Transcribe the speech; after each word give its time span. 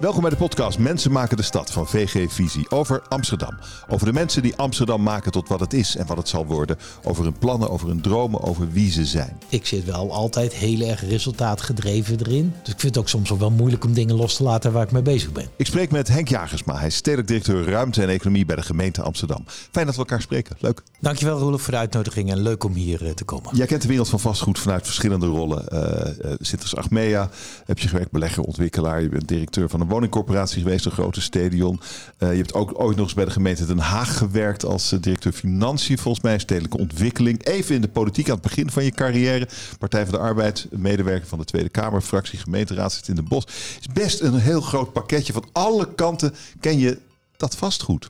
Welkom 0.00 0.20
bij 0.20 0.30
de 0.30 0.36
podcast 0.36 0.78
Mensen 0.78 1.12
maken 1.12 1.36
de 1.36 1.42
stad 1.42 1.72
van 1.72 1.86
VG 1.86 2.32
Visie 2.32 2.70
over 2.70 3.02
Amsterdam. 3.08 3.58
Over 3.88 4.06
de 4.06 4.12
mensen 4.12 4.42
die 4.42 4.56
Amsterdam 4.56 5.02
maken 5.02 5.32
tot 5.32 5.48
wat 5.48 5.60
het 5.60 5.72
is 5.72 5.96
en 5.96 6.06
wat 6.06 6.16
het 6.16 6.28
zal 6.28 6.46
worden. 6.46 6.76
Over 7.02 7.24
hun 7.24 7.38
plannen, 7.38 7.70
over 7.70 7.88
hun 7.88 8.00
dromen, 8.00 8.42
over 8.42 8.70
wie 8.70 8.90
ze 8.90 9.04
zijn. 9.04 9.38
Ik 9.48 9.66
zit 9.66 9.84
wel 9.84 10.12
altijd 10.12 10.52
heel 10.52 10.88
erg 10.88 11.08
resultaatgedreven 11.08 12.18
erin. 12.18 12.54
Dus 12.62 12.72
ik 12.72 12.80
vind 12.80 12.94
het 12.94 13.04
ook 13.04 13.08
soms 13.08 13.30
wel 13.30 13.50
moeilijk 13.50 13.84
om 13.84 13.92
dingen 13.92 14.14
los 14.14 14.36
te 14.36 14.42
laten 14.42 14.72
waar 14.72 14.82
ik 14.82 14.92
mee 14.92 15.02
bezig 15.02 15.32
ben. 15.32 15.48
Ik 15.56 15.66
spreek 15.66 15.90
met 15.90 16.08
Henk 16.08 16.28
Jagersma. 16.28 16.76
Hij 16.78 16.86
is 16.86 16.96
stedelijk 16.96 17.28
directeur 17.28 17.68
ruimte 17.68 18.02
en 18.02 18.08
economie 18.08 18.44
bij 18.44 18.56
de 18.56 18.62
gemeente 18.62 19.02
Amsterdam. 19.02 19.44
Fijn 19.46 19.86
dat 19.86 19.94
we 19.94 20.00
elkaar 20.00 20.22
spreken. 20.22 20.56
Leuk. 20.60 20.82
Dankjewel 21.00 21.38
Roelof 21.38 21.62
voor 21.62 21.72
de 21.72 21.78
uitnodiging 21.78 22.30
en 22.30 22.40
leuk 22.40 22.64
om 22.64 22.72
hier 22.72 23.06
eh, 23.06 23.10
te 23.10 23.24
komen. 23.24 23.56
Jij 23.56 23.66
kent 23.66 23.82
de 23.82 23.88
wereld 23.88 24.08
van 24.08 24.20
vastgoed 24.20 24.58
vanuit 24.58 24.84
verschillende 24.84 25.26
rollen. 25.26 25.64
Uh, 25.72 26.30
uh, 26.30 26.72
Achmea 26.74 27.30
heb 27.64 27.78
je 27.78 27.88
gewerkt, 27.88 28.10
belegger, 28.10 28.42
ontwikkelaar. 28.42 29.02
Je 29.02 29.08
bent 29.08 29.28
directeur 29.28 29.68
van 29.68 29.82
woningcorporatie 29.86 30.62
geweest, 30.62 30.84
een 30.84 30.92
grote 30.92 31.20
stadion. 31.20 31.80
Uh, 32.18 32.30
je 32.30 32.36
hebt 32.36 32.54
ook 32.54 32.80
ooit 32.80 32.96
nog 32.96 33.04
eens 33.04 33.14
bij 33.14 33.24
de 33.24 33.30
gemeente 33.30 33.66
Den 33.66 33.78
Haag 33.78 34.16
gewerkt 34.16 34.64
als 34.64 34.92
uh, 34.92 35.00
directeur 35.00 35.32
financiën, 35.32 35.98
volgens 35.98 36.24
mij, 36.24 36.38
stedelijke 36.38 36.78
ontwikkeling. 36.78 37.46
Even 37.46 37.74
in 37.74 37.80
de 37.80 37.88
politiek 37.88 38.28
aan 38.28 38.34
het 38.34 38.42
begin 38.42 38.70
van 38.70 38.84
je 38.84 38.90
carrière. 38.90 39.48
Partij 39.78 40.04
van 40.04 40.14
de 40.14 40.20
Arbeid, 40.20 40.66
medewerker 40.70 41.28
van 41.28 41.38
de 41.38 41.44
Tweede 41.44 41.68
Kamer, 41.68 42.00
fractie 42.00 42.38
gemeenteraad 42.38 42.92
zit 42.92 43.08
in 43.08 43.14
de 43.14 43.22
Bos. 43.22 43.46
is 43.80 43.88
best 43.92 44.20
een 44.20 44.38
heel 44.38 44.60
groot 44.60 44.92
pakketje. 44.92 45.32
Van 45.32 45.48
alle 45.52 45.94
kanten 45.94 46.34
ken 46.60 46.78
je 46.78 46.98
dat 47.36 47.56
vastgoed. 47.56 48.08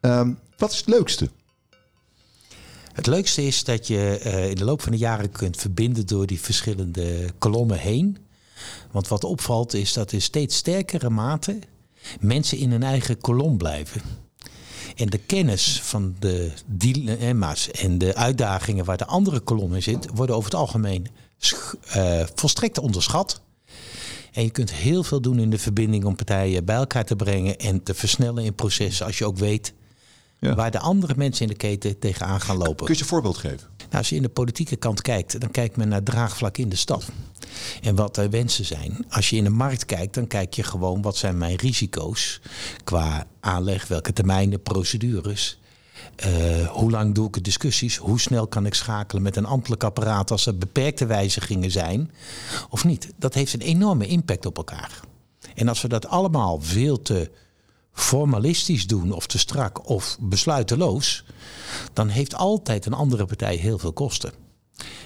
Um, 0.00 0.38
wat 0.56 0.72
is 0.72 0.78
het 0.78 0.88
leukste? 0.88 1.30
Het 2.92 3.06
leukste 3.06 3.46
is 3.46 3.64
dat 3.64 3.86
je 3.86 4.20
uh, 4.24 4.48
in 4.48 4.54
de 4.54 4.64
loop 4.64 4.82
van 4.82 4.92
de 4.92 4.98
jaren 4.98 5.30
kunt 5.30 5.56
verbinden 5.56 6.06
door 6.06 6.26
die 6.26 6.40
verschillende 6.40 7.30
kolommen 7.38 7.78
heen. 7.78 8.16
Want 8.90 9.08
wat 9.08 9.24
opvalt 9.24 9.74
is 9.74 9.92
dat 9.92 10.12
in 10.12 10.22
steeds 10.22 10.56
sterkere 10.56 11.10
mate 11.10 11.58
mensen 12.20 12.58
in 12.58 12.70
hun 12.70 12.82
eigen 12.82 13.18
kolom 13.18 13.56
blijven. 13.58 14.02
En 14.96 15.06
de 15.06 15.18
kennis 15.18 15.80
van 15.82 16.16
de 16.18 16.52
dilemma's 16.66 17.70
en 17.70 17.98
de 17.98 18.14
uitdagingen 18.14 18.84
waar 18.84 18.96
de 18.96 19.06
andere 19.06 19.40
kolom 19.40 19.74
in 19.74 19.82
zit, 19.82 20.06
worden 20.14 20.36
over 20.36 20.50
het 20.50 20.60
algemeen 20.60 21.06
uh, 21.96 22.22
volstrekt 22.34 22.78
onderschat. 22.78 23.40
En 24.32 24.42
je 24.42 24.50
kunt 24.50 24.72
heel 24.72 25.02
veel 25.02 25.20
doen 25.20 25.38
in 25.38 25.50
de 25.50 25.58
verbinding 25.58 26.04
om 26.04 26.16
partijen 26.16 26.64
bij 26.64 26.76
elkaar 26.76 27.04
te 27.04 27.16
brengen 27.16 27.58
en 27.58 27.82
te 27.82 27.94
versnellen 27.94 28.44
in 28.44 28.54
processen 28.54 29.06
als 29.06 29.18
je 29.18 29.24
ook 29.24 29.38
weet 29.38 29.72
ja. 30.40 30.54
waar 30.54 30.70
de 30.70 30.78
andere 30.78 31.14
mensen 31.16 31.42
in 31.42 31.48
de 31.48 31.56
keten 31.56 31.98
tegenaan 31.98 32.40
gaan 32.40 32.56
lopen. 32.56 32.86
Kun 32.86 32.94
je 32.94 33.00
een 33.00 33.06
voorbeeld 33.06 33.36
geven? 33.36 33.68
Nou, 33.78 33.96
als 33.96 34.08
je 34.08 34.16
in 34.16 34.22
de 34.22 34.28
politieke 34.28 34.76
kant 34.76 35.02
kijkt, 35.02 35.40
dan 35.40 35.50
kijkt 35.50 35.76
men 35.76 35.88
naar 35.88 36.02
draagvlak 36.02 36.56
in 36.56 36.68
de 36.68 36.76
stad. 36.76 37.04
En 37.82 37.94
wat 37.94 38.14
de 38.14 38.28
wensen 38.28 38.64
zijn. 38.64 39.04
Als 39.08 39.30
je 39.30 39.36
in 39.36 39.44
de 39.44 39.50
markt 39.50 39.84
kijkt, 39.84 40.14
dan 40.14 40.26
kijk 40.26 40.54
je 40.54 40.62
gewoon 40.62 41.02
wat 41.02 41.16
zijn 41.16 41.38
mijn 41.38 41.56
risico's 41.56 42.40
qua 42.84 43.26
aanleg, 43.40 43.88
welke 43.88 44.12
termijnen, 44.12 44.62
procedures. 44.62 45.58
Uh, 46.26 46.66
hoe 46.66 46.90
lang 46.90 47.14
doe 47.14 47.28
ik 47.28 47.44
discussies? 47.44 47.96
Hoe 47.96 48.20
snel 48.20 48.46
kan 48.46 48.66
ik 48.66 48.74
schakelen 48.74 49.22
met 49.22 49.36
een 49.36 49.44
ambtelijk 49.44 49.84
apparaat 49.84 50.30
als 50.30 50.46
er 50.46 50.58
beperkte 50.58 51.06
wijzigingen 51.06 51.70
zijn? 51.70 52.10
Of 52.70 52.84
niet? 52.84 53.12
Dat 53.16 53.34
heeft 53.34 53.52
een 53.52 53.60
enorme 53.60 54.06
impact 54.06 54.46
op 54.46 54.56
elkaar. 54.56 55.00
En 55.54 55.68
als 55.68 55.82
we 55.82 55.88
dat 55.88 56.06
allemaal 56.06 56.60
veel 56.60 57.02
te 57.02 57.30
formalistisch 58.00 58.86
doen 58.86 59.12
of 59.12 59.26
te 59.26 59.38
strak 59.38 59.88
of 59.88 60.16
besluiteloos, 60.20 61.24
dan 61.92 62.08
heeft 62.08 62.34
altijd 62.34 62.86
een 62.86 62.92
andere 62.92 63.24
partij 63.24 63.56
heel 63.56 63.78
veel 63.78 63.92
kosten. 63.92 64.32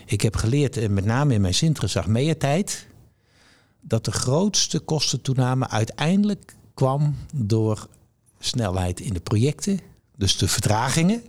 Ik 0.07 0.21
heb 0.21 0.37
geleerd, 0.37 0.77
eh, 0.77 0.89
met 0.89 1.05
name 1.05 1.35
in 1.35 1.41
mijn 1.41 1.55
Sintra 1.55 2.35
tijd, 2.39 2.87
dat 3.81 4.05
de 4.05 4.13
grootste 4.13 4.79
kostentoename 4.79 5.69
uiteindelijk 5.69 6.57
kwam 6.75 7.17
door 7.35 7.89
snelheid 8.39 9.01
in 9.01 9.13
de 9.13 9.21
projecten, 9.21 9.81
dus 10.17 10.37
de 10.37 10.49
vertragingen. 10.49 11.23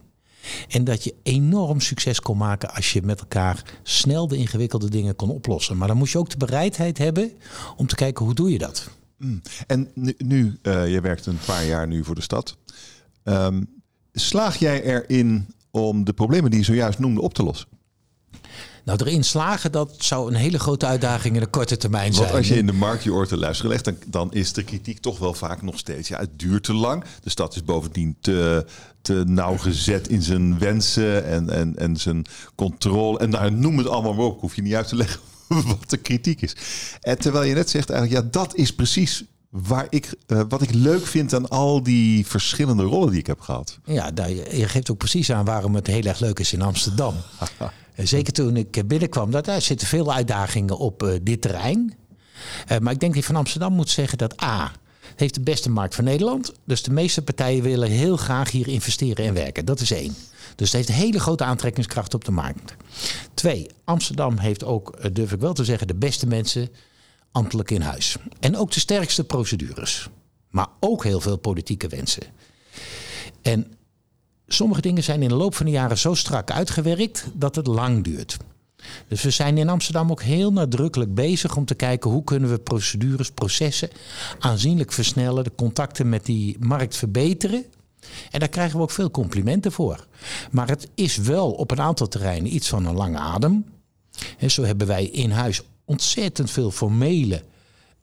En 0.69 0.83
dat 0.83 1.03
je 1.03 1.15
enorm 1.23 1.79
succes 1.79 2.19
kon 2.19 2.37
maken 2.37 2.73
als 2.73 2.93
je 2.93 3.01
met 3.01 3.19
elkaar 3.19 3.79
snel 3.83 4.27
de 4.27 4.37
ingewikkelde 4.37 4.89
dingen 4.89 5.15
kon 5.15 5.29
oplossen. 5.29 5.77
Maar 5.77 5.87
dan 5.87 5.97
moest 5.97 6.11
je 6.11 6.17
ook 6.17 6.29
de 6.29 6.37
bereidheid 6.37 6.97
hebben 6.97 7.31
om 7.75 7.87
te 7.87 7.95
kijken 7.95 8.25
hoe 8.25 8.33
doe 8.33 8.51
je 8.51 8.57
dat. 8.57 8.89
Mm. 9.17 9.41
En 9.67 9.89
nu, 9.93 10.13
nu 10.17 10.57
uh, 10.61 10.91
je 10.91 11.01
werkt 11.01 11.25
een 11.25 11.39
paar 11.45 11.65
jaar 11.65 11.87
nu 11.87 12.03
voor 12.03 12.15
de 12.15 12.21
stad. 12.21 12.57
Um, 13.23 13.67
slaag 14.13 14.57
jij 14.57 14.83
erin 14.83 15.47
om 15.71 16.03
de 16.03 16.13
problemen 16.13 16.49
die 16.49 16.59
je 16.59 16.65
zojuist 16.65 16.99
noemde 16.99 17.21
op 17.21 17.33
te 17.33 17.43
lossen? 17.43 17.67
Nou, 18.85 18.99
erin 18.99 19.23
slagen, 19.23 19.71
dat 19.71 19.95
zou 19.97 20.29
een 20.29 20.35
hele 20.35 20.59
grote 20.59 20.85
uitdaging 20.85 21.33
in 21.33 21.39
de 21.39 21.47
korte 21.47 21.77
termijn 21.77 22.13
zijn. 22.13 22.25
Want 22.25 22.37
als 22.37 22.47
je 22.47 22.57
in 22.57 22.65
de 22.65 22.73
markt 22.73 23.03
je 23.03 23.13
oor 23.13 23.27
te 23.27 23.37
luisteren 23.37 23.71
legt, 23.71 23.85
dan, 23.85 23.97
dan 24.07 24.33
is 24.33 24.53
de 24.53 24.63
kritiek 24.63 24.99
toch 24.99 25.19
wel 25.19 25.33
vaak 25.33 25.61
nog 25.61 25.77
steeds... 25.77 26.07
ja, 26.07 26.19
het 26.19 26.39
duurt 26.39 26.63
te 26.63 26.73
lang. 26.73 27.03
De 27.23 27.29
stad 27.29 27.55
is 27.55 27.63
bovendien 27.63 28.17
te, 28.21 28.65
te 29.01 29.23
nauwgezet 29.27 30.07
in 30.07 30.21
zijn 30.21 30.59
wensen 30.59 31.25
en, 31.25 31.49
en, 31.49 31.75
en 31.75 31.97
zijn 31.97 32.25
controle. 32.55 33.19
En 33.19 33.29
nou, 33.29 33.51
noem 33.51 33.77
het 33.77 33.87
allemaal 33.87 34.13
maar 34.13 34.25
op, 34.25 34.39
hoef 34.39 34.55
je 34.55 34.61
niet 34.61 34.73
uit 34.73 34.87
te 34.87 34.95
leggen 34.95 35.19
wat 35.67 35.89
de 35.89 35.97
kritiek 35.97 36.41
is. 36.41 36.55
En 37.01 37.19
terwijl 37.19 37.43
je 37.43 37.53
net 37.53 37.69
zegt 37.69 37.89
eigenlijk, 37.89 38.23
ja, 38.23 38.29
dat 38.31 38.55
is 38.55 38.73
precies 38.73 39.23
waar 39.49 39.87
ik, 39.89 40.13
uh, 40.27 40.41
wat 40.49 40.61
ik 40.61 40.73
leuk 40.73 41.05
vind 41.05 41.33
aan 41.33 41.49
al 41.49 41.83
die 41.83 42.25
verschillende 42.27 42.83
rollen 42.83 43.09
die 43.09 43.19
ik 43.19 43.27
heb 43.27 43.39
gehad. 43.39 43.79
Ja, 43.85 44.11
daar, 44.11 44.29
je 44.31 44.67
geeft 44.67 44.91
ook 44.91 44.97
precies 44.97 45.31
aan 45.31 45.45
waarom 45.45 45.75
het 45.75 45.87
heel 45.87 46.03
erg 46.03 46.19
leuk 46.19 46.39
is 46.39 46.53
in 46.53 46.61
Amsterdam. 46.61 47.15
Zeker 47.97 48.33
toen 48.33 48.55
ik 48.55 48.87
binnenkwam, 48.87 49.31
dat, 49.31 49.45
daar 49.45 49.61
zitten 49.61 49.87
veel 49.87 50.13
uitdagingen 50.13 50.77
op 50.77 51.03
uh, 51.03 51.13
dit 51.21 51.41
terrein. 51.41 51.93
Uh, 52.71 52.77
maar 52.77 52.93
ik 52.93 52.99
denk 52.99 53.13
dat 53.13 53.21
je 53.21 53.27
van 53.27 53.35
Amsterdam 53.35 53.73
moet 53.73 53.89
zeggen 53.89 54.17
dat 54.17 54.43
A, 54.43 54.71
het 54.99 55.19
heeft 55.19 55.33
de 55.33 55.41
beste 55.41 55.69
markt 55.69 55.95
van 55.95 56.03
Nederland. 56.03 56.53
Dus 56.65 56.83
de 56.83 56.91
meeste 56.91 57.21
partijen 57.21 57.63
willen 57.63 57.89
heel 57.89 58.17
graag 58.17 58.51
hier 58.51 58.67
investeren 58.67 59.25
en 59.25 59.33
werken. 59.33 59.65
Dat 59.65 59.79
is 59.79 59.91
één. 59.91 60.15
Dus 60.55 60.71
het 60.71 60.75
heeft 60.75 60.89
een 60.89 61.05
hele 61.05 61.19
grote 61.19 61.43
aantrekkingskracht 61.43 62.13
op 62.13 62.25
de 62.25 62.31
markt. 62.31 62.75
Twee, 63.33 63.67
Amsterdam 63.83 64.37
heeft 64.37 64.63
ook, 64.63 64.89
eh, 64.89 65.11
durf 65.13 65.31
ik 65.31 65.39
wel 65.39 65.53
te 65.53 65.65
zeggen, 65.65 65.87
de 65.87 65.95
beste 65.95 66.27
mensen 66.27 66.69
ambtelijk 67.31 67.71
in 67.71 67.81
huis. 67.81 68.17
En 68.39 68.57
ook 68.57 68.71
de 68.71 68.79
sterkste 68.79 69.23
procedures. 69.23 70.09
Maar 70.49 70.67
ook 70.79 71.03
heel 71.03 71.19
veel 71.19 71.37
politieke 71.37 71.87
wensen. 71.87 72.23
En 73.41 73.73
sommige 74.47 74.81
dingen 74.81 75.03
zijn 75.03 75.21
in 75.21 75.29
de 75.29 75.35
loop 75.35 75.55
van 75.55 75.65
de 75.65 75.71
jaren 75.71 75.97
zo 75.97 76.13
strak 76.13 76.51
uitgewerkt 76.51 77.27
dat 77.33 77.55
het 77.55 77.67
lang 77.67 78.03
duurt. 78.03 78.37
Dus 79.07 79.21
we 79.21 79.29
zijn 79.29 79.57
in 79.57 79.69
Amsterdam 79.69 80.11
ook 80.11 80.21
heel 80.21 80.51
nadrukkelijk 80.51 81.13
bezig 81.13 81.55
om 81.55 81.65
te 81.65 81.75
kijken 81.75 82.09
hoe 82.09 82.23
kunnen 82.23 82.49
we 82.49 82.59
procedures, 82.59 83.31
processen 83.31 83.89
aanzienlijk 84.39 84.91
versnellen, 84.91 85.43
de 85.43 85.51
contacten 85.55 86.09
met 86.09 86.25
die 86.25 86.57
markt 86.59 86.97
verbeteren. 86.97 87.65
En 88.31 88.39
daar 88.39 88.49
krijgen 88.49 88.77
we 88.77 88.83
ook 88.83 88.91
veel 88.91 89.11
complimenten 89.11 89.71
voor. 89.71 90.07
Maar 90.51 90.67
het 90.67 90.87
is 90.95 91.17
wel 91.17 91.51
op 91.51 91.71
een 91.71 91.81
aantal 91.81 92.07
terreinen 92.07 92.55
iets 92.55 92.69
van 92.69 92.85
een 92.85 92.95
lange 92.95 93.17
adem. 93.17 93.65
En 94.37 94.51
zo 94.51 94.63
hebben 94.63 94.87
wij 94.87 95.05
in 95.05 95.31
huis 95.31 95.61
ontzettend 95.85 96.51
veel 96.51 96.71
formele 96.71 97.43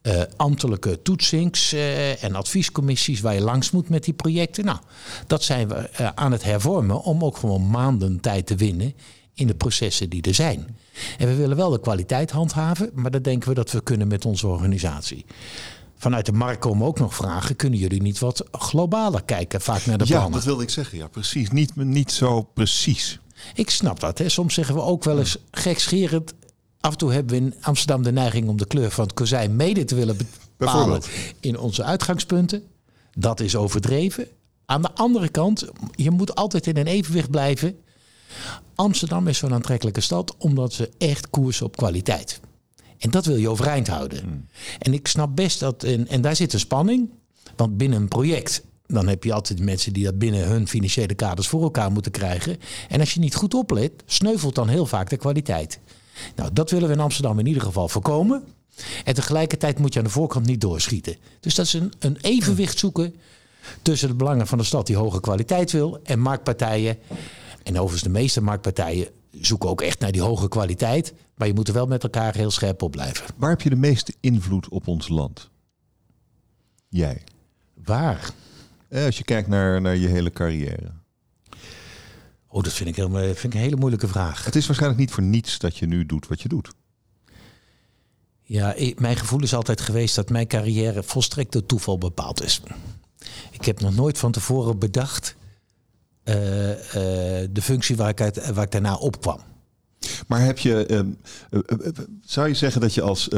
uh, 0.02 0.22
ambtelijke 0.36 1.02
toetsings- 1.02 1.72
uh, 1.72 2.24
en 2.24 2.34
adviescommissies 2.34 3.20
waar 3.20 3.34
je 3.34 3.40
langs 3.40 3.70
moet 3.70 3.88
met 3.88 4.04
die 4.04 4.14
projecten. 4.14 4.64
Nou, 4.64 4.78
dat 5.26 5.42
zijn 5.42 5.68
we 5.68 5.90
uh, 6.00 6.08
aan 6.14 6.32
het 6.32 6.42
hervormen 6.42 7.02
om 7.02 7.24
ook 7.24 7.36
gewoon 7.36 7.70
maanden 7.70 8.20
tijd 8.20 8.46
te 8.46 8.56
winnen 8.56 8.94
in 9.34 9.46
de 9.46 9.54
processen 9.54 10.10
die 10.10 10.22
er 10.22 10.34
zijn. 10.34 10.76
En 11.18 11.28
we 11.28 11.34
willen 11.34 11.56
wel 11.56 11.70
de 11.70 11.80
kwaliteit 11.80 12.30
handhaven, 12.30 12.90
maar 12.94 13.10
dat 13.10 13.24
denken 13.24 13.48
we 13.48 13.54
dat 13.54 13.70
we 13.70 13.82
kunnen 13.82 14.08
met 14.08 14.24
onze 14.24 14.46
organisatie. 14.46 15.24
Vanuit 16.02 16.26
de 16.26 16.32
markt 16.32 16.60
komen 16.60 16.86
ook 16.86 16.98
nog 16.98 17.14
vragen. 17.14 17.56
Kunnen 17.56 17.78
jullie 17.78 18.02
niet 18.02 18.18
wat 18.18 18.44
globaler 18.50 19.22
kijken, 19.22 19.60
vaak 19.60 19.86
naar 19.86 19.98
de 19.98 20.04
plannen? 20.04 20.28
Ja, 20.28 20.34
dat 20.34 20.44
wilde 20.44 20.62
ik 20.62 20.70
zeggen. 20.70 20.98
Ja, 20.98 21.08
precies. 21.08 21.50
Niet, 21.50 21.76
niet 21.76 22.12
zo 22.12 22.42
precies. 22.42 23.20
Ik 23.54 23.70
snap 23.70 24.00
dat. 24.00 24.18
Hè. 24.18 24.28
Soms 24.28 24.54
zeggen 24.54 24.74
we 24.74 24.80
ook 24.80 25.04
wel 25.04 25.18
eens 25.18 25.36
gekscherend. 25.50 26.34
Af 26.80 26.92
en 26.92 26.98
toe 26.98 27.12
hebben 27.12 27.38
we 27.38 27.44
in 27.44 27.54
Amsterdam 27.60 28.02
de 28.02 28.12
neiging 28.12 28.48
om 28.48 28.56
de 28.56 28.66
kleur 28.66 28.90
van 28.90 29.04
het 29.04 29.14
kozijn 29.14 29.56
mede 29.56 29.84
te 29.84 29.94
willen 29.94 30.16
bepalen 30.56 31.02
in 31.40 31.58
onze 31.58 31.82
uitgangspunten. 31.82 32.62
Dat 33.18 33.40
is 33.40 33.56
overdreven. 33.56 34.26
Aan 34.66 34.82
de 34.82 34.94
andere 34.94 35.28
kant, 35.28 35.66
je 35.90 36.10
moet 36.10 36.34
altijd 36.34 36.66
in 36.66 36.76
een 36.76 36.86
evenwicht 36.86 37.30
blijven. 37.30 37.76
Amsterdam 38.74 39.28
is 39.28 39.38
zo'n 39.38 39.54
aantrekkelijke 39.54 40.00
stad 40.00 40.34
omdat 40.38 40.72
ze 40.72 40.90
echt 40.98 41.30
koersen 41.30 41.66
op 41.66 41.76
kwaliteit. 41.76 42.40
En 43.02 43.10
dat 43.10 43.26
wil 43.26 43.36
je 43.36 43.48
overeind 43.48 43.88
houden. 43.88 44.22
Hmm. 44.22 44.46
En 44.78 44.92
ik 44.92 45.08
snap 45.08 45.36
best 45.36 45.60
dat, 45.60 45.82
en, 45.82 46.08
en 46.08 46.20
daar 46.20 46.36
zit 46.36 46.52
een 46.52 46.58
spanning. 46.58 47.10
Want 47.56 47.76
binnen 47.76 48.00
een 48.00 48.08
project 48.08 48.62
dan 48.92 49.08
heb 49.08 49.24
je 49.24 49.32
altijd 49.32 49.60
mensen 49.60 49.92
die 49.92 50.04
dat 50.04 50.18
binnen 50.18 50.46
hun 50.46 50.68
financiële 50.68 51.14
kaders 51.14 51.48
voor 51.48 51.62
elkaar 51.62 51.92
moeten 51.92 52.12
krijgen. 52.12 52.56
En 52.88 53.00
als 53.00 53.14
je 53.14 53.20
niet 53.20 53.34
goed 53.34 53.54
oplet, 53.54 53.92
sneuvelt 54.06 54.54
dan 54.54 54.68
heel 54.68 54.86
vaak 54.86 55.10
de 55.10 55.16
kwaliteit. 55.16 55.78
Nou, 56.36 56.50
dat 56.52 56.70
willen 56.70 56.88
we 56.88 56.94
in 56.94 57.00
Amsterdam 57.00 57.38
in 57.38 57.46
ieder 57.46 57.62
geval 57.62 57.88
voorkomen. 57.88 58.44
En 59.04 59.14
tegelijkertijd 59.14 59.78
moet 59.78 59.92
je 59.92 59.98
aan 59.98 60.04
de 60.04 60.10
voorkant 60.10 60.46
niet 60.46 60.60
doorschieten. 60.60 61.16
Dus 61.40 61.54
dat 61.54 61.66
is 61.66 61.72
een, 61.72 61.92
een 61.98 62.18
evenwicht 62.20 62.78
zoeken 62.78 63.14
tussen 63.82 64.08
de 64.08 64.14
belangen 64.14 64.46
van 64.46 64.58
de 64.58 64.64
stad 64.64 64.86
die 64.86 64.96
hoge 64.96 65.20
kwaliteit 65.20 65.72
wil 65.72 66.00
en 66.02 66.18
marktpartijen. 66.18 66.98
En 67.62 67.74
overigens 67.74 68.02
de 68.02 68.18
meeste 68.18 68.42
marktpartijen 68.42 69.08
zoeken 69.40 69.68
ook 69.68 69.80
echt 69.80 69.98
naar 69.98 70.12
die 70.12 70.22
hoge 70.22 70.48
kwaliteit. 70.48 71.14
Maar 71.34 71.46
je 71.48 71.54
moet 71.54 71.68
er 71.68 71.74
wel 71.74 71.86
met 71.86 72.02
elkaar 72.02 72.34
heel 72.34 72.50
scherp 72.50 72.82
op 72.82 72.90
blijven. 72.90 73.26
Waar 73.36 73.50
heb 73.50 73.60
je 73.60 73.70
de 73.70 73.76
meeste 73.76 74.14
invloed 74.20 74.68
op 74.68 74.86
ons 74.88 75.08
land? 75.08 75.50
jij? 76.88 77.22
Waar? 77.84 78.30
Eh, 78.88 79.04
als 79.04 79.18
je 79.18 79.24
kijkt 79.24 79.48
naar, 79.48 79.80
naar 79.80 79.96
je 79.96 80.08
hele 80.08 80.30
carrière. 80.30 80.92
Oh, 82.48 82.62
dat 82.62 82.72
vind 82.72 82.88
ik, 82.88 82.96
helemaal, 82.96 83.22
vind 83.22 83.44
ik 83.44 83.54
een 83.54 83.60
hele 83.60 83.76
moeilijke 83.76 84.08
vraag. 84.08 84.44
Het 84.44 84.56
is 84.56 84.66
waarschijnlijk 84.66 85.00
niet 85.00 85.10
voor 85.10 85.22
niets 85.22 85.58
dat 85.58 85.76
je 85.76 85.86
nu 85.86 86.06
doet 86.06 86.26
wat 86.28 86.40
je 86.42 86.48
doet. 86.48 86.70
Ja, 88.42 88.72
ik- 88.74 89.00
mijn 89.00 89.16
gevoel 89.16 89.42
is 89.42 89.54
altijd 89.54 89.80
geweest 89.80 90.14
dat 90.14 90.28
mijn 90.30 90.46
carrière 90.46 91.02
volstrekt 91.02 91.52
door 91.52 91.66
toeval 91.66 91.98
bepaald 91.98 92.42
is. 92.42 92.60
Ik 93.50 93.64
heb 93.64 93.80
nog 93.80 93.94
nooit 93.94 94.18
van 94.18 94.32
tevoren 94.32 94.78
bedacht 94.78 95.36
eh, 96.22 96.70
eh, 96.72 97.48
de 97.52 97.62
functie 97.62 97.96
waar 97.96 98.08
ik, 98.08 98.20
uit, 98.20 98.52
waar 98.52 98.64
ik 98.64 98.70
daarna 98.70 98.94
opkwam. 98.94 99.40
Maar 100.26 100.40
heb 100.44 100.58
je, 100.58 100.86
ehm, 100.86 101.06
eh, 101.50 101.60
eh, 101.66 101.86
eh, 101.86 101.92
zou 102.24 102.48
je 102.48 102.54
zeggen 102.54 102.80
dat 102.80 102.94
je 102.94 103.02
als 103.02 103.28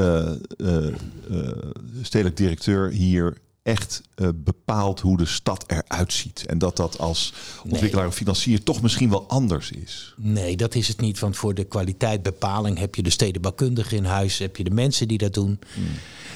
stedelijk 2.02 2.36
directeur 2.36 2.90
hier 2.90 3.36
echt 3.64 4.02
eh, 4.14 4.28
bepaalt 4.34 5.00
hoe 5.00 5.16
de 5.16 5.26
stad 5.26 5.64
eruit 5.66 6.12
ziet? 6.12 6.44
En 6.46 6.58
dat 6.58 6.76
dat 6.76 6.98
als 6.98 7.32
ontwikkelaar 7.68 8.06
of 8.06 8.14
financier 8.14 8.62
toch 8.62 8.82
misschien 8.82 9.10
wel 9.10 9.28
anders 9.28 9.70
is? 9.70 10.14
Nee, 10.16 10.56
dat 10.56 10.74
is 10.74 10.88
het 10.88 11.00
niet. 11.00 11.18
Want 11.18 11.36
voor 11.36 11.54
de 11.54 11.64
kwaliteitbepaling 11.64 12.78
heb 12.78 12.94
je 12.94 13.02
de 13.02 13.10
stedenbouwkundige 13.10 13.96
in 13.96 14.04
huis, 14.04 14.38
heb 14.38 14.56
je 14.56 14.64
de 14.64 14.70
mensen 14.70 15.08
die 15.08 15.18
dat 15.18 15.34
doen. 15.34 15.58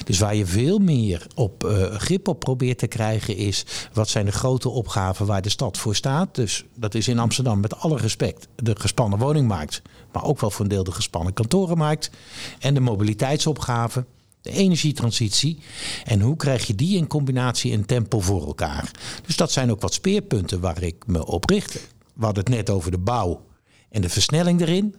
Dus 0.05 0.19
waar 0.19 0.35
je 0.35 0.45
veel 0.45 0.79
meer 0.79 1.27
op 1.35 1.63
eh, 1.63 1.95
grip 1.95 2.27
op 2.27 2.39
probeert 2.39 2.77
te 2.77 2.87
krijgen 2.87 3.35
is 3.35 3.65
wat 3.93 4.09
zijn 4.09 4.25
de 4.25 4.31
grote 4.31 4.69
opgaven 4.69 5.25
waar 5.25 5.41
de 5.41 5.49
stad 5.49 5.77
voor 5.77 5.95
staat. 5.95 6.35
Dus 6.35 6.65
dat 6.75 6.95
is 6.95 7.07
in 7.07 7.19
Amsterdam 7.19 7.59
met 7.59 7.79
alle 7.79 7.97
respect 7.97 8.47
de 8.55 8.75
gespannen 8.79 9.19
woningmarkt, 9.19 9.81
maar 10.11 10.23
ook 10.23 10.39
wel 10.39 10.51
voor 10.51 10.61
een 10.61 10.71
deel 10.71 10.83
de 10.83 10.91
gespannen 10.91 11.33
kantorenmarkt 11.33 12.09
en 12.59 12.73
de 12.73 12.79
mobiliteitsopgaven. 12.79 14.05
De 14.41 14.51
energietransitie. 14.51 15.59
En 16.05 16.21
hoe 16.21 16.35
krijg 16.35 16.67
je 16.67 16.75
die 16.75 16.97
in 16.97 17.07
combinatie 17.07 17.71
en 17.73 17.85
tempo 17.85 18.19
voor 18.19 18.45
elkaar? 18.45 18.91
Dus 19.25 19.35
dat 19.35 19.51
zijn 19.51 19.71
ook 19.71 19.81
wat 19.81 19.93
speerpunten 19.93 20.59
waar 20.59 20.83
ik 20.83 21.07
me 21.07 21.25
op 21.25 21.49
richt. 21.49 21.73
We 22.13 22.25
hadden 22.25 22.43
het 22.43 22.53
net 22.53 22.69
over 22.69 22.91
de 22.91 22.97
bouw 22.97 23.45
en 23.89 24.01
de 24.01 24.09
versnelling 24.09 24.61
erin. 24.61 24.95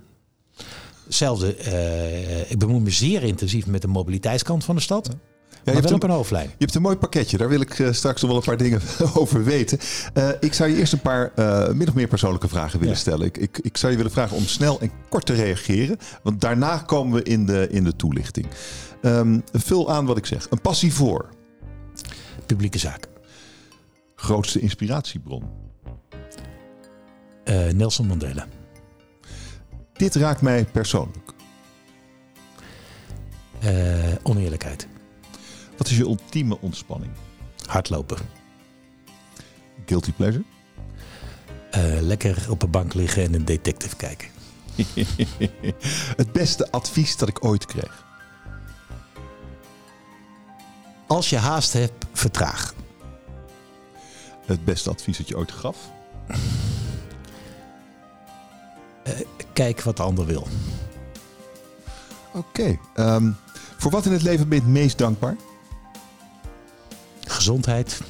Hetzelfde, 1.04 1.54
eh, 1.54 2.50
ik 2.50 2.58
bemoei 2.58 2.80
me 2.80 2.90
zeer 2.90 3.22
intensief 3.22 3.66
met 3.66 3.82
de 3.82 3.88
mobiliteitskant 3.88 4.64
van 4.64 4.76
de 4.76 4.82
stad. 4.82 5.10
Je 5.64 5.72
maar 5.72 5.74
hebt 5.74 5.86
wel 5.86 5.94
op 5.94 6.02
een- 6.02 6.10
hoofdlijn. 6.10 6.46
Je 6.48 6.54
hebt 6.58 6.74
een 6.74 6.82
mooi 6.82 6.96
pakketje, 6.96 7.36
daar 7.36 7.48
wil 7.48 7.60
ik 7.60 7.78
eh, 7.78 7.92
straks 7.92 8.20
nog 8.22 8.30
wel 8.30 8.40
een 8.40 8.46
paar 8.46 8.56
dingen 8.56 8.80
over 9.14 9.44
weten. 9.44 9.78
Eh, 10.14 10.28
ik 10.40 10.52
zou 10.54 10.70
je 10.70 10.76
eerst 10.76 10.92
een 10.92 11.00
paar 11.00 11.32
eh, 11.34 11.68
min 11.72 11.88
of 11.88 11.94
meer 11.94 12.06
persoonlijke 12.08 12.48
vragen 12.48 12.78
willen 12.78 12.94
Ja. 12.94 13.00
stellen. 13.00 13.26
Ik, 13.26 13.36
ik, 13.38 13.58
ik 13.62 13.76
zou 13.76 13.90
je 13.90 13.96
willen 13.98 14.12
vragen 14.12 14.36
om 14.36 14.44
snel 14.46 14.80
en 14.80 14.90
kort 15.08 15.26
te 15.26 15.34
reageren, 15.34 15.96
want 16.22 16.40
daarna 16.40 16.76
komen 16.78 17.14
we 17.14 17.22
in 17.22 17.46
de, 17.46 17.68
in 17.70 17.84
de 17.84 17.96
toelichting. 17.96 18.46
Ehm, 19.02 19.40
vul 19.52 19.90
aan 19.92 20.06
wat 20.06 20.16
ik 20.16 20.26
zeg. 20.26 20.46
Een 20.50 20.60
passie 20.60 20.92
voor. 20.94 21.28
Publieke 22.46 22.78
zaak. 22.78 23.06
Grootste 24.14 24.60
inspiratiebron. 24.60 25.44
Nelson 27.74 28.06
Mandela. 28.06 28.46
Dit 29.92 30.14
raakt 30.14 30.40
mij 30.40 30.64
persoonlijk. 30.64 31.32
Eh, 33.60 33.70
oneerlijkheid. 34.22 34.86
Wat 35.80 35.88
is 35.88 35.96
je 35.96 36.02
ultieme 36.02 36.60
ontspanning? 36.60 37.12
Hardlopen. 37.66 38.18
Guilty 39.86 40.12
pleasure? 40.12 40.44
Eh, 41.70 42.00
lekker 42.00 42.46
op 42.50 42.62
een 42.62 42.70
bank 42.70 42.94
liggen 42.94 43.22
en 43.22 43.34
een 43.34 43.44
detective 43.44 43.96
kijken. 43.96 44.28
Het 46.20 46.32
beste 46.32 46.70
advies 46.70 47.16
dat 47.16 47.28
ik 47.28 47.44
ooit 47.44 47.66
kreeg. 47.66 48.04
Als 51.06 51.30
je 51.30 51.36
haast 51.36 51.72
hebt, 51.72 52.06
vertraag. 52.12 52.74
Het 54.46 54.64
beste 54.64 54.90
advies 54.90 55.16
dat 55.16 55.28
je 55.28 55.36
ooit 55.36 55.52
gaf. 55.52 55.76
Kijk 59.52 59.82
wat 59.82 59.96
de 59.96 60.02
ander 60.02 60.26
wil. 60.26 60.46
Oké. 62.32 62.78
ehm, 62.94 63.30
voor 63.76 63.90
wat 63.90 64.06
in 64.06 64.12
het 64.12 64.22
leven 64.22 64.48
ben 64.48 64.58
je 64.58 64.64
het 64.64 64.72
meest 64.72 64.98
dankbaar? 64.98 65.36
Gezondheid 67.40 68.00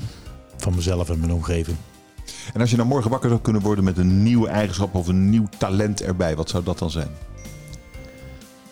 van 0.56 0.74
mezelf 0.74 1.10
en 1.10 1.20
mijn 1.20 1.32
omgeving. 1.32 1.76
En 2.52 2.60
als 2.60 2.70
je 2.70 2.76
nou 2.76 2.88
morgen 2.88 3.10
wakker 3.10 3.28
zou 3.28 3.40
kunnen 3.40 3.62
worden 3.62 3.84
met 3.84 3.98
een 3.98 4.22
nieuwe 4.22 4.48
eigenschap 4.48 4.94
of 4.94 5.06
een 5.06 5.30
nieuw 5.30 5.48
talent 5.58 6.02
erbij, 6.02 6.36
wat 6.36 6.48
zou 6.48 6.64
dat 6.64 6.78
dan 6.78 6.90
zijn? 6.90 7.10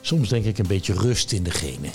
Soms 0.01 0.29
denk 0.29 0.45
ik 0.45 0.59
een 0.59 0.67
beetje 0.67 0.93
rust 0.93 1.33
in 1.33 1.43
de 1.43 1.51
genen. 1.51 1.91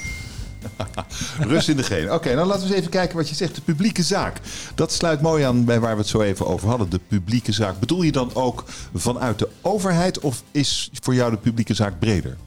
Rust 1.54 1.70
in 1.70 1.78
de 1.78 1.84
genen. 1.84 2.14
Oké, 2.14 2.34
nou 2.34 2.48
laten 2.48 2.62
we 2.62 2.68
eens 2.68 2.78
even 2.78 2.92
kijken 2.92 3.18
wat 3.18 3.30
je 3.30 3.36
zegt. 3.36 3.56
De 3.56 3.62
publieke 3.62 4.04
zaak. 4.04 4.40
Dat 4.76 4.92
sluit 4.92 5.22
mooi 5.22 5.44
aan 5.44 5.66
bij 5.66 5.80
waar 5.80 5.94
we 5.96 6.02
het 6.02 6.10
zo 6.10 6.22
even 6.22 6.48
over 6.48 6.70
hadden. 6.70 6.90
De 6.90 7.00
publieke 7.08 7.52
zaak. 7.52 7.80
Bedoel 7.80 8.02
je 8.02 8.12
dan 8.12 8.30
ook 8.34 8.64
vanuit 8.94 9.40
de 9.40 9.50
overheid 9.62 10.20
of 10.20 10.44
is 10.52 10.90
voor 11.02 11.16
jou 11.16 11.32
de 11.32 11.38
publieke 11.38 11.74
zaak 11.74 12.00
breder? 12.00 12.38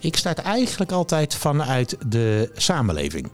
Ik 0.00 0.16
start 0.16 0.38
eigenlijk 0.38 0.92
altijd 0.92 1.34
vanuit 1.34 1.96
de 2.06 2.50
samenleving. 2.54 3.30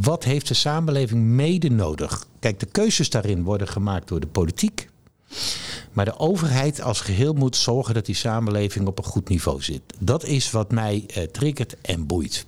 Wat 0.00 0.24
heeft 0.24 0.48
de 0.48 0.54
samenleving 0.54 1.22
mede 1.22 1.70
nodig? 1.70 2.26
Kijk, 2.38 2.60
de 2.60 2.66
keuzes 2.66 3.10
daarin 3.10 3.42
worden 3.42 3.68
gemaakt 3.68 4.08
door 4.08 4.20
de 4.20 4.26
politiek. 4.26 4.88
Maar 5.92 6.04
de 6.04 6.18
overheid 6.18 6.80
als 6.80 7.00
geheel 7.00 7.32
moet 7.32 7.56
zorgen 7.56 7.94
dat 7.94 8.06
die 8.06 8.14
samenleving 8.14 8.86
op 8.86 8.98
een 8.98 9.04
goed 9.04 9.28
niveau 9.28 9.62
zit. 9.62 9.82
Dat 9.98 10.24
is 10.24 10.50
wat 10.50 10.72
mij 10.72 11.04
eh, 11.06 11.22
triggert 11.22 11.80
en 11.80 12.06
boeit. 12.06 12.46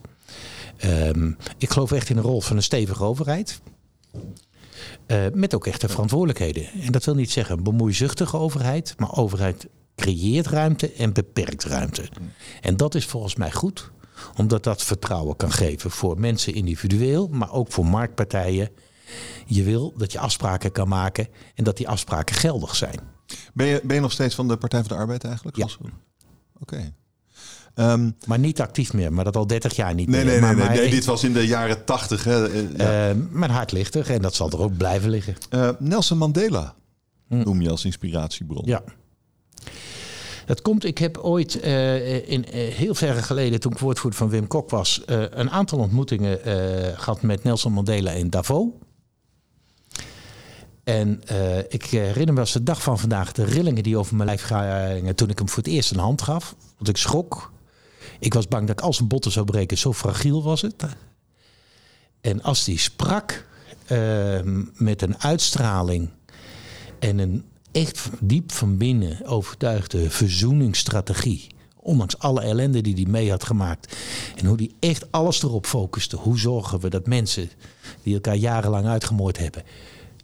Ehm, 0.76 1.32
ik 1.58 1.70
geloof 1.70 1.93
echt 1.93 2.08
in 2.08 2.17
de 2.17 2.23
rol 2.23 2.41
van 2.41 2.56
een 2.56 2.62
stevige 2.62 3.05
overheid. 3.05 3.61
Eh, 5.06 5.25
met 5.32 5.55
ook 5.55 5.67
echte 5.67 5.88
verantwoordelijkheden. 5.88 6.67
En 6.81 6.93
dat 6.93 7.05
wil 7.05 7.14
niet 7.14 7.31
zeggen 7.31 7.56
een 7.56 7.62
bemoeizuchtige 7.62 8.37
overheid, 8.37 8.94
maar 8.99 9.17
overheid 9.17 9.67
creëert 9.97 10.47
ruimte 10.47 10.93
en 10.93 11.12
beperkt 11.12 11.64
ruimte. 11.64 12.08
En 12.61 12.76
dat 12.76 12.94
is 12.94 13.06
volgens 13.06 13.37
mij 13.37 13.52
goed, 13.52 13.90
omdat 14.37 14.62
dat 14.64 14.82
vertrouwen 14.82 15.37
kan 15.37 15.52
geven 15.52 15.90
voor 15.90 16.20
mensen 16.20 16.55
individueel, 16.55 17.28
maar 17.28 17.52
ook 17.52 17.72
voor 17.72 17.87
marktpartijen. 17.87 18.70
Je 19.46 19.62
wil 19.62 19.93
dat 19.96 20.12
je 20.12 20.19
afspraken 20.19 20.72
kan 20.72 20.88
maken 20.88 21.28
en 21.55 21.64
dat 21.64 21.76
die 21.76 21.88
afspraken 21.88 22.34
geldig 22.34 22.76
zijn. 22.76 22.99
Ben 23.55 23.66
je, 23.66 23.81
ben 23.84 23.94
je 23.96 24.02
nog 24.02 24.12
steeds 24.12 24.34
van 24.34 24.49
de 24.49 24.56
Partij 24.56 24.81
van 24.81 24.88
de 24.88 24.94
Arbeid 24.94 25.25
eigenlijk? 25.25 25.56
Ja. 25.56 25.66
Oké. 26.61 26.93
Ehm, 27.75 28.11
Maar 28.26 28.38
niet 28.38 28.61
actief 28.61 28.93
meer, 28.93 29.12
maar 29.12 29.25
dat 29.25 29.37
al 29.37 29.46
30 29.46 29.76
jaar 29.76 29.94
niet 29.94 30.08
nee, 30.08 30.25
meer. 30.25 30.25
nee, 30.25 30.40
nee, 30.40 30.40
maar, 30.40 30.56
nee, 30.56 30.64
maar 30.66 30.75
nee. 30.76 30.84
ik- 30.84 30.90
Dit 30.90 31.05
was 31.05 31.25
in 31.25 31.32
de 31.32 31.46
jaren 31.46 31.84
tachtig. 31.84 32.25
hè. 32.25 32.49
Eh, 32.52 32.76
ja. 32.76 33.08
eh, 33.11 33.16
mijn 33.31 33.50
hart 33.50 33.72
ligt 33.72 33.94
er 33.94 34.11
en 34.11 34.23
dat 34.23 34.35
zal 34.35 34.50
er 34.50 34.59
ook 34.61 34.76
blijven 34.76 35.11
liggen. 35.11 35.35
Eh, 35.50 35.71
Nelson 35.78 36.18
Mandela 36.18 36.75
noem 37.28 37.61
je 37.61 37.71
als 37.71 37.85
inspiratiebron. 37.85 38.62
Hm. 38.64 38.68
Ja. 38.71 38.83
Dat 40.47 40.63
komt, 40.63 40.85
ik 40.85 40.99
heb 40.99 41.19
ooit 41.19 41.61
eh, 41.61 42.29
in, 42.29 42.47
eh, 42.47 42.75
heel 42.75 42.95
ver 42.95 43.15
geleden, 43.15 43.61
toen 43.61 43.73
ik 43.73 43.79
woordvoerder 43.79 44.19
van 44.19 44.29
Wim 44.29 44.47
Kok 44.47 44.71
was, 44.71 45.05
eh, 45.05 45.23
een 45.31 45.51
aantal 45.51 45.79
ontmoetingen 45.79 46.45
eh, 46.45 46.99
gehad 46.99 47.23
met 47.23 47.45
Nelson 47.45 47.73
Mandela 47.73 48.11
in 48.11 48.31
Davos. 48.31 48.69
En 50.85 51.23
ik 51.69 51.85
herinner 51.85 52.35
me 52.35 52.41
als 52.41 52.53
de 52.53 52.63
dag 52.63 52.83
van 52.83 52.99
vandaag 52.99 53.33
de 53.33 53.45
rillingen 53.45 53.83
die 53.83 53.99
over 53.99 54.17
mijn 54.17 54.29
lijf 54.29 54.43
gingen 54.43 55.15
toen 55.15 55.31
ik 55.31 55.39
hem 55.39 55.49
voor 55.49 55.63
het 55.63 55.73
eerst 55.73 55.91
een 55.91 55.99
hand 55.99 56.23
gaf. 56.23 56.55
Want 56.77 56.89
ik 56.89 56.97
schrok. 56.97 57.53
Ik 58.19 58.35
was 58.35 58.49
bang 58.49 58.67
dat 58.67 58.79
ik 58.79 58.85
al 58.85 58.93
zijn 58.93 59.09
botten 59.09 59.33
zou 59.33 59.47
breken, 59.47 59.79
zo 59.79 59.93
fragiel 59.93 60.43
was 60.43 60.63
het. 60.63 60.75
En 62.21 62.43
als 62.43 62.65
die 62.65 62.79
sprak 62.79 63.47
met 64.75 65.03
een 65.03 65.19
uitstraling 65.19 66.11
en 66.99 67.19
een 67.19 67.45
echt 67.75 68.09
diep 68.21 68.52
van 68.52 68.76
binnen 68.76 69.26
overtuigde 69.26 70.11
verzoeningsstrategie. 70.11 71.47
Ondanks 71.76 72.19
alle 72.19 72.40
ellende 72.40 72.81
die 72.81 72.95
hij 72.95 73.04
mee 73.07 73.31
had 73.31 73.45
gemaakt. 73.45 73.97
En 74.37 74.47
hoe 74.47 74.57
hij 74.57 74.71
echt 74.81 75.12
alles 75.12 75.43
erop 75.43 75.66
focuste. 75.66 76.16
Hoe 76.16 76.38
zorgen 76.38 76.81
we 76.81 76.90
dat 76.90 77.07
mensen 77.07 77.50
die 78.02 78.14
elkaar 78.14 78.37
jarenlang 78.37 78.87
uitgemoord 78.87 79.38
hebben. 79.38 79.62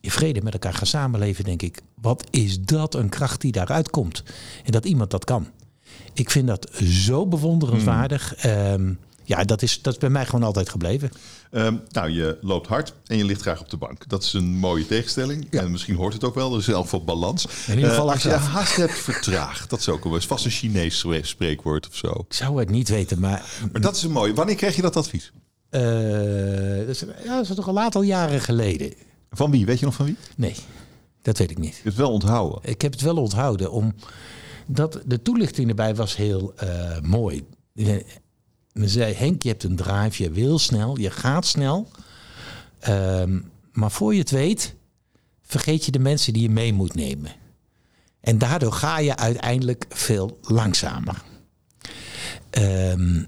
in 0.01 0.11
vrede 0.11 0.43
met 0.43 0.53
elkaar 0.53 0.75
gaan 0.75 0.87
samenleven, 0.87 1.45
denk 1.45 1.63
ik. 1.63 1.81
Wat 2.01 2.27
is 2.31 2.61
dat 2.61 2.95
een 2.95 3.09
kracht 3.09 3.41
die 3.41 3.53
daaruit 3.53 3.91
komt? 3.91 4.23
En 4.65 4.73
dat 4.73 4.85
iemand 4.85 5.11
dat 5.11 5.25
kan. 5.25 5.47
Ik 6.13 6.31
vind 6.31 6.47
dat 6.47 6.71
zo 6.83 7.27
bewonderenswaardig. 7.27 8.35
Ehm, 8.35 8.93
ja, 9.31 9.45
dat 9.45 9.63
is, 9.63 9.83
dat 9.83 9.93
is 9.93 9.99
bij 9.99 10.11
mij 10.11 10.27
gewoon 10.27 10.43
altijd 10.43 10.69
gebleven. 10.69 11.11
Ehm, 11.51 11.77
nou, 11.91 12.09
je 12.11 12.39
loopt 12.41 12.67
hard 12.67 12.93
en 13.07 13.17
je 13.17 13.25
ligt 13.25 13.41
graag 13.41 13.61
op 13.61 13.71
de 13.71 13.77
bank. 13.77 14.09
Dat 14.09 14.23
is 14.23 14.33
een 14.33 14.57
mooie 14.59 14.87
tegenstelling. 14.87 15.47
En 15.51 15.71
misschien 15.71 15.95
hoort 15.95 16.13
het 16.13 16.25
ook 16.25 16.35
wel. 16.35 16.53
Er 16.53 16.59
is 16.59 17.05
balans. 17.05 17.47
In 17.67 17.75
ieder 17.75 17.91
geval 17.91 18.07
Eh, 18.07 18.13
als 18.13 18.23
je 18.23 18.31
haast 18.31 18.77
hebt, 18.77 18.99
vertraag. 18.99 19.67
Dat 19.67 19.79
is 19.79 19.89
ook 19.89 20.05
wel 20.05 20.15
eens 20.15 20.27
vast 20.27 20.45
een 20.45 20.51
Chinees 20.51 20.99
spre- 20.99 21.23
spreekwoord 21.23 21.89
of 21.89 21.95
zo. 21.97 22.09
Ik 22.29 22.33
zou 22.35 22.59
het 22.59 22.71
niet 22.71 22.89
weten, 22.89 23.21
maar 23.21 23.45
Maar 23.73 23.81
dat 23.81 23.97
is 23.97 24.03
een 24.03 24.11
mooie. 24.11 24.35
Wanneer 24.35 24.55
kreeg 24.55 24.77
je 24.77 24.83
dat 24.83 24.97
advies? 24.97 25.33
eh, 25.71 25.81
dat, 26.79 26.89
is, 26.89 27.05
ja, 27.25 27.37
dat 27.37 27.49
is 27.49 27.55
toch 27.57 27.67
een 27.67 27.79
aantal 27.79 28.03
jaren 28.03 28.41
geleden. 28.41 28.93
Van 29.31 29.51
wie? 29.51 29.67
Weet 29.67 29.79
je 29.79 29.85
nog 29.85 29.95
van 29.95 30.07
wie? 30.07 30.17
Nee, 30.37 30.55
dat 31.23 31.39
weet 31.39 31.51
ik 31.51 31.59
niet. 31.59 31.69
Je 31.69 31.75
hebt 31.75 31.85
het 31.87 31.97
wel 31.97 32.13
onthouden. 32.13 32.59
Ik 32.71 32.83
heb 32.83 32.93
het 32.93 33.01
wel 33.01 33.17
onthouden, 33.17 33.71
omdat 33.73 35.01
de 35.07 35.23
toelichting 35.23 35.69
erbij 35.69 35.95
was 35.95 36.17
heel 36.17 36.53
eh, 36.57 37.01
mooi. 37.03 37.45
Men 38.73 38.89
zei, 38.89 39.15
Henk, 39.15 39.43
je 39.43 39.49
hebt 39.49 39.63
een 39.65 39.77
drive, 39.77 40.23
je 40.23 40.31
wil 40.31 40.59
snel, 40.59 40.99
je 40.99 41.11
gaat 41.11 41.47
snel. 41.47 41.89
Ehm, 42.81 43.39
Maar 43.73 43.91
voor 43.91 44.13
je 44.15 44.21
het 44.21 44.31
weet, 44.31 44.75
vergeet 45.43 45.85
je 45.85 45.91
de 45.91 45.99
mensen 45.99 46.33
die 46.33 46.43
je 46.43 46.51
mee 46.51 46.73
moet 46.73 46.95
nemen. 46.95 47.31
En 48.21 48.39
daardoor 48.39 48.73
ga 48.73 48.99
je 48.99 49.17
uiteindelijk 49.17 49.85
veel 49.89 50.39
langzamer. 50.43 51.23
Ehm, 52.51 53.23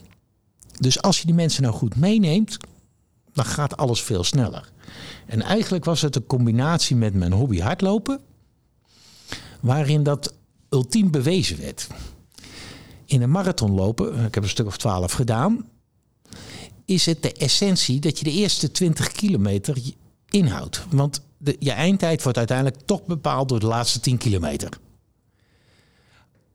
dus 0.78 1.02
als 1.02 1.18
je 1.18 1.26
die 1.26 1.34
mensen 1.34 1.62
nou 1.62 1.74
goed 1.74 1.96
meeneemt, 1.96 2.56
dan 3.32 3.44
gaat 3.44 3.76
alles 3.76 4.02
veel 4.02 4.24
sneller. 4.24 4.70
En 5.26 5.42
eigenlijk 5.42 5.84
was 5.84 6.00
het 6.02 6.16
een 6.16 6.26
combinatie 6.26 6.96
met 6.96 7.14
mijn 7.14 7.32
hobby 7.32 7.58
hardlopen, 7.58 8.20
waarin 9.60 10.02
dat 10.02 10.34
ultiem 10.68 11.10
bewezen 11.10 11.58
werd. 11.58 11.86
In 13.12 13.22
een 13.22 13.30
marathon 13.30 13.74
lopen, 13.74 14.24
ik 14.24 14.34
heb 14.34 14.42
een 14.42 14.48
stuk 14.48 14.66
of 14.66 14.76
twaalf 14.76 15.12
gedaan, 15.12 15.68
is 16.84 17.06
het 17.06 17.22
de 17.22 17.32
essentie 17.32 18.00
dat 18.00 18.18
je 18.18 18.24
de 18.24 18.30
eerste 18.30 18.70
20 18.70 19.12
kilometer 19.12 19.78
inhoudt. 20.28 20.84
Want 20.90 21.20
de, 21.38 21.56
je 21.58 21.70
eindtijd 21.70 22.22
wordt 22.22 22.38
uiteindelijk 22.38 22.80
toch 22.84 23.04
bepaald 23.04 23.48
door 23.48 23.60
de 23.60 23.66
laatste 23.66 24.00
10 24.00 24.18
kilometer. 24.18 24.68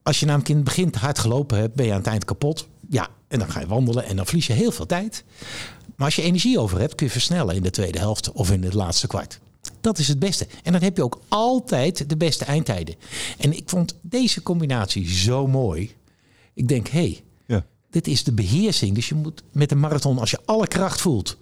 Als 0.03 0.19
je 0.19 0.25
namelijk 0.25 0.49
in 0.49 0.55
het 0.55 0.65
begin 0.65 0.93
hard 0.99 1.19
gelopen 1.19 1.57
hebt, 1.57 1.75
ben 1.75 1.85
je 1.85 1.91
aan 1.91 1.97
het 1.97 2.07
eind 2.07 2.25
kapot. 2.25 2.67
Ja, 2.89 3.09
en 3.27 3.39
dan 3.39 3.49
ga 3.49 3.59
je 3.59 3.67
wandelen 3.67 4.05
en 4.05 4.15
dan 4.15 4.25
verlies 4.25 4.47
je 4.47 4.53
heel 4.53 4.71
veel 4.71 4.85
tijd. 4.85 5.23
Maar 5.95 6.05
als 6.05 6.15
je 6.15 6.21
energie 6.21 6.59
over 6.59 6.79
hebt, 6.79 6.95
kun 6.95 7.05
je 7.05 7.11
versnellen 7.11 7.55
in 7.55 7.63
de 7.63 7.69
tweede 7.69 7.99
helft 7.99 8.31
of 8.31 8.51
in 8.51 8.63
het 8.63 8.73
laatste 8.73 9.07
kwart. 9.07 9.39
Dat 9.81 9.97
is 9.97 10.07
het 10.07 10.19
beste. 10.19 10.47
En 10.63 10.71
dan 10.71 10.81
heb 10.81 10.97
je 10.97 11.03
ook 11.03 11.21
altijd 11.27 12.09
de 12.09 12.17
beste 12.17 12.45
eindtijden. 12.45 12.95
En 13.37 13.57
ik 13.57 13.69
vond 13.69 13.95
deze 14.01 14.41
combinatie 14.43 15.09
zo 15.09 15.47
mooi. 15.47 15.96
Ik 16.57 16.67
denk, 16.67 16.87
hé, 16.87 16.99
hey, 16.99 17.23
ja. 17.45 17.65
dit 17.89 18.07
is 18.07 18.23
de 18.23 18.33
beheersing. 18.33 18.95
Dus 18.95 19.09
je 19.09 19.15
moet 19.15 19.43
met 19.51 19.71
een 19.71 19.79
marathon, 19.79 20.19
als 20.19 20.31
je 20.31 20.39
alle 20.45 20.67
kracht 20.67 21.01
voelt, 21.01 21.37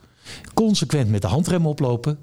consequent 0.53 1.09
met 1.09 1.21
de 1.21 1.27
handrem 1.27 1.67
oplopen. 1.67 2.17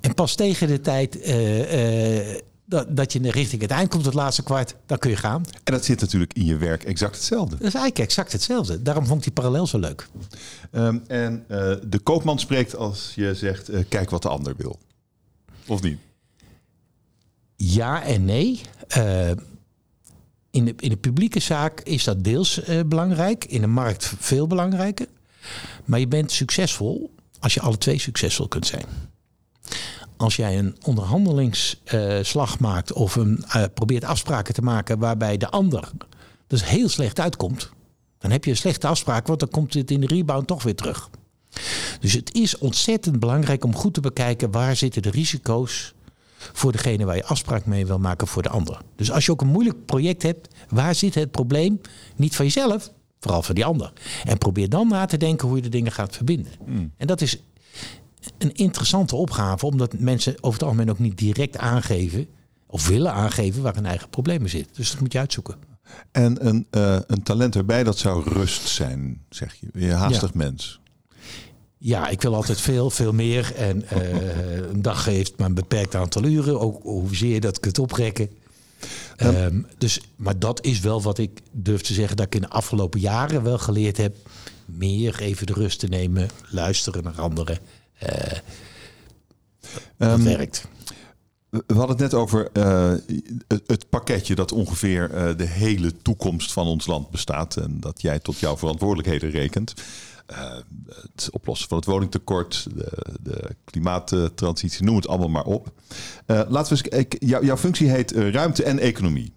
En 0.00 0.14
pas 0.14 0.34
tegen 0.34 0.68
de 0.68 0.80
tijd 0.80 1.16
uh, 1.16 2.28
uh, 2.28 2.40
dat, 2.64 2.96
dat 2.96 3.12
je 3.12 3.30
richting 3.30 3.62
het 3.62 3.70
eind 3.70 3.88
komt, 3.88 4.04
het 4.04 4.14
laatste 4.14 4.42
kwart, 4.42 4.74
dan 4.86 4.98
kun 4.98 5.10
je 5.10 5.16
gaan. 5.16 5.44
En 5.64 5.72
dat 5.72 5.84
zit 5.84 6.00
natuurlijk 6.00 6.32
in 6.32 6.44
je 6.44 6.56
werk 6.56 6.84
exact 6.84 7.14
hetzelfde. 7.14 7.56
Dat 7.56 7.66
is 7.66 7.74
eigenlijk 7.74 7.98
exact 7.98 8.32
hetzelfde. 8.32 8.82
Daarom 8.82 9.06
vond 9.06 9.18
ik 9.18 9.24
die 9.24 9.32
parallel 9.32 9.66
zo 9.66 9.78
leuk. 9.78 10.08
Um, 10.72 11.02
en 11.06 11.44
uh, 11.48 11.74
de 11.86 11.98
koopman 11.98 12.38
spreekt 12.38 12.76
als 12.76 13.12
je 13.14 13.34
zegt, 13.34 13.70
kijk 13.88 14.10
wat 14.10 14.22
de 14.22 14.28
ander 14.28 14.54
wil. 14.56 14.78
Of 15.66 15.82
niet? 15.82 15.98
Ja 17.56 18.02
en 18.02 18.24
nee. 18.24 18.60
In, 20.56 20.64
de, 20.64 20.74
in 20.78 20.88
de 20.88 20.96
publieke 20.96 21.40
zaak 21.40 21.80
is 21.80 22.04
dat 22.04 22.24
deels 22.24 22.60
belangrijk. 22.86 23.44
In 23.44 23.60
de 23.60 23.66
markt 23.66 24.14
veel 24.18 24.46
belangrijker. 24.46 25.06
Maar 25.84 25.98
je 25.98 26.08
bent 26.08 26.32
succesvol 26.32 27.14
als 27.40 27.54
je 27.54 27.60
alle 27.60 27.78
twee 27.78 27.98
succesvol 27.98 28.48
kunt 28.48 28.66
zijn 28.66 28.84
als 30.16 30.36
jij 30.36 30.58
een 30.58 30.76
onderhandelingsslag 30.84 32.58
maakt 32.58 32.92
of 32.92 33.16
een, 33.16 33.44
uh, 33.56 33.64
probeert 33.74 34.04
afspraken 34.04 34.54
te 34.54 34.62
maken 34.62 34.98
waarbij 34.98 35.36
de 35.36 35.48
ander 35.48 35.90
dus 36.46 36.64
heel 36.64 36.88
slecht 36.88 37.20
uitkomt, 37.20 37.70
dan 38.18 38.30
heb 38.30 38.44
je 38.44 38.50
een 38.50 38.56
slechte 38.56 38.86
afspraak, 38.86 39.26
want 39.26 39.40
dan 39.40 39.48
komt 39.48 39.74
het 39.74 39.90
in 39.90 40.00
de 40.00 40.06
rebound 40.06 40.46
toch 40.46 40.62
weer 40.62 40.74
terug. 40.74 41.10
Dus 42.00 42.12
het 42.12 42.34
is 42.34 42.58
ontzettend 42.58 43.20
belangrijk 43.20 43.64
om 43.64 43.74
goed 43.74 43.94
te 43.94 44.00
bekijken 44.00 44.50
waar 44.50 44.76
zitten 44.76 45.02
de 45.02 45.10
risico's 45.10 45.94
voor 46.36 46.72
degene 46.72 47.04
waar 47.04 47.16
je 47.16 47.24
afspraak 47.24 47.66
mee 47.66 47.86
wil 47.86 47.98
maken 47.98 48.26
voor 48.26 48.42
de 48.42 48.48
ander. 48.48 48.80
Dus 48.96 49.10
als 49.10 49.26
je 49.26 49.32
ook 49.32 49.40
een 49.40 49.46
moeilijk 49.46 49.84
project 49.84 50.22
hebt, 50.22 50.48
waar 50.68 50.94
zit 50.94 51.14
het 51.14 51.30
probleem? 51.30 51.80
Niet 52.16 52.36
van 52.36 52.44
jezelf, 52.44 52.92
vooral 53.20 53.42
van 53.42 53.54
die 53.54 53.64
ander. 53.64 53.92
En 54.24 54.38
probeer 54.38 54.68
dan 54.68 54.88
na 54.88 55.06
te 55.06 55.16
denken 55.16 55.48
hoe 55.48 55.56
je 55.56 55.62
de 55.62 55.68
dingen 55.68 55.92
gaat 55.92 56.16
verbinden. 56.16 56.52
Hmm. 56.64 56.92
En 56.96 57.06
dat 57.06 57.20
is 57.20 57.42
een 58.38 58.54
interessante 58.54 59.16
opgave, 59.16 59.66
omdat 59.66 59.98
mensen 59.98 60.34
over 60.36 60.52
het 60.52 60.62
algemeen 60.62 60.90
ook 60.90 60.98
niet 60.98 61.18
direct 61.18 61.58
aangeven 61.58 62.26
of 62.66 62.88
willen 62.88 63.12
aangeven 63.12 63.62
waar 63.62 63.74
hun 63.74 63.86
eigen 63.86 64.08
problemen 64.08 64.50
zitten. 64.50 64.76
Dus 64.76 64.90
dat 64.90 65.00
moet 65.00 65.12
je 65.12 65.18
uitzoeken. 65.18 65.54
En 66.12 66.46
een, 66.46 66.66
uh, 66.70 66.98
een 67.06 67.22
talent 67.22 67.56
erbij, 67.56 67.84
dat 67.84 67.98
zou 67.98 68.28
rust 68.28 68.68
zijn, 68.68 69.22
zeg 69.28 69.54
je. 69.54 69.68
Je 69.72 69.92
haastig 69.92 70.34
mens. 70.34 70.80
Ja, 71.86 72.08
ik 72.08 72.22
wil 72.22 72.34
altijd 72.34 72.60
veel, 72.60 72.90
veel 72.90 73.12
meer. 73.12 73.54
En 73.54 73.84
uh, 73.92 74.56
een 74.72 74.82
dag 74.82 75.04
heeft 75.04 75.36
maar 75.36 75.48
een 75.48 75.54
beperkt 75.54 75.94
aantal 75.94 76.24
uren, 76.24 76.60
ook 76.60 76.82
hoezeer 76.82 77.34
je 77.34 77.40
dat 77.40 77.60
kunt 77.60 77.78
oprekken. 77.78 78.30
Um, 79.22 79.66
dus, 79.78 80.00
maar 80.16 80.38
dat 80.38 80.64
is 80.64 80.80
wel 80.80 81.02
wat 81.02 81.18
ik 81.18 81.40
durf 81.50 81.80
te 81.80 81.94
zeggen 81.94 82.16
dat 82.16 82.26
ik 82.26 82.34
in 82.34 82.40
de 82.40 82.48
afgelopen 82.48 83.00
jaren 83.00 83.42
wel 83.42 83.58
geleerd 83.58 83.96
heb. 83.96 84.16
Meer 84.64 85.20
even 85.20 85.46
de 85.46 85.52
rust 85.52 85.78
te 85.78 85.86
nemen, 85.86 86.28
luisteren 86.50 87.04
naar 87.04 87.20
anderen. 87.20 87.58
Uh, 88.02 88.08
dat 89.96 90.18
um, 90.18 90.24
werkt. 90.24 90.68
We 91.50 91.74
hadden 91.74 91.88
het 91.88 91.98
net 91.98 92.14
over 92.14 92.48
uh, 92.52 92.94
het, 93.48 93.62
het, 93.66 93.88
pakketje 93.88 94.34
dat 94.34 94.52
ongeveer 94.52 95.10
uh, 95.14 95.36
de 95.36 95.46
hele 95.46 95.92
toekomst 96.02 96.52
van 96.52 96.66
ons 96.66 96.86
land 96.86 97.10
bestaat. 97.10 97.56
En 97.56 97.80
dat 97.80 98.02
jij 98.02 98.18
tot 98.18 98.38
jouw 98.38 98.56
verantwoordelijkheden 98.56 99.30
rekent. 99.30 99.74
Uh, 100.30 100.56
het 101.12 101.28
oplossen 101.30 101.68
van 101.68 101.76
het 101.76 101.86
woningtekort, 101.86 102.66
de, 102.74 103.16
de 103.20 103.56
klimaattransitie, 103.64 104.84
noem 104.84 104.96
het 104.96 105.08
allemaal 105.08 105.28
maar 105.28 105.44
op. 105.44 105.72
laten 106.26 106.76
we 106.76 106.90
eens, 106.90 107.06
jou, 107.18 107.44
jouw 107.44 107.56
functie 107.56 107.90
heet 107.90 108.10
ruimte 108.12 108.62
en 108.62 108.78
economie. 108.78 109.32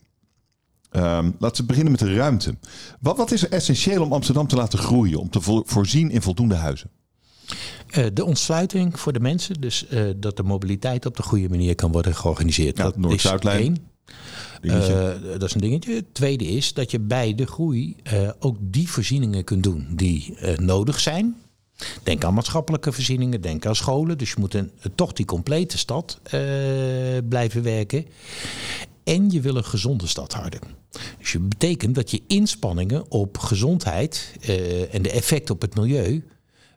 Um, 0.92 1.36
laten 1.40 1.62
we 1.62 1.68
beginnen 1.68 1.92
met 1.92 2.02
de 2.02 2.16
ruimte. 2.16 2.56
Wat, 3.00 3.18
wat 3.18 3.32
is 3.32 3.44
er 3.44 3.52
essentieel 3.52 4.04
om 4.04 4.14
Amsterdam 4.14 4.48
te 4.48 4.56
laten 4.56 4.80
groeien, 4.80 5.20
om 5.20 5.30
te 5.30 5.42
vo 5.42 5.64
voorzien 5.66 6.12
in 6.12 6.22
voldoende 6.22 6.56
huizen? 6.56 6.90
Uh, 7.98 8.06
de 8.14 8.26
ontsluiting 8.26 9.00
voor 9.00 9.14
de 9.14 9.20
mensen, 9.20 9.62
dus 9.62 9.86
uh, 9.90 10.10
dat 10.16 10.38
de 10.38 10.44
mobiliteit 10.44 11.06
op 11.06 11.16
de 11.16 11.24
goede 11.24 11.50
manier 11.50 11.76
kan 11.76 11.92
worden 11.92 12.16
georganiseerd. 12.16 12.78
Ja, 12.78 12.84
dat 12.84 12.98
Noord-Zuidlijn. 12.98 13.89
Uh, 14.62 15.10
dat 15.32 15.44
is 15.44 15.54
een 15.54 15.62
dingetje. 15.62 15.96
Het 15.96 16.14
tweede 16.14 16.46
is 16.46 16.74
dat 16.74 16.92
je 16.92 17.00
bij 17.00 17.36
de 17.36 17.46
groei 17.46 17.96
ook 18.40 18.58
die 18.62 18.90
voorzieningen 18.90 19.44
kunt 19.44 19.64
doen 19.64 19.88
die 19.92 20.38
nodig 20.56 21.00
zijn. 21.00 21.36
Denk 22.04 22.24
aan 22.24 22.34
maatschappelijke 22.34 22.92
voorzieningen, 22.92 23.42
denk 23.42 23.66
aan 23.66 23.76
scholen. 23.76 24.18
Dus 24.18 24.30
je 24.30 24.36
moet 24.40 24.56
toch 24.96 25.14
die 25.14 25.26
complete 25.26 25.78
stad 25.78 26.20
blijven 27.30 27.64
werken. 27.64 28.06
En 29.04 29.30
je 29.30 29.42
wil 29.42 29.56
een 29.56 29.66
gezonde 29.66 30.08
stad 30.08 30.34
houden. 30.34 30.60
Dus 31.20 31.32
je 31.32 31.40
betekent 31.40 31.96
dat 31.96 32.12
je 32.12 32.22
inspanningen 32.28 33.12
op 33.12 33.38
gezondheid 33.38 34.34
en 34.92 35.02
de 35.02 35.12
effect 35.12 35.50
op 35.50 35.62
het 35.62 35.76
milieu 35.76 36.24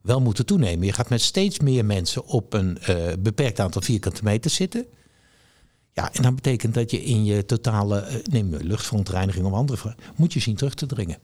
wel 0.03 0.21
moeten 0.21 0.47
toenemen. 0.47 0.87
Je 0.87 0.93
gaat 0.93 1.09
met 1.09 1.23
steeds 1.23 1.61
meer 1.61 1.85
mensen 1.85 2.25
op 2.25 2.53
een 2.53 2.79
beperkt 3.19 3.61
aantal 3.61 3.83
vierkante 3.83 4.21
meter 4.25 4.51
zitten. 4.51 4.87
Ja, 5.93 6.13
en 6.13 6.23
dat 6.23 6.35
betekent 6.35 6.75
dat 6.75 6.91
je 6.91 7.05
in 7.05 7.25
je 7.25 7.47
totale 7.47 8.07
uh, 8.09 8.15
neem 8.31 8.55
luchtverontreiniging 8.55 9.47
of 9.47 9.53
andere 9.53 9.95
moet 10.17 10.33
je 10.33 10.41
zien 10.41 10.57
terug 10.57 10.75
te 10.75 10.87
dringen. 10.87 11.19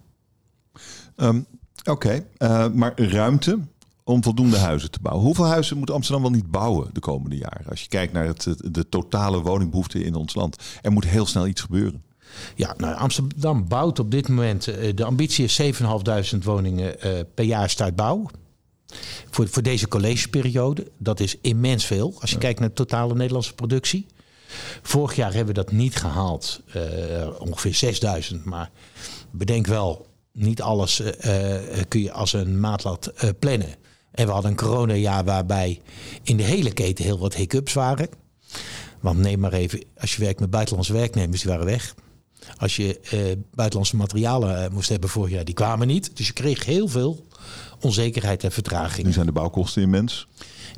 Um, 1.16 1.46
Oké, 1.78 1.90
okay. 1.90 2.26
uh, 2.38 2.74
maar 2.74 3.00
ruimte 3.00 3.58
om 4.04 4.22
voldoende 4.22 4.58
huizen 4.58 4.90
te 4.90 4.98
bouwen. 5.02 5.24
Hoeveel 5.24 5.46
huizen 5.46 5.78
moet 5.78 5.90
Amsterdam 5.90 6.22
wel 6.22 6.32
niet 6.32 6.50
bouwen 6.50 6.90
de 6.92 7.00
komende 7.00 7.36
jaren? 7.36 7.66
Als 7.68 7.82
je 7.82 7.88
kijkt 7.88 8.12
naar 8.12 8.26
het, 8.26 8.48
de 8.64 8.88
totale 8.88 9.42
woningbehoefte 9.42 10.04
in 10.04 10.14
ons 10.14 10.34
land. 10.34 10.56
Er 10.82 10.92
moet 10.92 11.04
heel 11.04 11.26
snel 11.26 11.46
iets 11.46 11.60
gebeuren. 11.60 12.02
Ja, 12.54 12.74
nou, 12.76 12.94
Amsterdam 12.94 13.68
bouwt 13.68 13.98
op 13.98 14.10
dit 14.10 14.28
moment, 14.28 14.64
de 14.94 15.04
ambitie 15.04 15.44
is 15.44 15.62
7.500 16.34 16.38
woningen 16.42 16.96
per 17.34 17.44
jaar 17.44 17.70
start 17.70 17.96
bouw. 17.96 18.26
Voor, 19.30 19.48
voor 19.48 19.62
deze 19.62 19.88
collegeperiode, 19.88 20.90
dat 20.98 21.20
is 21.20 21.36
immens 21.40 21.84
veel. 21.84 22.14
Als 22.20 22.30
je 22.30 22.38
kijkt 22.38 22.60
naar 22.60 22.68
de 22.68 22.74
totale 22.74 23.14
Nederlandse 23.14 23.54
productie. 23.54 24.06
Vorig 24.82 25.16
jaar 25.16 25.34
hebben 25.34 25.54
we 25.54 25.60
dat 25.62 25.72
niet 25.72 25.96
gehaald, 25.96 26.60
uh, 26.76 26.82
ongeveer 27.38 27.74
6000. 27.74 28.44
Maar 28.44 28.70
bedenk 29.30 29.66
wel, 29.66 30.06
niet 30.32 30.62
alles 30.62 31.00
uh, 31.00 31.12
kun 31.88 32.00
je 32.00 32.12
als 32.12 32.32
een 32.32 32.60
maatlat 32.60 33.12
plannen. 33.38 33.74
En 34.10 34.26
we 34.26 34.32
hadden 34.32 34.50
een 34.50 34.56
coronajaar 34.56 35.24
waarbij 35.24 35.80
in 36.22 36.36
de 36.36 36.42
hele 36.42 36.72
keten 36.72 37.04
heel 37.04 37.18
wat 37.18 37.34
hiccups 37.34 37.72
waren. 37.72 38.08
Want 39.00 39.18
neem 39.18 39.40
maar 39.40 39.52
even, 39.52 39.84
als 39.96 40.16
je 40.16 40.22
werkt 40.22 40.40
met 40.40 40.50
buitenlandse 40.50 40.92
werknemers, 40.92 41.40
die 41.40 41.50
waren 41.50 41.66
weg. 41.66 41.94
Als 42.56 42.76
je 42.76 43.00
buitenlandse 43.54 43.96
materialen 43.96 44.72
moest 44.72 44.88
hebben 44.88 45.08
vorig 45.08 45.30
jaar, 45.30 45.44
die 45.44 45.54
kwamen 45.54 45.86
niet. 45.86 46.16
Dus 46.16 46.26
je 46.26 46.32
kreeg 46.32 46.64
heel 46.64 46.88
veel 46.88 47.26
onzekerheid 47.80 48.44
en 48.44 48.52
vertraging. 48.52 49.06
Nu 49.06 49.12
zijn 49.12 49.26
de 49.26 49.32
bouwkosten 49.32 49.82
immens. 49.82 50.26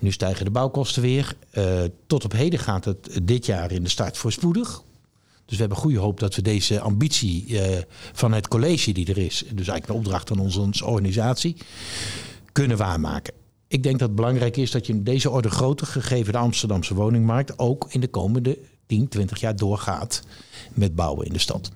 Nu 0.00 0.12
stijgen 0.12 0.44
de 0.44 0.50
bouwkosten 0.50 1.02
weer. 1.02 1.36
Uh, 1.52 1.80
tot 2.06 2.24
op 2.24 2.32
heden 2.32 2.58
gaat 2.58 2.84
het 2.84 3.20
dit 3.22 3.46
jaar 3.46 3.72
in 3.72 3.82
de 3.82 3.88
start 3.88 4.16
voorspoedig. 4.16 4.82
Dus 5.44 5.58
we 5.58 5.64
hebben 5.64 5.78
goede 5.78 5.98
hoop 5.98 6.20
dat 6.20 6.34
we 6.34 6.42
deze 6.42 6.80
ambitie 6.80 7.44
uh, 7.48 7.60
van 8.12 8.32
het 8.32 8.48
college 8.48 8.92
die 8.92 9.06
er 9.06 9.18
is, 9.18 9.38
dus 9.38 9.68
eigenlijk 9.68 9.88
een 9.88 9.94
opdracht 9.94 10.28
van 10.28 10.38
onze 10.38 10.84
organisatie, 10.84 11.56
kunnen 12.52 12.76
waarmaken. 12.76 13.34
Ik 13.68 13.82
denk 13.82 13.98
dat 13.98 14.08
het 14.08 14.16
belangrijk 14.16 14.56
is 14.56 14.70
dat 14.70 14.86
je 14.86 14.92
in 14.92 15.04
deze 15.04 15.30
orde 15.30 15.50
groter, 15.50 15.86
gegeven 15.86 16.32
de 16.32 16.38
Amsterdamse 16.38 16.94
woningmarkt, 16.94 17.58
ook 17.58 17.86
in 17.90 18.00
de 18.00 18.08
komende 18.08 18.58
10, 18.90 19.08
20 19.08 19.40
jaar 19.40 19.56
doorgaat 19.56 20.22
met 20.74 20.94
bouwen 20.94 21.26
in 21.26 21.32
de 21.32 21.38
stad. 21.38 21.70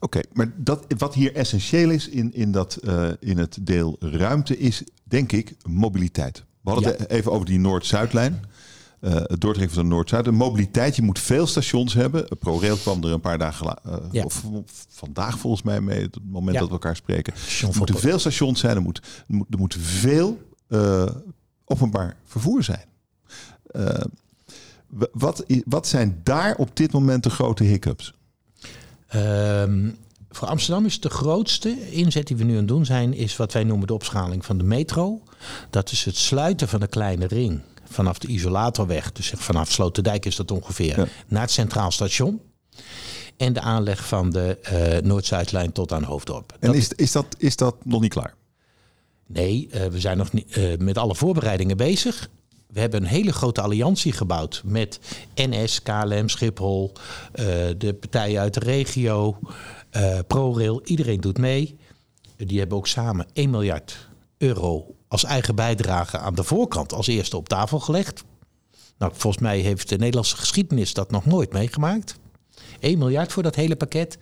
Oké, 0.00 0.20
maar 0.32 0.52
dat, 0.56 0.84
wat 0.98 1.14
hier 1.14 1.34
essentieel 1.34 1.90
is 1.90 2.08
in, 2.08 2.34
in, 2.34 2.52
dat, 2.52 2.78
uh, 2.82 3.08
in 3.20 3.38
het 3.38 3.58
deel 3.60 3.96
ruimte 4.00 4.58
is, 4.58 4.82
denk 5.04 5.32
ik, 5.32 5.54
mobiliteit. 5.68 6.44
We 6.60 6.70
hadden 6.70 6.92
ja. 6.92 6.98
het 6.98 7.10
even 7.10 7.32
over 7.32 7.46
die 7.46 7.58
Noord-Zuidlijn. 7.58 8.44
uh, 9.00 9.14
het 9.14 9.40
doortrekken 9.40 9.74
van 9.74 9.82
de 9.82 9.94
Noord-Zuid. 9.94 10.24
De 10.24 10.30
mobiliteit, 10.30 10.96
je 10.96 11.02
moet 11.02 11.18
veel 11.18 11.46
stations 11.46 11.94
hebben. 11.94 12.38
ProRail 12.38 12.76
kwam 12.76 13.04
er 13.04 13.12
een 13.12 13.20
paar 13.20 13.38
dagen 13.38 13.78
uh, 14.14 14.24
of 14.24 14.44
vandaag 14.88 15.38
volgens 15.38 15.62
mij 15.62 15.80
mee, 15.80 16.02
het 16.02 16.18
moment 16.24 16.58
dat 16.58 16.66
we 16.66 16.72
elkaar 16.72 16.96
spreken. 16.96 17.34
Er 17.62 17.76
moeten 17.76 17.98
veel 17.98 18.18
stations 18.18 18.60
zijn, 18.60 18.76
er 18.76 18.82
moet, 18.82 19.00
er 19.28 19.58
moet 19.58 19.76
veel 19.78 20.38
openbaar 21.64 22.16
vervoer 22.24 22.62
zijn. 22.62 22.84
Wat, 25.12 25.44
wat 25.64 25.86
zijn 25.86 26.20
daar 26.22 26.54
op 26.56 26.76
dit 26.76 26.92
moment 26.92 27.22
de 27.22 27.30
grote 27.30 27.64
hiccups? 27.64 28.14
Ehm, 29.06 29.90
voor 30.30 30.48
Amsterdam 30.48 30.84
is 30.84 31.00
de 31.00 31.10
grootste 31.10 31.90
inzet 31.90 32.26
die 32.26 32.36
we 32.36 32.44
nu 32.44 32.50
aan 32.50 32.58
het 32.58 32.68
doen 32.68 32.84
zijn, 32.84 33.14
is 33.14 33.36
wat 33.36 33.52
wij 33.52 33.64
noemen 33.64 33.86
de 33.86 33.94
opschaling 33.94 34.44
van 34.44 34.58
de 34.58 34.64
metro. 34.64 35.22
Dat 35.70 35.90
is 35.90 36.04
het 36.04 36.16
sluiten 36.16 36.68
van 36.68 36.80
de 36.80 36.86
kleine 36.86 37.26
ring 37.26 37.60
vanaf 37.94 38.18
de 38.18 38.28
isolatorweg, 38.28 39.12
dus 39.12 39.32
vanaf 39.36 39.70
Sloterdijk 39.70 40.26
is 40.26 40.36
dat 40.36 40.50
ongeveer, 40.50 41.08
naar 41.28 41.42
het 41.42 41.50
Centraal 41.50 41.90
Station. 41.90 42.40
En 43.36 43.52
de 43.52 43.60
aanleg 43.60 44.06
van 44.06 44.30
de 44.30 44.58
uh, 44.72 45.08
Noord-Zuidlijn 45.08 45.72
tot 45.72 45.92
aan 45.92 46.02
Hoofddorp. 46.02 46.56
En 46.60 46.74
is, 46.74 46.88
is, 46.88 47.12
dat, 47.12 47.26
is 47.38 47.56
dat 47.56 47.84
nog 47.84 48.00
niet 48.00 48.12
klaar? 48.12 48.34
Nee, 49.26 49.68
uh, 49.74 49.86
we 49.86 50.00
zijn 50.00 50.16
nog 50.16 50.32
niet, 50.32 50.56
uh, 50.56 50.76
met 50.78 50.98
alle 50.98 51.14
voorbereidingen 51.14 51.76
bezig. 51.76 52.28
We 52.66 52.80
hebben 52.80 53.02
een 53.02 53.08
hele 53.08 53.32
grote 53.32 53.60
alliantie 53.60 54.12
gebouwd 54.12 54.62
met 54.64 55.00
NS, 55.34 55.82
KLM, 55.82 56.28
Schiphol, 56.28 56.92
de 57.78 57.96
partijen 58.00 58.40
uit 58.40 58.54
de 58.54 58.60
regio, 58.60 59.38
ProRail. 60.26 60.82
Iedereen 60.84 61.20
doet 61.20 61.38
mee. 61.38 61.78
Die 62.36 62.58
hebben 62.58 62.78
ook 62.78 62.86
samen 62.86 63.26
1 63.32 63.50
miljard 63.50 64.08
euro 64.38 64.94
als 65.08 65.24
eigen 65.24 65.54
bijdrage 65.54 66.18
aan 66.18 66.34
de 66.34 66.44
voorkant 66.44 66.92
als 66.92 67.06
eerste 67.06 67.36
op 67.36 67.48
tafel 67.48 67.80
gelegd. 67.80 68.24
Nou, 68.98 69.12
volgens 69.14 69.42
mij 69.42 69.58
heeft 69.58 69.88
de 69.88 69.96
Nederlandse 69.96 70.36
geschiedenis 70.36 70.94
dat 70.94 71.10
nog 71.10 71.26
nooit 71.26 71.52
meegemaakt. 71.52 72.16
1 72.80 72.98
miljard 72.98 73.32
voor 73.32 73.42
dat 73.42 73.54
hele 73.54 73.76
pakket. 73.76 74.18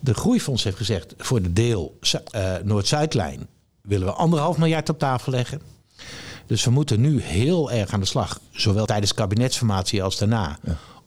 De 0.00 0.14
Groeifonds 0.14 0.64
heeft 0.64 0.76
gezegd 0.76 1.14
voor 1.18 1.42
de 1.42 1.52
deel 1.52 1.98
uh, 2.34 2.54
Noord-Zuidlijn 2.64 3.48
willen 3.80 4.06
we 4.06 4.12
anderhalf 4.12 4.58
miljard 4.58 4.88
op 4.88 4.98
tafel 4.98 5.32
leggen. 5.32 5.60
Dus 6.46 6.64
we 6.64 6.70
moeten 6.70 7.00
nu 7.00 7.20
heel 7.20 7.70
erg 7.70 7.90
aan 7.90 8.00
de 8.00 8.06
slag, 8.06 8.40
zowel 8.50 8.86
tijdens 8.86 9.14
kabinetsformatie 9.14 10.02
als 10.02 10.18
daarna, 10.18 10.58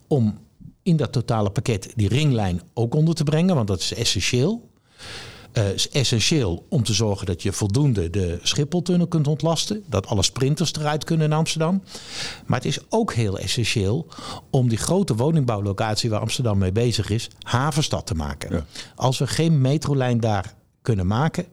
om 0.07 0.37
in 0.83 0.97
dat 0.97 1.11
totale 1.11 1.49
pakket 1.49 1.93
die 1.95 2.07
ringlijn 2.07 2.61
ook 2.73 2.95
onder 2.95 3.15
te 3.15 3.23
brengen, 3.23 3.55
want 3.55 3.67
dat 3.67 3.79
is 3.79 3.93
essentieel. 3.93 4.67
Uh, 5.53 5.69
is 5.69 5.89
essentieel 5.89 6.65
om 6.69 6.83
te 6.83 6.93
zorgen 6.93 7.25
dat 7.25 7.41
je 7.41 7.51
voldoende 7.51 8.09
de 8.09 8.39
Schipholtunnel 8.41 9.07
kunt 9.07 9.27
ontlasten. 9.27 9.83
Dat 9.87 10.07
alle 10.07 10.23
sprinters 10.23 10.73
eruit 10.73 11.03
kunnen 11.03 11.25
in 11.25 11.37
Amsterdam. 11.37 11.83
Maar 12.45 12.57
het 12.57 12.67
is 12.67 12.79
ook 12.89 13.13
heel 13.13 13.39
essentieel 13.39 14.07
om 14.49 14.69
die 14.69 14.77
grote 14.77 15.15
woningbouwlocatie 15.15 16.09
waar 16.09 16.19
Amsterdam 16.19 16.57
mee 16.57 16.71
bezig 16.71 17.09
is, 17.09 17.29
havenstad 17.41 18.05
te 18.05 18.15
maken. 18.15 18.65
Als 18.95 19.17
we 19.17 19.27
geen 19.27 19.61
metrolijn 19.61 20.19
daar 20.19 20.53
kunnen 20.89 21.07
maken, 21.07 21.45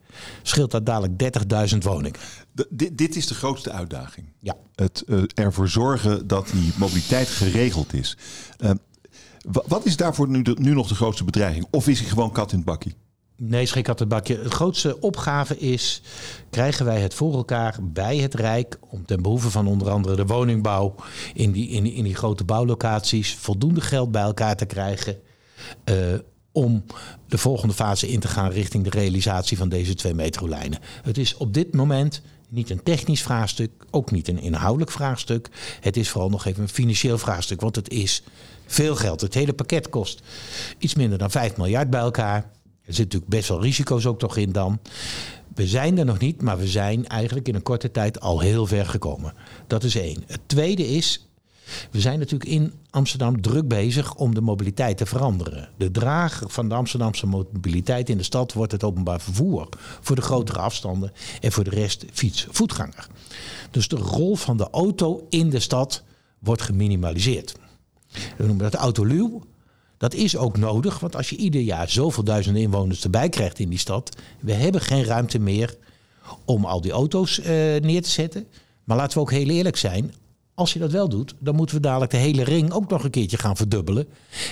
scheelt 0.43 0.71
dat 0.71 0.87
dadelijk 0.87 1.37
30.000 1.73 1.79
woningen. 1.79 2.21
dit, 2.71 2.99
dit, 2.99 3.17
is 3.17 3.27
de 3.27 3.35
grootste 3.35 3.71
uitdaging. 3.71 4.27
Ja. 4.41 4.57
Het 4.75 5.05
uh, 5.07 5.23
ervoor 5.35 5.69
zorgen 5.69 6.27
dat 6.27 6.49
die 6.53 6.73
mobiliteit 6.79 7.29
geregeld 7.29 7.93
is. 7.93 8.17
Uh, 8.61 8.71
wat 9.67 9.87
is 9.87 9.97
daarvoor 9.97 10.29
nu, 10.29 10.43
nu 10.55 10.75
nog 10.75 10.89
de 10.89 10.95
grootste 10.95 11.25
bedreiging? 11.25 11.67
Of 11.71 11.89
is 11.89 12.01
hij 12.01 12.09
gewoon 12.09 12.33
kat 12.33 12.51
in 12.51 12.57
het 12.57 12.67
bakkie? 12.67 12.95
Nee, 13.37 13.67
schrik 13.67 13.87
had 13.87 13.99
het 13.99 14.09
bakje. 14.09 14.43
De 14.43 14.51
grootste 14.51 15.01
opgave 15.01 15.59
is: 15.59 16.03
krijgen 16.51 16.85
wij 16.85 17.01
het 17.01 17.15
voor 17.15 17.35
elkaar 17.35 17.79
bij 17.83 18.17
het 18.17 18.35
Rijk 18.35 18.79
om 18.81 19.07
ten 19.07 19.23
behoeve 19.23 19.51
van 19.51 19.67
onder 19.67 19.91
andere 19.91 20.17
de 20.17 20.27
woningbouw 20.27 20.95
in 21.35 21.53
die, 21.53 21.69
in 21.69 21.83
die, 21.83 21.93
in 21.93 22.05
die 22.05 22.15
grote 22.15 22.45
bouwlocaties 22.45 23.35
voldoende 23.35 23.81
geld 23.81 24.11
bij 24.11 24.23
elkaar 24.23 24.57
te 24.57 24.67
krijgen 24.67 25.19
uh, 25.85 25.97
om 26.57 26.85
de 27.29 27.39
volgende 27.39 27.75
fase 27.75 28.09
in 28.09 28.21
te 28.21 28.29
gaan 28.29 28.51
richting 28.51 28.85
de 28.85 28.91
realisatie 28.91 29.57
van 29.57 29.69
deze 29.69 29.95
twee 29.95 30.15
metrolijnen. 30.15 30.79
Het 31.03 31.19
is 31.19 31.37
op 31.37 31.55
dit 31.55 31.75
moment 31.75 32.23
niet 32.49 32.71
een 32.71 32.83
technisch 32.83 33.23
vraagstuk, 33.23 33.71
ook 33.91 34.11
niet 34.11 34.29
een 34.29 34.41
inhoudelijk 34.41 34.91
vraagstuk. 34.91 35.49
Het 35.81 35.97
is 35.97 36.09
vooral 36.09 36.31
nog 36.31 36.45
even 36.45 36.63
een 36.63 36.69
financieel 36.69 37.19
vraagstuk, 37.19 37.61
want 37.61 37.77
het 37.77 37.89
is 37.89 38.23
veel 38.67 38.97
geld. 38.97 39.21
Het 39.21 39.35
hele 39.35 39.53
pakket 39.53 39.89
kost 39.89 40.23
iets 40.79 40.95
minder 40.95 41.19
dan 41.19 41.31
5 41.31 41.57
miljard 41.57 41.91
bij 41.91 42.01
elkaar. 42.01 42.37
Er 42.37 42.95
zitten 42.95 43.05
natuurlijk 43.05 43.31
best 43.31 43.49
wel 43.49 43.63
risico's 43.63 44.07
ook 44.07 44.19
toch 44.19 44.37
in 44.37 44.53
dan. 44.53 44.79
We 45.55 45.67
zijn 45.67 45.99
er 45.99 46.05
nog 46.05 46.19
niet, 46.19 46.43
maar 46.43 46.59
we 46.59 46.69
zijn 46.69 47.07
eigenlijk 47.07 47.49
in 47.49 47.55
een 47.55 47.63
korte 47.63 47.91
tijd 47.91 48.21
al 48.21 48.41
heel 48.41 48.67
ver 48.67 48.87
gekomen. 48.87 49.35
Dat 49.67 49.85
is 49.85 49.97
één. 49.97 50.25
Het 50.27 50.41
tweede 50.47 50.89
is, 50.89 51.26
we 51.91 52.01
zijn 52.01 52.19
natuurlijk 52.19 52.51
in 52.51 52.73
Amsterdam 52.91 53.41
druk 53.41 53.69
bezig 53.69 54.15
om 54.15 54.35
de 54.35 54.41
mobiliteit 54.41 54.97
te 54.97 55.07
veranderen. 55.07 55.69
De 55.77 55.91
drager 55.91 56.51
van 56.51 56.69
de 56.69 56.75
Amsterdamse 56.75 57.27
mobiliteit 57.27 58.09
in 58.09 58.17
de 58.17 58.23
stad 58.23 58.53
wordt 58.53 58.73
het 58.73 58.85
openbaar 58.85 59.21
vervoer. 59.21 59.69
Voor 60.01 60.17
de 60.17 60.23
grotere 60.23 60.59
afstanden 60.59 61.13
en 61.41 61.53
voor 61.53 61.65
de 61.65 61.71
rest 61.71 62.05
fiets, 62.13 62.47
voetganger. 62.51 63.09
Dus 63.71 63.89
de 63.89 63.97
rol 63.97 64.37
van 64.37 64.57
de 64.57 64.71
auto 64.71 65.27
in 65.29 65.51
de 65.51 65.61
stad 65.61 66.03
wordt 66.39 66.63
geminimaliseerd. 66.63 67.55
We 68.37 68.47
noemen 68.47 68.71
dat 68.71 68.75
autoluw. 68.75 69.43
Dat 69.99 70.15
is 70.15 70.37
ook 70.37 70.57
nodig, 70.57 70.99
want 70.99 71.17
als 71.17 71.31
je 71.31 71.37
ieder 71.37 71.61
jaar 71.61 71.91
zoveel 71.91 72.25
duizenden 72.25 72.63
inwoners 72.63 73.05
erbij 73.05 73.29
krijgt 73.29 73.59
in 73.59 73.69
die 73.69 73.79
stad, 73.79 74.17
we 74.41 74.53
hebben 74.53 74.81
geen 74.81 75.05
ruimte 75.05 75.39
meer 75.39 75.77
om 76.45 76.65
al 76.65 76.81
die 76.81 76.93
auto's 76.93 77.39
uh, 77.39 77.47
neer 77.77 78.03
te 78.03 78.11
zetten. 78.11 78.47
Maar 78.85 78.97
laten 78.97 79.15
we 79.15 79.21
ook 79.21 79.31
heel 79.31 79.49
eerlijk 79.49 79.77
zijn. 79.77 80.13
Als 80.57 80.73
je 80.73 80.79
dat 80.79 80.91
wel 80.91 81.09
doet, 81.09 81.35
dan 81.39 81.55
moeten 81.55 81.77
we 81.77 81.83
dadelijk 81.83 82.11
de 82.11 82.17
hele 82.17 82.45
ring 82.45 82.73
ook 82.73 82.91
nog 82.91 83.05
een 83.05 83.11
keertje 83.11 83.39
gaan 83.39 83.57
verdubbelen. 83.57 84.09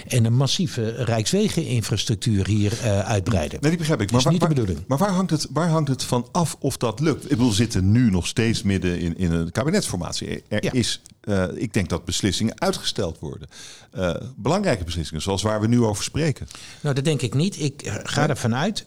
En 0.08 0.24
een 0.24 0.36
massieve 0.36 0.90
Rijkswegeninfrastructuur 0.90 2.46
hier 2.46 2.72
uh, 2.72 2.98
uitbreiden. 2.98 3.58
Nee, 3.60 3.70
die 3.70 3.78
begrijp 3.78 4.00
ik. 4.00 4.10
Maar, 4.10 4.22
waar, 4.22 4.32
niet 4.32 4.40
de 4.40 4.48
bedoeling. 4.48 4.78
maar 4.86 4.98
waar, 4.98 5.10
hangt 5.10 5.30
het, 5.30 5.46
waar 5.50 5.68
hangt 5.68 5.88
het 5.88 6.04
van 6.04 6.28
af 6.32 6.56
of 6.58 6.76
dat 6.76 7.00
lukt? 7.00 7.22
Ik 7.22 7.28
bedoel, 7.28 7.48
we 7.48 7.54
zitten 7.54 7.92
nu 7.92 8.10
nog 8.10 8.26
steeds 8.26 8.62
midden 8.62 8.98
in, 8.98 9.18
in 9.18 9.32
een 9.32 9.50
kabinetsformatie. 9.50 10.42
Er 10.48 10.74
is, 10.74 11.02
uh, 11.24 11.44
ik 11.54 11.72
denk 11.72 11.88
dat 11.88 12.04
beslissingen 12.04 12.60
uitgesteld 12.60 13.18
worden. 13.18 13.48
Uh, 13.94 14.14
belangrijke 14.36 14.84
beslissingen, 14.84 15.22
zoals 15.22 15.42
waar 15.42 15.60
we 15.60 15.66
nu 15.66 15.82
over 15.82 16.04
spreken. 16.04 16.46
Nou, 16.80 16.94
dat 16.94 17.04
denk 17.04 17.22
ik 17.22 17.34
niet. 17.34 17.60
Ik 17.60 18.00
ga 18.04 18.28
ervan 18.28 18.54
uit 18.54 18.86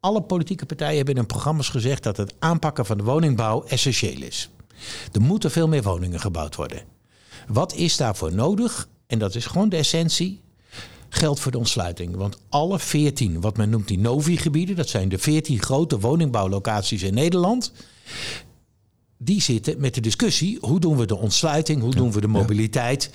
alle 0.00 0.22
politieke 0.22 0.66
partijen 0.66 0.96
hebben 0.96 1.14
in 1.14 1.26
programma's 1.26 1.68
gezegd 1.68 2.02
dat 2.02 2.16
het 2.16 2.34
aanpakken 2.38 2.86
van 2.86 2.96
de 2.96 3.04
woningbouw 3.04 3.64
essentieel 3.64 4.22
is. 4.22 4.50
Er 5.12 5.20
moeten 5.20 5.50
veel 5.50 5.68
meer 5.68 5.82
woningen 5.82 6.20
gebouwd 6.20 6.56
worden. 6.56 6.82
Wat 7.48 7.74
is 7.74 7.96
daarvoor 7.96 8.34
nodig? 8.34 8.88
En 9.06 9.18
dat 9.18 9.34
is 9.34 9.46
gewoon 9.46 9.68
de 9.68 9.76
essentie. 9.76 10.40
Geld 11.08 11.40
voor 11.40 11.52
de 11.52 11.58
ontsluiting. 11.58 12.16
Want 12.16 12.38
alle 12.48 12.78
14, 12.78 13.40
wat 13.40 13.56
men 13.56 13.70
noemt 13.70 13.88
die 13.88 13.98
Novi-gebieden, 13.98 14.76
dat 14.76 14.88
zijn 14.88 15.08
de 15.08 15.18
14 15.18 15.62
grote 15.62 15.98
woningbouwlocaties 15.98 17.02
in 17.02 17.14
Nederland. 17.14 17.72
Die 19.18 19.42
zitten 19.42 19.80
met 19.80 19.94
de 19.94 20.00
discussie: 20.00 20.58
hoe 20.60 20.80
doen 20.80 20.96
we 20.96 21.06
de 21.06 21.16
ontsluiting, 21.16 21.80
hoe 21.80 21.94
doen 21.94 22.12
we 22.12 22.20
de 22.20 22.28
mobiliteit? 22.28 23.10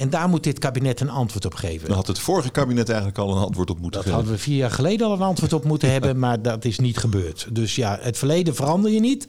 En 0.00 0.10
daar 0.10 0.28
moet 0.28 0.44
dit 0.44 0.58
kabinet 0.58 1.00
een 1.00 1.10
antwoord 1.10 1.44
op 1.44 1.54
geven. 1.54 1.88
Dan 1.88 1.96
had 1.96 2.06
het 2.06 2.18
vorige 2.18 2.50
kabinet 2.50 2.88
eigenlijk 2.88 3.18
al 3.18 3.36
een 3.36 3.42
antwoord 3.42 3.70
op 3.70 3.80
moeten 3.80 4.00
dat 4.00 4.02
geven. 4.02 4.18
Dat 4.18 4.28
hadden 4.28 4.44
we 4.44 4.50
vier 4.50 4.56
jaar 4.56 4.70
geleden 4.70 5.06
al 5.06 5.12
een 5.12 5.20
antwoord 5.20 5.52
op 5.52 5.64
moeten 5.64 5.90
hebben, 5.96 6.18
maar 6.18 6.42
dat 6.42 6.64
is 6.64 6.78
niet 6.78 6.98
gebeurd. 6.98 7.48
Dus 7.52 7.74
ja, 7.74 7.98
het 8.00 8.18
verleden 8.18 8.54
verander 8.54 8.90
je 8.90 9.00
niet. 9.00 9.28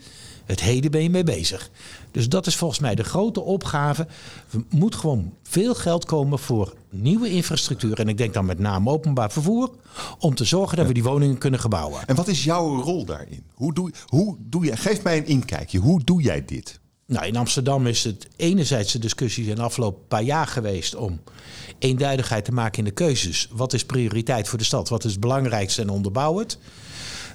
Het 0.52 0.62
heden 0.62 0.92
ben 0.92 1.04
je 1.04 1.10
mee 1.10 1.24
bezig. 1.24 1.70
Dus 2.12 2.30
dat 2.30 2.48
is 2.48 2.56
volgens 2.56 2.80
mij 2.80 2.96
de 2.96 3.04
grote 3.04 3.42
opgave. 3.42 4.08
Er 4.52 4.64
moet 4.70 4.96
gewoon 4.96 5.34
veel 5.44 5.76
geld 5.76 6.06
komen 6.06 6.40
voor 6.40 6.74
nieuwe 6.90 7.30
infrastructuur. 7.30 8.00
En 8.00 8.08
ik 8.08 8.18
denk 8.18 8.34
dan 8.34 8.46
met 8.46 8.60
name 8.60 8.90
openbaar 8.90 9.32
vervoer. 9.32 9.70
Om 10.20 10.36
te 10.36 10.46
zorgen 10.46 10.78
dat 10.78 10.88
we 10.88 10.94
die 10.94 11.04
woningen 11.04 11.38
kunnen 11.38 11.60
gebouwen. 11.60 12.08
En 12.08 12.16
wat 12.16 12.28
is 12.28 12.44
jouw 12.44 12.82
rol 12.82 13.06
daarin? 13.06 13.44
Hoe 13.54 13.74
doe, 13.74 13.92
hoe 14.06 14.38
doe 14.40 14.66
je, 14.66 14.78
geef 14.78 15.04
mij 15.04 15.18
een 15.18 15.26
inkijkje. 15.26 15.80
Hoe 15.80 16.04
doe 16.04 16.22
jij 16.22 16.46
dit? 16.46 16.80
Nou, 17.06 17.26
in 17.26 17.36
Amsterdam 17.36 17.88
is 17.88 18.04
het 18.04 18.28
enerzijds 18.36 18.92
de 18.92 19.00
discussie 19.00 19.46
in 19.46 19.56
de 19.56 19.62
afgelopen 19.62 20.08
paar 20.08 20.24
jaar 20.24 20.48
geweest 20.48 20.96
om 20.96 21.20
eenduidigheid 21.80 22.46
te 22.46 22.52
maken 22.52 22.78
in 22.78 22.86
de 22.86 22.92
keuzes. 22.92 23.48
Wat 23.52 23.74
is 23.74 23.86
prioriteit 23.86 24.48
voor 24.48 24.58
de 24.58 24.64
stad? 24.64 24.90
Wat 24.90 25.04
is 25.04 25.12
het 25.12 25.20
belangrijkste 25.20 25.82
en 25.82 25.90
onderbouw 25.90 26.38
het? 26.38 26.58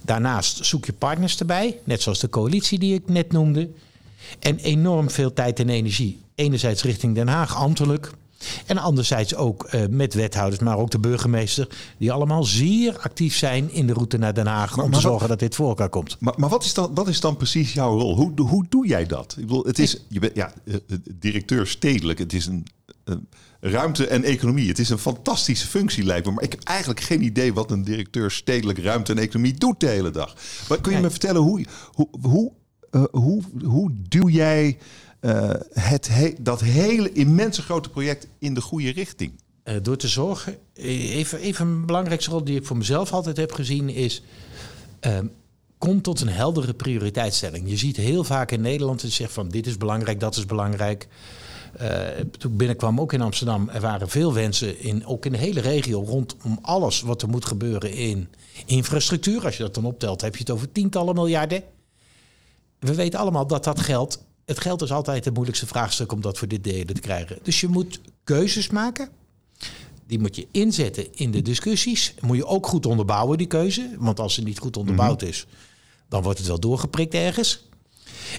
Daarnaast 0.07 0.67
zoek 0.67 0.85
je 0.85 0.93
partners 0.93 1.39
erbij, 1.39 1.79
net 1.85 2.03
zoals 2.03 2.21
de 2.21 2.29
coalitie 2.29 2.79
die 2.79 2.95
ik 2.95 3.09
net 3.09 3.33
noemde. 3.33 3.69
En 4.39 4.59
enorm 4.59 5.11
veel 5.11 5.33
tijd 5.33 5.61
en 5.61 5.69
energie. 5.69 6.21
Enerzijds 6.35 6.83
richting 6.83 7.15
Den 7.15 7.29
Haag, 7.29 7.57
ambtelijk. 7.57 8.13
En 8.67 8.79
anderzijds 8.79 9.35
ook 9.35 9.69
uh, 9.75 9.87
met 9.91 10.15
wethouders, 10.15 10.63
maar 10.63 10.79
ook 10.79 10.91
de 10.91 10.99
burgemeester. 10.99 11.69
Die 11.99 12.13
allemaal 12.13 12.45
zeer 12.45 12.99
actief 12.99 13.37
zijn 13.37 13.73
in 13.73 13.87
de 13.87 13.93
route 13.93 14.19
naar 14.19 14.35
Den 14.35 14.47
Haag. 14.47 14.79
om 14.79 14.93
te 14.93 15.01
zorgen 15.01 15.29
dat 15.29 15.39
dit 15.39 15.55
voor 15.55 15.69
elkaar 15.69 15.89
komt. 15.89 16.17
Maar, 16.21 16.35
maar 16.37 16.49
wat, 16.49 16.65
is 16.65 16.75
dan, 16.75 16.95
wat 16.95 17.09
is 17.09 17.21
dan 17.21 17.37
precies 17.37 17.73
jouw 17.73 17.99
rol? 17.99 18.17
Hoe, 18.17 18.41
hoe 18.41 18.67
doe 18.69 18.87
jij 18.87 19.07
dat? 19.07 19.35
Ik 19.39 19.47
bedoel, 19.47 19.65
het 19.65 19.79
is, 19.79 20.03
je 20.09 20.19
bent 20.19 20.35
ja, 20.35 20.53
eh, 20.65 20.75
eh, 20.75 20.99
directeur 21.19 21.67
stedelijk. 21.67 22.19
Het 22.19 22.33
is 22.33 22.47
een 22.47 22.67
ruimte 23.61 24.07
en 24.07 24.25
economie. 24.25 24.69
Het 24.69 24.79
is 24.79 24.91
een 24.91 24.99
fantastische 24.99 25.67
functie, 25.67 26.05
lijkt 26.05 26.27
me. 26.27 26.33
Maar 26.33 26.45
ik 26.45 26.51
heb 26.51 26.63
eigenlijk 26.63 27.01
geen 27.01 27.23
idee 27.23 27.55
wat 27.55 27.71
een 27.71 27.83
directeur 27.83 28.31
stedelijk 28.31 28.79
ruimte 28.79 29.13
en 29.13 29.19
economie 29.19 29.55
doet 29.55 29.81
de 29.81 29.87
hele 29.87 30.11
dag. 30.11 30.35
Maar 30.69 30.81
kun 30.81 30.93
je 30.93 31.01
me 31.01 31.11
vertellen 31.11 31.43
hoe, 31.43 31.65
hoe, 31.93 32.09
hoe, 32.21 32.53
uh, 32.91 33.05
hoe, 33.11 33.43
hoe 33.65 33.91
duw 34.09 34.29
jij 34.29 34.79
uh, 35.21 35.51
het 35.71 36.09
he 36.09 36.35
dat 36.41 36.61
hele 36.61 37.13
immense 37.13 37.63
grote 37.63 37.91
project 37.91 38.27
in 38.39 38.55
de 38.55 38.61
goede 38.61 38.91
richting? 38.91 39.33
Uh, 39.65 39.75
door 39.83 39.97
te 39.97 40.09
zorgen, 40.09 40.57
even, 40.75 41.39
even 41.39 41.67
een 41.67 41.87
belangrijkste 41.87 42.31
rol 42.31 42.45
die 42.45 42.57
ik 42.57 42.67
voor 42.67 42.77
mezelf 42.77 43.13
altijd 43.13 43.37
heb 43.37 43.53
gezien 43.53 43.89
is. 43.89 44.23
Uh, 45.07 45.19
kom 45.79 46.03
tot 46.03 46.21
een 46.21 46.29
heldere 46.29 46.75
prioriteitsstelling. 46.75 47.69
Je 47.69 47.77
ziet 47.77 47.97
heel 47.97 48.25
vaak 48.25 48.51
in 48.51 48.61
Nederland 48.61 49.01
dat 49.01 49.11
je 49.11 49.17
zegt 49.17 49.33
van 49.33 49.49
dit 49.49 49.67
is 49.67 49.77
belangrijk, 49.77 50.21
dat 50.21 50.37
is 50.37 50.47
belangrijk. 50.47 51.09
Uh, 51.83 51.89
toen 52.39 52.51
ik 52.53 52.57
binnenkwam, 52.57 53.01
ook 53.01 53.13
in 53.13 53.21
Amsterdam, 53.21 53.69
er 53.69 53.81
waren 53.81 54.09
veel 54.09 54.35
wensen, 54.35 54.81
in, 54.81 55.07
ook 55.07 55.27
in 55.27 55.33
de 55.33 55.39
hele 55.39 55.61
regio, 55.61 56.03
rondom 56.03 56.59
alles 56.63 57.01
wat 57.01 57.23
er 57.23 57.29
moet 57.29 57.45
gebeuren 57.45 57.93
in 57.93 58.29
infrastructuur. 58.67 59.45
Als 59.45 59.57
je 59.57 59.63
dat 59.63 59.75
dan 59.75 59.85
optelt, 59.85 60.21
heb 60.21 60.33
je 60.33 60.41
het 60.41 60.51
over 60.51 60.73
tientallen 60.73 61.15
miljarden. 61.15 61.63
We 62.79 62.95
weten 62.95 63.19
allemaal 63.19 63.47
dat 63.47 63.65
dat 63.65 63.81
geld, 63.81 64.25
het 64.45 64.61
geld 64.61 64.83
is 64.83 64.93
altijd 64.93 65.25
het 65.25 65.35
moeilijkste 65.35 65.67
vraagstuk 65.67 66.13
om 66.13 66.21
dat 66.21 66.39
voor 66.39 66.49
dit 66.49 66.65
delen 66.65 66.95
te 66.95 67.01
krijgen. 67.01 67.39
Dus 67.43 67.61
je 67.61 67.69
moet 67.69 68.01
keuzes 68.25 68.69
maken. 68.69 69.09
Die 70.07 70.19
moet 70.19 70.37
je 70.37 70.47
inzetten 70.51 71.15
in 71.15 71.31
de 71.31 71.43
discussies. 71.43 72.15
Moet 72.21 72.37
je 72.37 72.47
ook 72.47 72.67
goed 72.67 72.87
onderbouwen, 72.87 73.39
die 73.39 73.47
keuze. 73.47 73.91
Want 73.99 74.21
als 74.21 74.35
ze 74.35 74.43
niet 74.43 74.59
goed 74.59 74.77
onderbouwd 74.77 75.23
is, 75.23 75.47
dan 76.09 76.23
wordt 76.23 76.39
het 76.39 76.49
wel 76.49 76.61
doorgeprikt 76.61 77.15
ergens. 77.15 77.69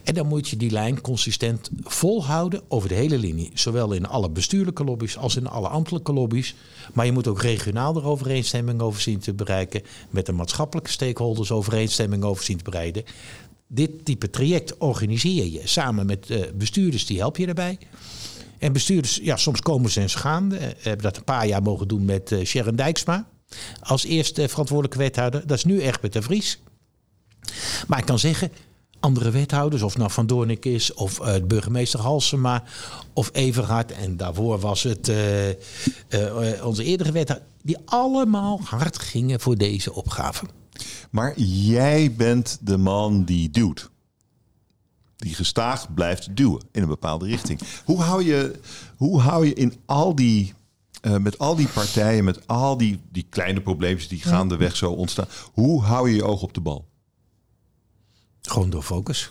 En 0.03 0.13
dan 0.13 0.27
moet 0.27 0.49
je 0.49 0.57
die 0.57 0.71
lijn 0.71 1.01
consistent 1.01 1.69
volhouden 1.83 2.61
over 2.67 2.89
de 2.89 2.95
hele 2.95 3.17
linie. 3.17 3.51
Zowel 3.53 3.91
in 3.91 4.07
alle 4.07 4.29
bestuurlijke 4.29 4.83
lobby's 4.83 5.17
als 5.17 5.35
in 5.35 5.47
alle 5.47 5.67
ambtelijke 5.67 6.13
lobby's. 6.13 6.55
Maar 6.93 7.05
je 7.05 7.11
moet 7.11 7.27
ook 7.27 7.41
regionaal 7.41 7.95
er 7.95 8.05
overeenstemming 8.05 8.81
over 8.81 9.01
zien 9.01 9.19
te 9.19 9.33
bereiken. 9.33 9.81
Met 10.09 10.25
de 10.25 10.31
maatschappelijke 10.31 10.91
stakeholders 10.91 11.51
overeenstemming 11.51 12.23
over 12.23 12.43
zien 12.43 12.57
te 12.57 12.63
bereiden. 12.63 13.03
Dit 13.67 14.05
type 14.05 14.29
traject 14.29 14.77
organiseer 14.77 15.45
je 15.45 15.61
samen 15.63 16.05
met 16.05 16.29
uh, 16.29 16.43
bestuurders, 16.55 17.05
die 17.05 17.17
help 17.17 17.37
je 17.37 17.45
daarbij. 17.45 17.77
En 18.57 18.73
bestuurders, 18.73 19.19
ja, 19.23 19.37
soms 19.37 19.61
komen 19.61 19.91
ze 19.91 20.01
en 20.01 20.09
gaan. 20.09 20.49
We 20.49 20.75
hebben 20.79 21.03
dat 21.03 21.17
een 21.17 21.23
paar 21.23 21.47
jaar 21.47 21.61
mogen 21.61 21.87
doen 21.87 22.05
met 22.05 22.31
uh, 22.31 22.45
Sharon 22.45 22.75
Dijksma. 22.75 23.27
Als 23.81 24.03
eerste 24.03 24.47
verantwoordelijke 24.47 24.97
wethouder. 24.97 25.47
Dat 25.47 25.57
is 25.57 25.63
nu 25.63 25.81
echt 25.81 26.01
met 26.01 26.13
de 26.13 26.21
Vries. 26.21 26.59
Maar 27.87 27.99
ik 27.99 28.05
kan 28.05 28.19
zeggen, 28.19 28.51
andere 28.99 29.31
wethouders, 29.31 29.81
of 29.81 29.97
nou 29.97 30.11
Van 30.11 30.27
Doornik 30.27 30.65
is, 30.65 30.93
of 30.93 31.19
uh, 31.19 31.33
burgemeester 31.47 31.99
Halsema, 31.99 32.63
of 33.13 33.29
Everhard, 33.33 33.91
en 33.91 34.17
daarvoor 34.17 34.59
was 34.59 34.83
het 34.83 35.07
uh, 35.07 35.49
uh, 35.49 35.55
onze 36.63 36.83
eerdere 36.83 37.11
wethouder, 37.11 37.47
die 37.61 37.77
allemaal 37.85 38.59
hard 38.63 38.99
gingen 38.99 39.39
voor 39.39 39.57
deze 39.57 39.93
opgave. 39.93 40.45
Maar 41.11 41.39
jij 41.39 42.13
bent 42.13 42.57
de 42.61 42.77
man 42.77 43.23
die 43.23 43.49
duwt. 43.49 43.89
Die 45.15 45.33
gestaag 45.33 45.93
blijft 45.93 46.35
duwen 46.35 46.61
in 46.71 46.81
een 46.81 46.87
bepaalde 46.87 47.25
richting. 47.25 47.59
Hoe 47.85 48.01
hou 48.01 48.23
je, 48.23 48.59
hoe 48.97 49.19
hou 49.19 49.45
je 49.45 49.53
in 49.53 49.73
al 49.85 50.15
die 50.15 50.53
met 51.01 51.37
al 51.39 51.55
die 51.55 51.67
partijen, 51.67 52.23
met 52.23 52.47
al 52.47 52.77
die, 52.77 52.99
die 53.11 53.25
kleine 53.29 53.61
probleempjes 53.61 54.07
die 54.07 54.21
gaandeweg 54.21 54.75
zo 54.75 54.91
ontstaan. 54.91 55.27
Hoe 55.53 55.83
hou 55.83 56.09
je 56.09 56.15
je 56.15 56.23
oog 56.23 56.41
op 56.41 56.53
de 56.53 56.61
bal? 56.61 56.85
Gewoon 58.47 58.69
door 58.69 58.83
focus. 58.83 59.29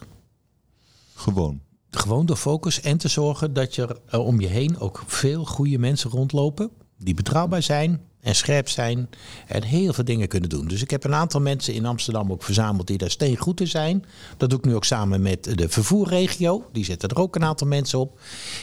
Gewoon. 1.14 1.60
Gewoon 1.90 2.26
door 2.26 2.36
focus 2.36 2.80
en 2.80 2.98
te 2.98 3.08
zorgen 3.08 3.52
dat 3.52 3.74
je 3.74 4.00
er 4.06 4.18
om 4.18 4.40
je 4.40 4.46
heen 4.46 4.78
ook 4.78 5.02
veel 5.06 5.44
goede 5.44 5.78
mensen 5.78 6.10
rondlopen. 6.10 6.70
Die 6.98 7.14
betrouwbaar 7.14 7.62
zijn 7.62 8.00
en 8.20 8.34
scherp 8.34 8.68
zijn 8.68 9.08
en 9.46 9.62
heel 9.62 9.92
veel 9.92 10.04
dingen 10.04 10.28
kunnen 10.28 10.48
doen. 10.48 10.68
Dus 10.68 10.82
ik 10.82 10.90
heb 10.90 11.04
een 11.04 11.14
aantal 11.14 11.40
mensen 11.40 11.74
in 11.74 11.86
Amsterdam 11.86 12.32
ook 12.32 12.42
verzameld 12.42 12.86
die 12.86 12.98
daar 12.98 13.10
steengoed 13.10 13.60
in 13.60 13.68
zijn. 13.68 14.04
Dat 14.36 14.50
doe 14.50 14.58
ik 14.58 14.64
nu 14.64 14.74
ook 14.74 14.84
samen 14.84 15.22
met 15.22 15.44
de 15.44 15.68
vervoerregio. 15.68 16.64
Die 16.72 16.84
zetten 16.84 17.08
er 17.08 17.18
ook 17.18 17.36
een 17.36 17.44
aantal 17.44 17.66
mensen 17.66 17.98
op. 17.98 18.20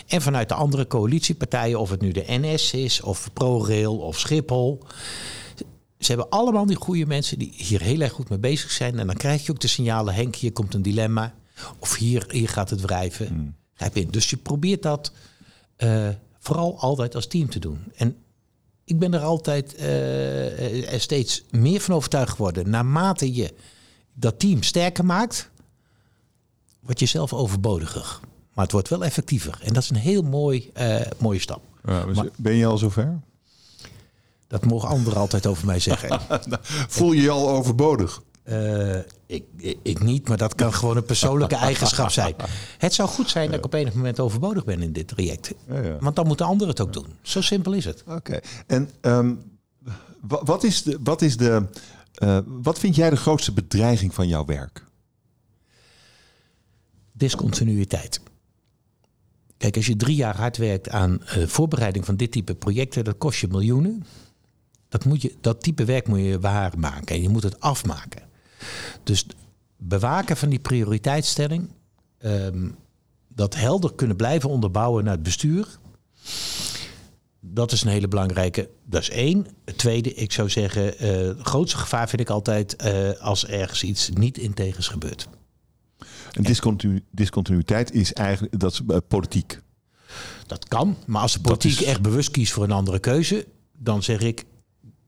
En 0.07 0.21
vanuit 0.21 0.49
de 0.49 0.55
andere 0.55 0.87
coalitiepartijen, 0.87 1.79
of 1.79 1.89
het 1.89 2.01
nu 2.01 2.11
de 2.11 2.25
NS 2.27 2.73
is, 2.73 3.01
of 3.01 3.29
ProRail 3.33 3.97
of 3.97 4.19
Schiphol. 4.19 4.79
Ze 6.05 6.11
hebben 6.11 6.29
allemaal 6.29 6.65
die 6.65 6.75
goede 6.75 7.05
mensen 7.05 7.39
die 7.39 7.53
hier 7.55 7.81
heel 7.81 8.01
erg 8.01 8.11
goed 8.11 8.29
mee 8.29 8.39
bezig 8.39 8.71
zijn. 8.71 8.99
En 8.99 9.07
dan 9.07 9.15
krijg 9.15 9.45
je 9.45 9.51
ook 9.51 9.59
de 9.59 9.67
signalen: 9.67 10.13
Henk, 10.13 10.35
hier 10.35 10.51
komt 10.51 10.73
een 10.73 10.81
dilemma. 10.81 11.33
Of 11.79 11.95
hier, 11.95 12.25
hier 12.29 12.49
gaat 12.49 12.69
het 12.69 12.81
wrijven. 12.81 13.27
Hmm. 13.27 13.55
Dus 14.09 14.29
je 14.29 14.37
probeert 14.37 14.81
dat 14.81 15.11
uh, 15.77 16.09
vooral 16.39 16.79
altijd 16.79 17.15
als 17.15 17.27
team 17.27 17.49
te 17.49 17.59
doen. 17.59 17.79
En 17.95 18.15
ik 18.85 18.99
ben 18.99 19.13
er 19.13 19.21
altijd 19.21 19.75
uh, 19.79 20.99
steeds 20.99 21.43
meer 21.51 21.79
van 21.79 21.95
overtuigd 21.95 22.31
geworden. 22.31 22.69
Naarmate 22.69 23.33
je 23.33 23.53
dat 24.13 24.39
team 24.39 24.63
sterker 24.63 25.05
maakt, 25.05 25.49
wordt 26.79 26.99
je 26.99 27.05
zelf 27.05 27.33
overbodiger. 27.33 28.19
Maar 28.53 28.63
het 28.63 28.73
wordt 28.73 28.89
wel 28.89 29.03
effectiever. 29.03 29.59
En 29.63 29.73
dat 29.73 29.83
is 29.83 29.89
een 29.89 29.95
heel 29.95 30.21
mooi, 30.21 30.71
uh, 30.77 31.01
mooie 31.17 31.39
stap. 31.39 31.61
Ja, 31.85 32.05
maar, 32.05 32.27
ben 32.35 32.53
je 32.53 32.65
al 32.65 32.77
zover? 32.77 33.19
Dat 34.53 34.65
mogen 34.65 34.89
anderen 34.89 35.19
altijd 35.19 35.45
over 35.47 35.65
mij 35.65 35.79
zeggen. 35.79 36.19
Voel 36.95 37.11
je 37.11 37.21
je 37.21 37.29
al 37.29 37.49
overbodig? 37.49 38.21
Uh, 38.45 38.95
ik, 39.25 39.43
ik, 39.81 40.03
niet, 40.03 40.27
maar 40.27 40.37
dat 40.37 40.55
kan 40.55 40.73
gewoon 40.73 40.97
een 40.97 41.05
persoonlijke 41.05 41.55
eigenschap 41.55 42.09
zijn. 42.09 42.35
Het 42.77 42.93
zou 42.93 43.09
goed 43.09 43.29
zijn 43.29 43.47
dat 43.47 43.57
ik 43.57 43.65
op 43.65 43.73
enig 43.73 43.93
moment 43.93 44.19
overbodig 44.19 44.65
ben 44.65 44.81
in 44.81 44.93
dit 44.93 45.07
traject. 45.07 45.53
Ja, 45.67 45.79
ja. 45.79 45.97
Want 45.99 46.15
dan 46.15 46.27
moeten 46.27 46.45
anderen 46.45 46.67
het 46.67 46.81
ook 46.81 46.93
doen. 46.93 47.05
Zo 47.21 47.41
simpel 47.41 47.73
is 47.73 47.85
het. 47.85 48.03
Oké. 48.07 48.39
En 48.67 48.89
um, 49.01 49.41
wat 50.21 50.63
is 50.63 50.83
de. 50.83 50.99
Wat, 51.03 51.21
is 51.21 51.37
de 51.37 51.65
uh, 52.23 52.37
wat 52.45 52.79
vind 52.79 52.95
jij 52.95 53.09
de 53.09 53.15
grootste 53.15 53.53
bedreiging 53.53 54.13
van 54.13 54.27
jouw 54.27 54.45
werk? 54.45 54.85
Discontinuïteit. 57.11 58.21
Kijk, 59.57 59.75
als 59.75 59.85
je 59.85 59.95
drie 59.95 60.15
jaar 60.15 60.37
hard 60.37 60.57
werkt 60.57 60.89
aan 60.89 61.21
uh, 61.37 61.47
voorbereiding 61.47 62.05
van 62.05 62.15
dit 62.15 62.31
type 62.31 62.55
projecten, 62.55 63.03
dat 63.03 63.17
kost 63.17 63.39
je 63.39 63.47
miljoenen. 63.47 64.03
Dat, 64.93 65.05
moet 65.05 65.21
je, 65.21 65.35
dat 65.41 65.61
type 65.61 65.85
werk 65.85 66.07
moet 66.07 66.19
je 66.19 66.39
waarmaken 66.39 67.15
en 67.15 67.21
je 67.21 67.29
moet 67.29 67.43
het 67.43 67.59
afmaken. 67.59 68.21
Dus 69.03 69.25
bewaken 69.77 70.37
van 70.37 70.49
die 70.49 70.59
prioriteitsstelling, 70.59 71.69
um, 72.19 72.75
dat 73.27 73.55
helder 73.55 73.93
kunnen 73.93 74.15
blijven 74.15 74.49
onderbouwen 74.49 75.03
naar 75.03 75.13
het 75.13 75.23
bestuur. 75.23 75.67
Dat 77.39 77.71
is 77.71 77.81
een 77.81 77.89
hele 77.89 78.07
belangrijke. 78.07 78.69
Dat 78.85 79.01
is 79.01 79.09
één. 79.09 79.47
Het 79.65 79.77
tweede, 79.77 80.13
ik 80.13 80.31
zou 80.31 80.49
zeggen, 80.49 81.03
uh, 81.03 81.27
het 81.27 81.47
grootste 81.47 81.77
gevaar 81.77 82.09
vind 82.09 82.21
ik 82.21 82.29
altijd 82.29 82.83
uh, 82.83 83.09
als 83.21 83.45
ergens 83.45 83.83
iets 83.83 84.09
niet 84.09 84.37
integens 84.37 84.87
gebeurt. 84.87 85.27
En 86.31 86.43
discontinu 86.43 87.03
discontinuïteit 87.11 87.93
is 87.93 88.13
eigenlijk 88.13 88.59
dat 88.59 88.71
is, 88.71 88.81
uh, 88.87 88.97
politiek. 89.07 89.61
Dat 90.47 90.67
kan, 90.67 90.97
maar 91.05 91.21
als 91.21 91.33
de 91.33 91.41
politiek 91.41 91.79
is... 91.79 91.83
echt 91.83 92.01
bewust 92.01 92.31
kiest 92.31 92.53
voor 92.53 92.63
een 92.63 92.71
andere 92.71 92.99
keuze, 92.99 93.47
dan 93.77 94.03
zeg 94.03 94.19
ik 94.19 94.45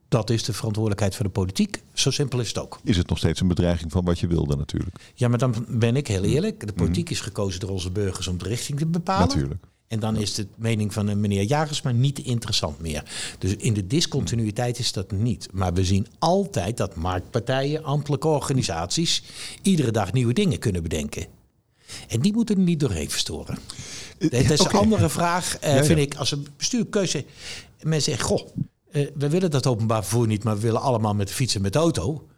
dat 0.08 0.30
is 0.30 0.44
de 0.44 0.52
verantwoordelijkheid 0.52 1.14
van 1.14 1.26
de 1.26 1.32
politiek. 1.32 1.82
Zo 1.92 2.10
simpel 2.10 2.40
is 2.40 2.48
het 2.48 2.58
ook. 2.58 2.78
Is 2.84 2.96
het 2.96 3.08
nog 3.08 3.18
steeds 3.18 3.40
een 3.40 3.48
bedreiging 3.48 3.92
van 3.92 4.04
wat 4.04 4.18
je 4.18 4.26
wilde 4.26 4.56
natuurlijk? 4.56 4.96
Ja, 5.14 5.28
maar 5.28 5.38
dan 5.38 5.66
ben 5.68 5.96
ik 5.96 6.06
heel 6.06 6.24
eerlijk. 6.24 6.66
De 6.66 6.72
politiek 6.72 7.06
mm. 7.06 7.12
is 7.12 7.20
gekozen 7.20 7.60
door 7.60 7.70
onze 7.70 7.90
burgers 7.90 8.26
om 8.26 8.38
de 8.38 8.48
richting 8.48 8.78
te 8.78 8.86
bepalen. 8.86 9.28
Natuurlijk. 9.28 9.64
En 9.88 10.00
dan 10.00 10.16
is 10.16 10.34
de 10.34 10.46
mening 10.56 10.92
van 10.92 11.06
een 11.06 11.20
meneer 11.20 11.42
Jagers 11.42 11.82
maar 11.82 11.94
niet 11.94 12.18
interessant 12.18 12.80
meer. 12.80 13.02
Dus 13.38 13.56
in 13.56 13.74
de 13.74 13.86
discontinuïteit 13.86 14.78
is 14.78 14.92
dat 14.92 15.10
niet. 15.10 15.48
Maar 15.52 15.72
we 15.72 15.84
zien 15.84 16.06
altijd 16.18 16.76
dat 16.76 16.94
marktpartijen, 16.94 17.84
ambtelijke 17.84 18.28
organisaties... 18.28 19.22
iedere 19.62 19.90
dag 19.90 20.12
nieuwe 20.12 20.32
dingen 20.32 20.58
kunnen 20.58 20.82
bedenken. 20.82 21.26
En 22.08 22.20
die 22.20 22.32
moeten 22.32 22.56
er 22.56 22.62
niet 22.62 22.80
doorheen 22.80 23.10
verstoren. 23.10 23.58
Dat 24.18 24.32
is 24.32 24.60
okay. 24.60 24.72
een 24.72 24.78
andere 24.78 25.08
vraag, 25.08 25.64
uh, 25.64 25.74
ja, 25.74 25.84
vind 25.84 25.98
ik. 25.98 26.14
Als 26.14 26.30
een 26.30 26.46
bestuurkeuze... 26.56 27.24
Mensen 27.82 28.12
zeggen, 28.12 28.28
goh, 28.28 28.48
uh, 28.96 29.10
we 29.14 29.28
willen 29.28 29.50
dat 29.50 29.66
openbaar 29.66 30.02
vervoer 30.02 30.26
niet, 30.26 30.44
maar 30.44 30.54
we 30.54 30.60
willen 30.60 30.80
allemaal 30.80 31.14
met 31.14 31.28
de 31.28 31.34
fiets 31.34 31.54
en 31.54 31.62
met 31.62 31.72
de 31.72 31.78
auto. 31.78 32.28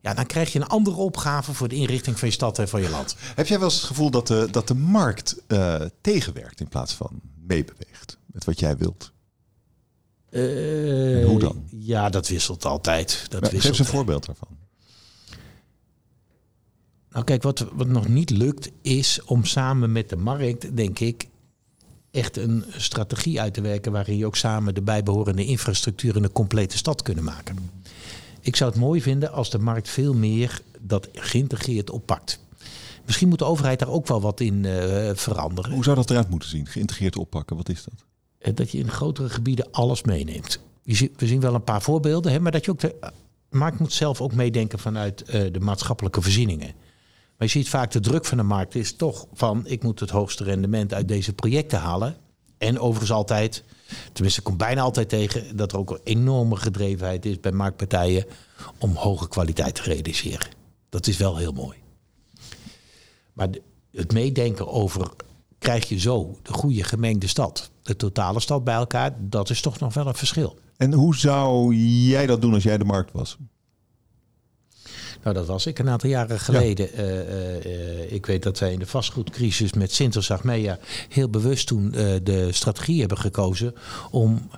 Ja, 0.00 0.14
dan 0.14 0.26
krijg 0.26 0.52
je 0.52 0.58
een 0.58 0.66
andere 0.66 0.96
opgave 0.96 1.54
voor 1.54 1.68
de 1.68 1.74
inrichting 1.74 2.18
van 2.18 2.28
je 2.28 2.34
stad 2.34 2.58
en 2.58 2.68
van 2.68 2.82
je 2.82 2.90
land. 2.90 3.16
Heb 3.34 3.46
jij 3.46 3.58
wel 3.58 3.68
eens 3.68 3.76
het 3.76 3.86
gevoel 3.86 4.10
dat 4.10 4.26
de, 4.26 4.48
dat 4.50 4.68
de 4.68 4.74
markt 4.74 5.42
uh, 5.48 5.80
tegenwerkt 6.00 6.60
in 6.60 6.68
plaats 6.68 6.94
van 6.94 7.20
meebeweegt 7.46 8.18
met 8.26 8.44
wat 8.44 8.60
jij 8.60 8.76
wilt? 8.76 9.12
Uh, 10.30 11.26
hoe 11.26 11.38
dan? 11.38 11.64
Ja, 11.70 12.08
dat 12.08 12.28
wisselt 12.28 12.64
altijd. 12.64 13.26
Dat 13.28 13.40
maar, 13.40 13.50
wisselt. 13.50 13.60
Geef 13.60 13.70
eens 13.70 13.78
een 13.78 13.94
voorbeeld 13.94 14.26
daarvan. 14.26 14.56
Nou 17.10 17.24
kijk, 17.24 17.42
wat, 17.42 17.66
wat 17.72 17.86
nog 17.86 18.08
niet 18.08 18.30
lukt 18.30 18.70
is 18.82 19.22
om 19.24 19.44
samen 19.44 19.92
met 19.92 20.08
de 20.08 20.16
markt, 20.16 20.76
denk 20.76 20.98
ik, 20.98 21.28
echt 22.10 22.36
een 22.36 22.64
strategie 22.76 23.40
uit 23.40 23.54
te 23.54 23.60
werken 23.60 23.92
waarin 23.92 24.16
je 24.16 24.26
ook 24.26 24.36
samen 24.36 24.74
de 24.74 24.82
bijbehorende 24.82 25.44
infrastructuur 25.44 26.16
in 26.16 26.24
een 26.24 26.32
complete 26.32 26.76
stad 26.76 27.02
kunnen 27.02 27.24
maken. 27.24 27.56
Ik 28.40 28.56
zou 28.56 28.70
het 28.70 28.80
mooi 28.80 29.02
vinden 29.02 29.32
als 29.32 29.50
de 29.50 29.58
markt 29.58 29.88
veel 29.88 30.14
meer 30.14 30.60
dat 30.80 31.08
geïntegreerd 31.12 31.90
oppakt. 31.90 32.40
Misschien 33.04 33.28
moet 33.28 33.38
de 33.38 33.44
overheid 33.44 33.78
daar 33.78 33.88
ook 33.88 34.06
wel 34.06 34.20
wat 34.20 34.40
in 34.40 34.64
uh, 34.64 35.10
veranderen. 35.14 35.72
Hoe 35.72 35.84
zou 35.84 35.96
dat 35.96 36.10
eruit 36.10 36.30
moeten 36.30 36.48
zien? 36.48 36.66
Geïntegreerd 36.66 37.16
oppakken, 37.16 37.56
wat 37.56 37.68
is 37.68 37.84
dat? 37.84 38.04
Uh, 38.40 38.54
dat 38.56 38.70
je 38.70 38.78
in 38.78 38.90
grotere 38.90 39.28
gebieden 39.28 39.70
alles 39.70 40.02
meeneemt. 40.02 40.60
Zie, 40.84 41.12
we 41.16 41.26
zien 41.26 41.40
wel 41.40 41.54
een 41.54 41.64
paar 41.64 41.82
voorbeelden, 41.82 42.32
hè, 42.32 42.40
maar 42.40 42.52
dat 42.52 42.64
je 42.64 42.70
ook 42.70 42.80
de 42.80 42.94
markt 43.50 43.78
moet 43.78 43.92
zelf 43.92 44.20
ook 44.20 44.32
meedenken 44.32 44.78
vanuit 44.78 45.22
uh, 45.26 45.52
de 45.52 45.60
maatschappelijke 45.60 46.22
voorzieningen. 46.22 46.72
Maar 47.38 47.46
je 47.46 47.52
ziet 47.52 47.68
vaak 47.68 47.90
de 47.90 48.00
druk 48.00 48.24
van 48.24 48.36
de 48.36 48.42
markt 48.42 48.74
is 48.74 48.96
toch 48.96 49.26
van 49.32 49.66
ik 49.66 49.82
moet 49.82 50.00
het 50.00 50.10
hoogste 50.10 50.44
rendement 50.44 50.94
uit 50.94 51.08
deze 51.08 51.32
projecten 51.32 51.78
halen. 51.78 52.16
En 52.58 52.78
overigens 52.78 53.12
altijd, 53.12 53.64
tenminste 54.12 54.42
komt 54.42 54.58
bijna 54.58 54.80
altijd 54.80 55.08
tegen, 55.08 55.56
dat 55.56 55.72
er 55.72 55.78
ook 55.78 55.90
een 55.90 56.00
enorme 56.04 56.56
gedrevenheid 56.56 57.26
is 57.26 57.40
bij 57.40 57.52
marktpartijen 57.52 58.24
om 58.78 58.94
hoge 58.94 59.28
kwaliteit 59.28 59.74
te 59.74 59.82
realiseren. 59.82 60.48
Dat 60.88 61.06
is 61.06 61.16
wel 61.16 61.36
heel 61.36 61.52
mooi. 61.52 61.76
Maar 63.32 63.48
het 63.92 64.12
meedenken 64.12 64.68
over 64.68 65.10
krijg 65.58 65.88
je 65.88 65.98
zo 65.98 66.38
de 66.42 66.52
goede 66.52 66.84
gemengde 66.84 67.26
stad, 67.26 67.70
de 67.82 67.96
totale 67.96 68.40
stad 68.40 68.64
bij 68.64 68.74
elkaar, 68.74 69.16
dat 69.18 69.50
is 69.50 69.60
toch 69.60 69.78
nog 69.78 69.94
wel 69.94 70.06
een 70.06 70.14
verschil. 70.14 70.58
En 70.76 70.92
hoe 70.92 71.16
zou 71.16 71.74
jij 71.74 72.26
dat 72.26 72.40
doen 72.40 72.54
als 72.54 72.62
jij 72.62 72.78
de 72.78 72.84
markt 72.84 73.12
was? 73.12 73.36
Nou, 75.22 75.34
dat 75.34 75.46
was 75.46 75.66
ik 75.66 75.78
een 75.78 75.88
aantal 75.88 76.10
jaren 76.10 76.40
geleden. 76.40 76.92
Eh, 76.92 77.20
eh, 77.20 77.64
eh, 77.64 78.12
ik 78.12 78.26
weet 78.26 78.42
dat 78.42 78.58
wij 78.58 78.72
in 78.72 78.78
de 78.78 78.86
vastgoedcrisis 78.86 79.72
met 79.72 79.92
Sinter 79.92 80.26
Achmea 80.28 80.78
heel 81.08 81.28
bewust 81.28 81.66
toen 81.66 81.90
de 82.22 82.48
strategie 82.50 83.00
hebben 83.00 83.18
gekozen 83.18 83.74
om 84.10 84.48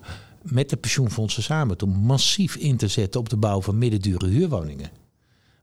met 0.42 0.70
de 0.70 0.76
pensioenfondsen 0.76 1.42
samen 1.42 1.76
toen 1.76 1.90
massief 1.90 2.56
in 2.56 2.76
te 2.76 2.88
zetten 2.88 3.20
op 3.20 3.28
de 3.28 3.36
bouw 3.36 3.62
van 3.62 3.78
middendure 3.78 4.26
huurwoningen. 4.26 4.90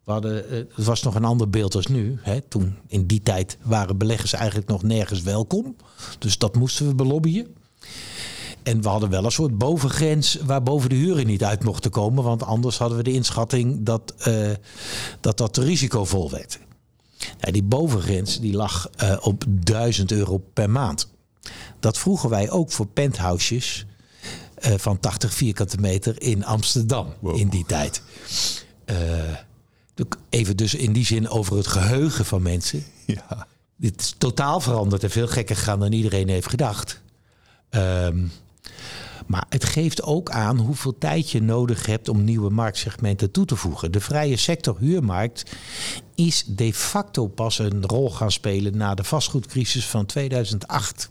We 0.03 0.11
hadden, 0.11 0.45
het 0.49 0.85
was 0.85 1.03
nog 1.03 1.15
een 1.15 1.25
ander 1.25 1.49
beeld 1.49 1.75
als 1.75 1.87
nu. 1.87 2.17
Hè. 2.21 2.41
Toen, 2.41 2.75
in 2.87 3.05
die 3.05 3.21
tijd 3.21 3.57
waren 3.61 3.97
beleggers 3.97 4.33
eigenlijk 4.33 4.67
nog 4.67 4.83
nergens 4.83 5.21
welkom. 5.21 5.75
Dus 6.19 6.37
dat 6.37 6.55
moesten 6.55 6.87
we 6.87 6.95
belobbyen. 6.95 7.47
En 8.67 8.81
we 8.81 8.87
hadden 8.87 9.09
wel 9.09 9.25
een 9.25 9.31
soort 9.31 9.57
bovengrens 9.57 10.37
waarboven 10.45 10.89
de 10.89 10.95
huren 10.95 11.25
niet 11.25 11.43
uit 11.43 11.63
mochten 11.63 11.91
komen. 11.91 12.23
Want 12.23 12.43
anders 12.43 12.77
hadden 12.77 12.97
we 12.97 13.03
de 13.03 13.13
inschatting 13.13 13.83
dat 13.83 14.13
uh, 14.27 14.51
dat, 15.19 15.37
dat 15.37 15.57
risicovol 15.57 16.31
werd. 16.31 16.59
Nou, 17.39 17.51
die 17.51 17.63
bovengrens 17.63 18.39
die 18.39 18.53
lag 18.53 18.89
uh, 19.03 19.17
op 19.21 19.43
1000 19.47 20.11
euro 20.11 20.37
per 20.53 20.69
maand. 20.69 21.09
Dat 21.79 21.97
vroegen 21.97 22.29
wij 22.29 22.49
ook 22.49 22.71
voor 22.71 22.87
penthouses 22.87 23.85
uh, 24.59 24.73
van 24.77 24.99
80 24.99 25.33
vierkante 25.33 25.77
meter 25.77 26.21
in 26.21 26.45
Amsterdam 26.45 27.13
wow. 27.19 27.37
in 27.37 27.49
die 27.49 27.65
tijd. 27.65 28.01
even 30.29 30.57
dus 30.57 30.75
in 30.75 30.93
die 30.93 31.05
zin 31.05 31.29
over 31.29 31.57
het 31.57 31.67
geheugen 31.67 32.25
van 32.25 32.41
mensen. 32.41 32.83
Ja. 33.05 33.47
Dit 33.75 34.01
is 34.01 34.15
totaal 34.17 34.59
veranderd 34.59 35.03
en 35.03 35.09
veel 35.09 35.27
gekker 35.27 35.55
gegaan 35.55 35.79
dan 35.79 35.91
iedereen 35.91 36.29
heeft 36.29 36.49
gedacht. 36.49 37.01
Um, 37.69 38.31
maar 39.27 39.45
het 39.49 39.65
geeft 39.65 40.01
ook 40.01 40.29
aan 40.29 40.57
hoeveel 40.57 40.97
tijd 40.97 41.29
je 41.29 41.41
nodig 41.41 41.85
hebt 41.85 42.09
om 42.09 42.23
nieuwe 42.23 42.49
marktsegmenten 42.49 43.31
toe 43.31 43.45
te 43.45 43.55
voegen. 43.55 43.91
De 43.91 43.99
vrije 43.99 44.37
sector 44.37 44.77
huurmarkt 44.79 45.51
is 46.15 46.43
de 46.47 46.73
facto 46.73 47.27
pas 47.27 47.59
een 47.59 47.85
rol 47.85 48.11
gaan 48.11 48.31
spelen 48.31 48.77
na 48.77 48.95
de 48.95 49.03
vastgoedcrisis 49.03 49.87
van 49.87 50.05
2008. 50.05 51.09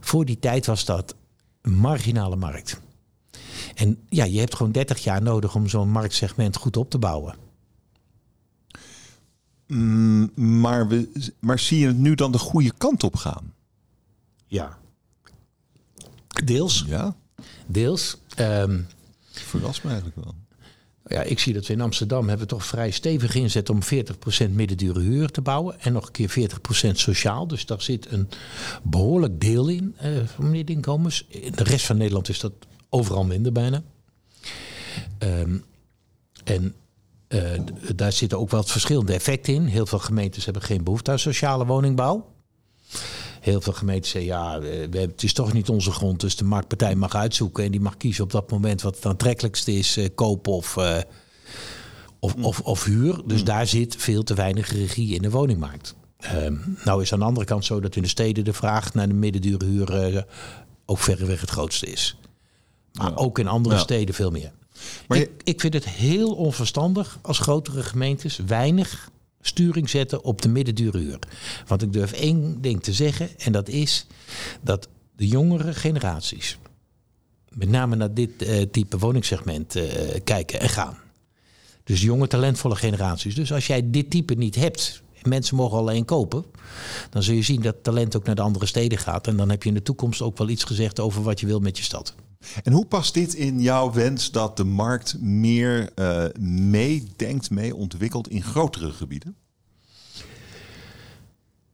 Voor 0.00 0.24
die 0.24 0.38
tijd 0.38 0.66
was 0.66 0.84
dat 0.84 1.14
een 1.62 1.76
marginale 1.76 2.36
markt. 2.36 2.80
En 3.74 3.98
ja, 4.08 4.24
je 4.24 4.38
hebt 4.38 4.54
gewoon 4.54 4.72
30 4.72 5.04
jaar 5.04 5.22
nodig 5.22 5.54
om 5.54 5.68
zo'n 5.68 5.90
marktsegment 5.90 6.56
goed 6.56 6.76
op 6.76 6.90
te 6.90 6.98
bouwen. 6.98 7.34
Mm, 9.66 10.30
maar, 10.34 10.88
we, 10.88 11.30
maar 11.40 11.58
zie 11.58 11.78
je 11.78 11.86
het 11.86 11.98
nu 11.98 12.14
dan 12.14 12.32
de 12.32 12.38
goede 12.38 12.72
kant 12.78 13.04
op 13.04 13.16
gaan? 13.16 13.54
Ja, 14.46 14.78
Deels. 16.44 16.84
Ja. 16.86 17.16
Deels. 17.66 18.16
Um, 18.38 18.86
Verrast 19.30 19.82
me 19.82 19.90
eigenlijk 19.90 20.24
wel. 20.24 20.34
Ja, 21.08 21.22
ik 21.22 21.38
zie 21.38 21.54
dat 21.54 21.66
we 21.66 21.72
in 21.72 21.80
Amsterdam 21.80 22.28
hebben 22.28 22.46
toch 22.46 22.66
vrij 22.66 22.90
stevig 22.90 23.34
inzet 23.34 23.70
om 23.70 23.78
40% 24.46 24.50
middendure 24.50 25.00
huur 25.00 25.30
te 25.30 25.40
bouwen. 25.40 25.80
En 25.80 25.92
nog 25.92 26.06
een 26.06 26.12
keer 26.12 26.50
40% 26.88 26.90
sociaal. 26.92 27.46
Dus 27.46 27.66
daar 27.66 27.82
zit 27.82 28.12
een 28.12 28.28
behoorlijk 28.82 29.40
deel 29.40 29.68
in 29.68 29.96
uh, 30.02 30.10
van 30.24 30.50
middeninkomens. 30.50 31.26
In 31.28 31.52
de 31.52 31.62
rest 31.62 31.86
van 31.86 31.96
Nederland 31.96 32.28
is 32.28 32.40
dat 32.40 32.52
overal 32.88 33.24
minder 33.24 33.52
bijna. 33.52 33.82
Um, 35.18 35.64
en 36.44 36.74
uh, 37.28 37.60
daar 37.94 38.12
zitten 38.12 38.38
ook 38.38 38.50
wel 38.50 38.62
verschillende 38.62 39.12
effecten 39.12 39.54
in. 39.54 39.64
Heel 39.64 39.86
veel 39.86 39.98
gemeentes 39.98 40.44
hebben 40.44 40.62
geen 40.62 40.84
behoefte 40.84 41.10
aan 41.10 41.18
sociale 41.18 41.66
woningbouw 41.66 42.34
heel 43.50 43.60
veel 43.60 43.72
gemeenten 43.72 44.10
zeggen, 44.10 44.30
ja, 44.30 44.60
we, 44.60 44.98
het 44.98 45.22
is 45.22 45.32
toch 45.32 45.52
niet 45.52 45.68
onze 45.68 45.90
grond, 45.90 46.20
dus 46.20 46.36
de 46.36 46.44
marktpartij 46.44 46.94
mag 46.94 47.14
uitzoeken 47.14 47.64
en 47.64 47.70
die 47.70 47.80
mag 47.80 47.96
kiezen 47.96 48.24
op 48.24 48.30
dat 48.30 48.50
moment 48.50 48.82
wat 48.82 48.94
het 48.94 49.06
aantrekkelijkste 49.06 49.72
is, 49.72 49.96
uh, 49.96 50.08
koop 50.14 50.46
of, 50.46 50.76
uh, 50.76 50.98
of, 52.18 52.34
of, 52.34 52.60
of, 52.60 52.84
huur. 52.84 53.20
Dus 53.26 53.38
mm. 53.38 53.44
daar 53.44 53.66
zit 53.66 53.96
veel 53.96 54.22
te 54.22 54.34
weinig 54.34 54.72
regie 54.72 55.14
in 55.14 55.22
de 55.22 55.30
woningmarkt. 55.30 55.94
Um, 56.34 56.76
nou 56.84 57.02
is 57.02 57.12
aan 57.12 57.18
de 57.18 57.24
andere 57.24 57.46
kant 57.46 57.64
zo 57.64 57.80
dat 57.80 57.96
in 57.96 58.02
de 58.02 58.08
steden 58.08 58.44
de 58.44 58.52
vraag 58.52 58.94
naar 58.94 59.08
de 59.08 59.14
middendure 59.14 59.64
huur 59.64 60.14
uh, 60.14 60.22
ook 60.86 60.98
verreweg 60.98 61.40
het 61.40 61.50
grootste 61.50 61.86
is. 61.86 62.16
Maar 62.92 63.16
ook 63.16 63.38
in 63.38 63.48
andere 63.48 63.78
steden 63.78 64.14
veel 64.14 64.30
meer. 64.30 64.52
Maar 65.08 65.18
ik, 65.18 65.30
ik 65.44 65.60
vind 65.60 65.74
het 65.74 65.88
heel 65.88 66.34
onverstandig 66.34 67.18
als 67.22 67.38
grotere 67.38 67.82
gemeentes 67.82 68.36
weinig 68.46 69.10
sturing 69.46 69.90
zetten 69.90 70.24
op 70.24 70.42
de 70.42 70.48
middendure 70.48 70.98
huur. 70.98 71.18
Want 71.66 71.82
ik 71.82 71.92
durf 71.92 72.12
één 72.12 72.60
ding 72.60 72.82
te 72.82 72.92
zeggen 72.92 73.28
en 73.38 73.52
dat 73.52 73.68
is 73.68 74.06
dat 74.60 74.88
de 75.16 75.26
jongere 75.26 75.74
generaties 75.74 76.58
met 77.56 77.68
name 77.68 77.96
naar 77.96 78.14
dit 78.14 78.42
uh, 78.42 78.62
type 78.62 78.98
woningsegment 78.98 79.76
uh, 79.76 79.84
kijken 80.24 80.60
en 80.60 80.68
gaan. 80.68 80.96
Dus 81.84 82.02
jonge 82.02 82.26
talentvolle 82.26 82.76
generaties. 82.76 83.34
Dus 83.34 83.52
als 83.52 83.66
jij 83.66 83.90
dit 83.90 84.10
type 84.10 84.34
niet 84.34 84.54
hebt, 84.54 85.02
mensen 85.22 85.56
mogen 85.56 85.78
alleen 85.78 86.04
kopen, 86.04 86.44
dan 87.10 87.22
zul 87.22 87.34
je 87.34 87.42
zien 87.42 87.62
dat 87.62 87.76
talent 87.82 88.16
ook 88.16 88.24
naar 88.24 88.34
de 88.34 88.42
andere 88.42 88.66
steden 88.66 88.98
gaat. 88.98 89.26
En 89.26 89.36
dan 89.36 89.50
heb 89.50 89.62
je 89.62 89.68
in 89.68 89.74
de 89.74 89.82
toekomst 89.82 90.22
ook 90.22 90.38
wel 90.38 90.48
iets 90.48 90.64
gezegd 90.64 91.00
over 91.00 91.22
wat 91.22 91.40
je 91.40 91.46
wil 91.46 91.60
met 91.60 91.78
je 91.78 91.84
stad. 91.84 92.14
En 92.62 92.72
hoe 92.72 92.86
past 92.86 93.14
dit 93.14 93.34
in 93.34 93.60
jouw 93.60 93.92
wens 93.92 94.30
dat 94.30 94.56
de 94.56 94.64
markt 94.64 95.20
meer 95.20 95.90
uh, 95.96 96.24
meedenkt, 96.40 97.50
mee 97.50 97.74
ontwikkelt 97.74 98.28
in 98.28 98.42
grotere 98.42 98.90
gebieden? 98.90 99.36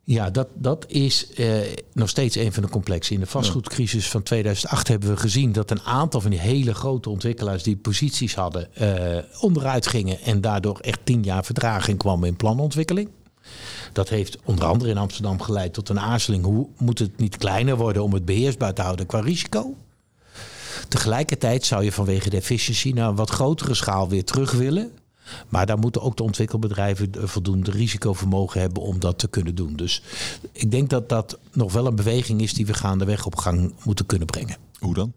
Ja, 0.04 0.30
dat, 0.30 0.48
dat 0.54 0.84
is 0.88 1.32
eh, 1.32 1.56
nog 1.92 2.08
steeds 2.08 2.36
een 2.36 2.52
van 2.52 2.62
de 2.62 2.68
complexen. 2.68 3.14
In 3.14 3.20
de 3.20 3.26
vastgoedcrisis 3.26 4.08
van 4.08 4.22
2008 4.22 4.88
hebben 4.88 5.08
we 5.08 5.16
gezien 5.16 5.52
dat 5.52 5.70
een 5.70 5.82
aantal 5.82 6.20
van 6.20 6.30
die 6.30 6.40
hele 6.40 6.74
grote 6.74 7.10
ontwikkelaars 7.10 7.62
die 7.62 7.76
posities 7.76 8.34
hadden, 8.34 8.74
eh, 8.74 9.24
onderuit 9.40 9.86
gingen 9.86 10.20
en 10.20 10.40
daardoor 10.40 10.78
echt 10.78 11.00
tien 11.04 11.22
jaar 11.22 11.44
vertraging 11.44 11.98
kwam 11.98 12.24
in 12.24 12.36
planontwikkeling. 12.36 13.08
Dat 13.92 14.08
heeft 14.08 14.38
onder 14.44 14.64
andere 14.64 14.90
in 14.90 14.98
Amsterdam 14.98 15.40
geleid 15.40 15.72
tot 15.72 15.88
een 15.88 16.00
aarzeling. 16.00 16.44
Hoe 16.44 16.68
moet 16.78 16.98
het 16.98 17.18
niet 17.18 17.36
kleiner 17.36 17.76
worden 17.76 18.02
om 18.02 18.12
het 18.12 18.24
beheersbaar 18.24 18.74
te 18.74 18.82
houden 18.82 19.06
qua 19.06 19.20
risico? 19.20 19.74
Tegelijkertijd 20.92 21.64
zou 21.64 21.84
je 21.84 21.92
vanwege 21.92 22.30
de 22.30 22.36
efficiëntie 22.36 22.94
naar 22.94 23.08
een 23.08 23.14
wat 23.14 23.30
grotere 23.30 23.74
schaal 23.74 24.08
weer 24.08 24.24
terug 24.24 24.52
willen. 24.52 24.90
Maar 25.48 25.66
daar 25.66 25.78
moeten 25.78 26.02
ook 26.02 26.16
de 26.16 26.22
ontwikkelbedrijven 26.22 27.28
voldoende 27.28 27.70
risicovermogen 27.70 28.60
hebben 28.60 28.82
om 28.82 29.00
dat 29.00 29.18
te 29.18 29.28
kunnen 29.28 29.54
doen. 29.54 29.76
Dus 29.76 30.02
ik 30.52 30.70
denk 30.70 30.90
dat 30.90 31.08
dat 31.08 31.38
nog 31.52 31.72
wel 31.72 31.86
een 31.86 31.94
beweging 31.94 32.40
is 32.40 32.54
die 32.54 32.66
we 32.66 32.74
gaandeweg 32.74 33.26
op 33.26 33.36
gang 33.36 33.74
moeten 33.84 34.06
kunnen 34.06 34.26
brengen. 34.26 34.56
Hoe 34.78 34.94
dan? 34.94 35.12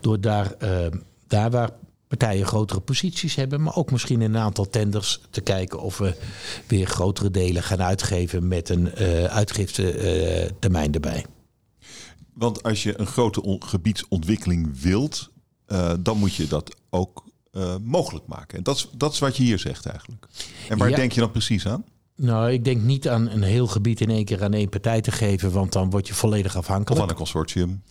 Door 0.00 0.20
daar, 0.20 0.54
uh, 0.62 0.86
daar 1.26 1.50
waar 1.50 1.70
partijen 2.08 2.46
grotere 2.46 2.80
posities 2.80 3.34
hebben, 3.34 3.62
maar 3.62 3.76
ook 3.76 3.90
misschien 3.90 4.22
in 4.22 4.34
een 4.34 4.42
aantal 4.42 4.68
tenders 4.68 5.20
te 5.30 5.40
kijken 5.40 5.80
of 5.80 5.98
we 5.98 6.14
weer 6.66 6.86
grotere 6.86 7.30
delen 7.30 7.62
gaan 7.62 7.82
uitgeven 7.82 8.48
met 8.48 8.68
een 8.68 8.90
uh, 8.98 9.24
uitgiftetermijn 9.24 10.88
uh, 10.88 10.94
erbij. 10.94 11.24
Want 12.36 12.62
als 12.62 12.82
je 12.82 13.00
een 13.00 13.06
grote 13.06 13.56
gebiedsontwikkeling 13.58 14.80
wilt, 14.80 15.30
uh, 15.68 15.92
dan 16.00 16.18
moet 16.18 16.34
je 16.34 16.46
dat 16.46 16.76
ook 16.90 17.24
uh, 17.52 17.74
mogelijk 17.82 18.26
maken. 18.26 18.58
En 18.58 18.62
dat 18.62 18.76
is, 18.76 18.88
dat 18.96 19.12
is 19.12 19.18
wat 19.18 19.36
je 19.36 19.42
hier 19.42 19.58
zegt 19.58 19.86
eigenlijk. 19.86 20.26
En 20.68 20.78
waar 20.78 20.94
denk 20.94 21.12
je 21.12 21.20
dan 21.20 21.30
precies 21.30 21.66
aan? 21.66 21.84
Nou, 22.16 22.52
ik 22.52 22.64
denk 22.64 22.82
niet 22.82 23.08
aan 23.08 23.28
een 23.28 23.42
heel 23.42 23.66
gebied 23.66 24.00
in 24.00 24.10
één 24.10 24.24
keer 24.24 24.44
aan 24.44 24.52
één 24.52 24.68
partij 24.68 25.00
te 25.00 25.10
geven, 25.10 25.52
want 25.52 25.72
dan 25.72 25.90
word 25.90 26.08
je 26.08 26.14
volledig 26.14 26.56
afhankelijk. 26.56 26.90
Of 26.90 27.02
aan 27.02 27.08
een 27.08 27.16
consortium. 27.16 27.82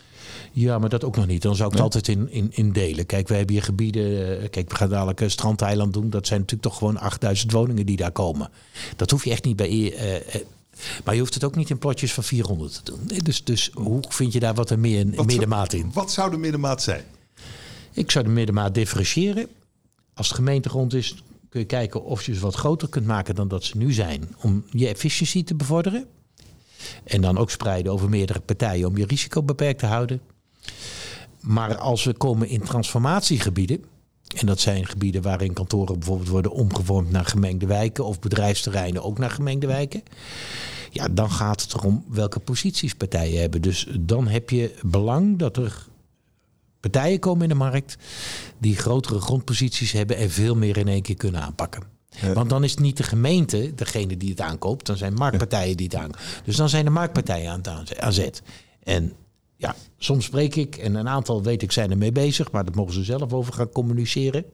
Ja, 0.51 0.79
maar 0.79 0.89
dat 0.89 1.03
ook 1.03 1.15
nog 1.15 1.27
niet. 1.27 1.41
Dan 1.41 1.55
zou 1.55 1.67
ik 1.67 1.73
het 1.73 1.83
altijd 1.83 2.07
in, 2.07 2.31
in, 2.31 2.47
in 2.51 2.71
delen. 2.71 3.05
Kijk, 3.05 3.27
we 3.27 3.35
hebben 3.35 3.55
hier 3.55 3.63
gebieden. 3.63 4.39
Eh, 4.41 4.49
kijk, 4.49 4.69
we 4.69 4.75
gaan 4.75 4.89
dadelijk 4.89 5.19
een 5.19 5.31
strandeiland 5.31 5.93
doen. 5.93 6.09
Dat 6.09 6.27
zijn 6.27 6.39
natuurlijk 6.39 6.69
toch 6.69 6.77
gewoon 6.77 6.97
8000 6.97 7.51
woningen 7.51 7.85
die 7.85 7.97
daar 7.97 8.11
komen. 8.11 8.49
Dat 8.95 9.11
hoef 9.11 9.23
je 9.23 9.31
echt 9.31 9.45
niet 9.45 9.55
bij. 9.55 9.69
Uh, 9.71 10.41
maar 11.03 11.13
je 11.13 11.19
hoeft 11.19 11.33
het 11.33 11.43
ook 11.43 11.55
niet 11.55 11.69
in 11.69 11.77
plotjes 11.77 12.13
van 12.13 12.23
400 12.23 12.73
te 12.73 12.91
doen. 12.91 13.21
Dus, 13.23 13.43
dus 13.43 13.69
hoe 13.73 14.03
vind 14.09 14.33
je 14.33 14.39
daar 14.39 14.53
wat 14.53 14.69
een 14.69 14.79
meer, 14.79 15.05
middenmaat 15.25 15.73
in? 15.73 15.91
Wat 15.93 16.11
zou 16.11 16.31
de 16.31 16.37
middenmaat 16.37 16.81
zijn? 16.81 17.03
Ik 17.91 18.11
zou 18.11 18.25
de 18.25 18.31
middenmaat 18.31 18.73
differentiëren. 18.73 19.47
Als 20.13 20.27
het 20.27 20.35
gemeentegrond 20.35 20.93
is, 20.93 21.15
kun 21.49 21.59
je 21.59 21.65
kijken 21.65 22.03
of 22.03 22.23
je 22.23 22.33
ze 22.33 22.39
wat 22.39 22.55
groter 22.55 22.89
kunt 22.89 23.05
maken 23.05 23.35
dan 23.35 23.47
dat 23.47 23.63
ze 23.63 23.77
nu 23.77 23.93
zijn. 23.93 24.35
Om 24.41 24.65
je 24.69 24.87
efficiëntie 24.87 25.43
te 25.43 25.55
bevorderen. 25.55 26.05
En 27.03 27.21
dan 27.21 27.37
ook 27.37 27.51
spreiden 27.51 27.91
over 27.91 28.09
meerdere 28.09 28.39
partijen 28.39 28.87
om 28.87 28.97
je 28.97 29.05
risico 29.05 29.43
beperkt 29.43 29.79
te 29.79 29.85
houden. 29.85 30.21
Maar 31.39 31.77
als 31.77 32.03
we 32.03 32.13
komen 32.13 32.47
in 32.47 32.61
transformatiegebieden, 32.61 33.83
En 34.35 34.45
dat 34.45 34.59
zijn 34.59 34.85
gebieden 34.85 35.21
waarin 35.21 35.53
kantoren 35.53 35.99
bijvoorbeeld 35.99 36.29
worden 36.29 36.51
omgevormd 36.51 37.11
naar 37.11 37.25
gemengde 37.25 37.65
wijken 37.65 38.05
of 38.05 38.19
bedrijfsterreinen 38.19 39.03
ook 39.03 39.17
naar 39.17 39.31
gemengde 39.31 39.67
wijken. 39.67 40.03
Ja, 40.91 41.07
dan 41.07 41.31
gaat 41.31 41.61
het 41.61 41.73
erom 41.73 42.05
welke 42.07 42.39
posities 42.39 42.95
partijen 42.95 43.39
hebben. 43.39 43.61
Dus 43.61 43.87
dan 43.99 44.27
heb 44.27 44.49
je 44.49 44.75
belang 44.81 45.37
dat 45.37 45.57
er 45.57 45.87
partijen 46.79 47.19
komen 47.19 47.43
in 47.43 47.49
de 47.49 47.55
markt 47.55 47.97
die 48.57 48.75
grotere 48.75 49.19
grondposities 49.19 49.91
hebben 49.91 50.17
en 50.17 50.29
veel 50.31 50.55
meer 50.55 50.77
in 50.77 50.87
één 50.87 51.01
keer 51.01 51.15
kunnen 51.15 51.41
aanpakken. 51.41 51.83
Want 52.33 52.49
dan 52.49 52.63
is 52.63 52.71
het 52.71 52.79
niet 52.79 52.97
de 52.97 53.03
gemeente 53.03 53.71
degene 53.75 54.17
die 54.17 54.29
het 54.29 54.41
aankoopt, 54.41 54.85
dan 54.85 54.97
zijn 54.97 55.13
marktpartijen 55.13 55.77
die 55.77 55.85
het 55.85 55.95
aankopen. 55.95 56.25
Dus 56.43 56.55
dan 56.55 56.69
zijn 56.69 56.85
de 56.85 56.91
marktpartijen 56.91 57.51
aan 57.51 57.59
het 57.59 57.99
aan 57.99 58.13
zet. 58.13 58.41
En 58.83 59.13
ja, 59.57 59.75
soms 59.97 60.25
spreek 60.25 60.55
ik 60.55 60.75
en 60.77 60.95
een 60.95 61.09
aantal 61.09 61.43
weet 61.43 61.61
ik 61.61 61.71
zijn 61.71 61.91
ermee 61.91 62.11
bezig, 62.11 62.51
maar 62.51 62.65
dat 62.65 62.75
mogen 62.75 62.93
ze 62.93 63.03
zelf 63.03 63.33
over 63.33 63.53
gaan 63.53 63.69
communiceren. 63.69 64.45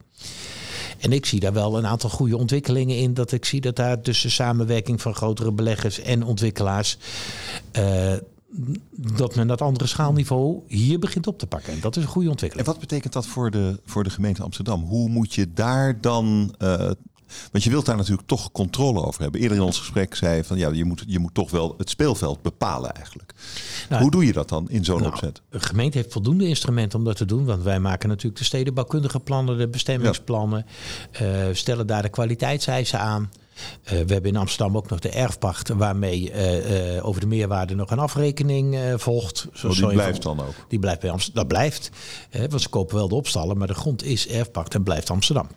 En 0.98 1.12
ik 1.12 1.26
zie 1.26 1.40
daar 1.40 1.54
wel 1.54 1.78
een 1.78 1.86
aantal 1.86 2.10
goede 2.10 2.38
ontwikkelingen 2.38 2.98
in. 2.98 3.14
Dat 3.14 3.32
ik 3.32 3.46
zie 3.46 3.62
dat 3.62 3.76
daar 3.76 4.02
tussen 4.02 4.32
samenwerking 4.32 5.02
van 5.02 5.16
grotere 5.16 5.52
beleggers 5.52 6.00
en 6.00 6.24
ontwikkelaars. 6.24 6.98
Uh, 7.80 8.14
dat 8.96 9.36
men 9.36 9.48
dat 9.48 9.62
andere 9.62 9.88
schaalniveau 9.88 10.60
hier 10.68 11.00
begint 11.00 11.28
op 11.28 11.40
te 11.40 11.48
pakken. 11.48 11.74
En 11.74 11.80
dat 11.80 11.96
is 11.96 12.04
een 12.04 12.10
goede 12.10 12.30
ontwikkeling. 12.30 12.68
En 12.68 12.74
wat 12.74 12.82
betekent 12.82 13.14
dat 13.14 13.28
voor 13.28 13.52
de, 13.52 13.80
voor 13.86 14.04
de 14.04 14.10
gemeente 14.10 14.44
Amsterdam? 14.44 14.84
Hoe 14.84 15.10
moet 15.10 15.34
je 15.34 15.54
daar 15.54 16.02
dan 16.02 16.56
uh, 16.60 16.92
want 17.52 17.64
je 17.64 17.70
wilt 17.70 17.86
daar 17.86 17.96
natuurlijk 17.96 18.28
toch 18.28 18.52
controle 18.52 19.06
over 19.06 19.22
hebben. 19.22 19.42
Eerder 19.42 19.58
in 19.58 19.64
ons 19.64 19.80
gesprek 19.80 20.16
zei 20.16 20.36
je 20.36 20.44
van 20.44 20.58
ja, 20.58 20.70
je 20.70 20.86
moet, 20.86 21.04
je 21.08 21.20
moet 21.20 21.34
toch 21.34 21.52
wel 21.52 21.76
het 21.78 21.90
speelveld 21.90 22.42
bepalen 22.42 22.94
eigenlijk. 22.94 23.34
Nou, 23.90 24.02
Hoe 24.02 24.12
doe 24.12 24.26
je 24.26 24.34
dat 24.34 24.50
dan 24.50 24.70
in 24.70 24.86
zo'n 24.86 25.00
nou, 25.00 25.12
opzet? 25.12 25.42
De 25.50 25.60
gemeente 25.60 25.98
heeft 25.98 26.12
voldoende 26.12 26.48
instrumenten 26.48 27.00
om 27.00 27.06
dat 27.06 27.16
te 27.16 27.26
doen. 27.26 27.46
Want 27.46 27.64
wij 27.64 27.80
maken 27.80 28.10
natuurlijk 28.10 28.38
de 28.38 28.44
stedenbouwkundige 28.44 29.20
plannen, 29.20 29.58
de 29.58 29.68
bestemmingsplannen. 29.68 30.66
Ja. 31.12 31.48
Uh, 31.48 31.56
stellen 31.56 31.88
daar 31.88 32.02
de 32.02 32.10
kwaliteitseisen 32.10 33.00
aan. 33.00 33.30
Uh, 33.84 33.90
we 33.90 34.14
hebben 34.14 34.32
in 34.32 34.38
Amsterdam 34.38 34.78
ook 34.78 34.90
nog 34.90 35.00
de 35.00 35.10
erfpacht, 35.10 35.70
waarmee 35.70 36.32
uh, 36.32 36.96
uh, 36.96 37.06
over 37.06 37.22
de 37.22 37.28
meerwaarde 37.28 37.76
nog 37.76 37.92
een 37.92 38.00
afrekening 38.00 38.78
volgt. 38.96 39.48
Zo 39.54 39.68
oh, 39.68 39.76
die 39.76 39.88
blijft 39.88 40.22
dan 40.22 40.40
ook? 40.40 40.54
Die 40.68 40.80
blijft 40.80 41.00
bij 41.00 41.12
Amsterdam. 41.12 41.44
Dat 41.44 41.52
blijft. 41.52 41.90
want 42.50 42.62
ze 42.62 42.70
kopen 42.70 42.96
wel 42.96 43.08
de 43.08 43.16
opstallen, 43.16 43.58
maar 43.58 43.68
de 43.68 43.74
grond 43.74 44.04
is 44.04 44.28
erfpacht 44.28 44.74
en 44.74 44.84
blijft 44.84 45.10
Amsterdam. 45.10 45.48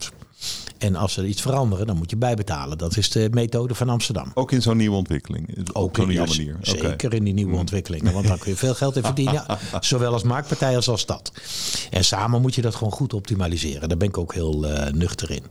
En 0.84 0.96
als 0.96 1.16
er 1.16 1.26
iets 1.26 1.42
veranderen, 1.42 1.86
dan 1.86 1.96
moet 1.96 2.10
je 2.10 2.16
bijbetalen. 2.16 2.78
Dat 2.78 2.96
is 2.96 3.10
de 3.10 3.28
methode 3.30 3.74
van 3.74 3.88
Amsterdam. 3.88 4.30
Ook 4.34 4.52
in 4.52 4.62
zo'n 4.62 4.76
nieuwe 4.76 4.96
ontwikkeling? 4.96 5.68
Ook 5.72 5.98
in 5.98 6.08
nieuwe 6.08 6.26
manier? 6.26 6.56
Zeker 6.60 7.14
in 7.14 7.24
die 7.24 7.34
nieuwe 7.34 7.52
mm. 7.52 7.58
ontwikkelingen. 7.58 8.12
Want 8.12 8.26
dan 8.26 8.38
kun 8.38 8.50
je 8.50 8.56
veel 8.56 8.74
geld 8.74 8.96
in 8.96 9.02
verdienen. 9.02 9.44
zowel 9.80 10.12
als 10.12 10.22
marktpartij 10.22 10.76
als 10.76 10.88
als 10.88 11.00
stad. 11.00 11.32
En 11.90 12.04
samen 12.04 12.40
moet 12.40 12.54
je 12.54 12.62
dat 12.62 12.74
gewoon 12.74 12.92
goed 12.92 13.14
optimaliseren. 13.14 13.88
Daar 13.88 13.98
ben 13.98 14.08
ik 14.08 14.18
ook 14.18 14.34
heel 14.34 14.64
uh, 14.64 14.86
nuchter 14.86 15.30
in. 15.30 15.42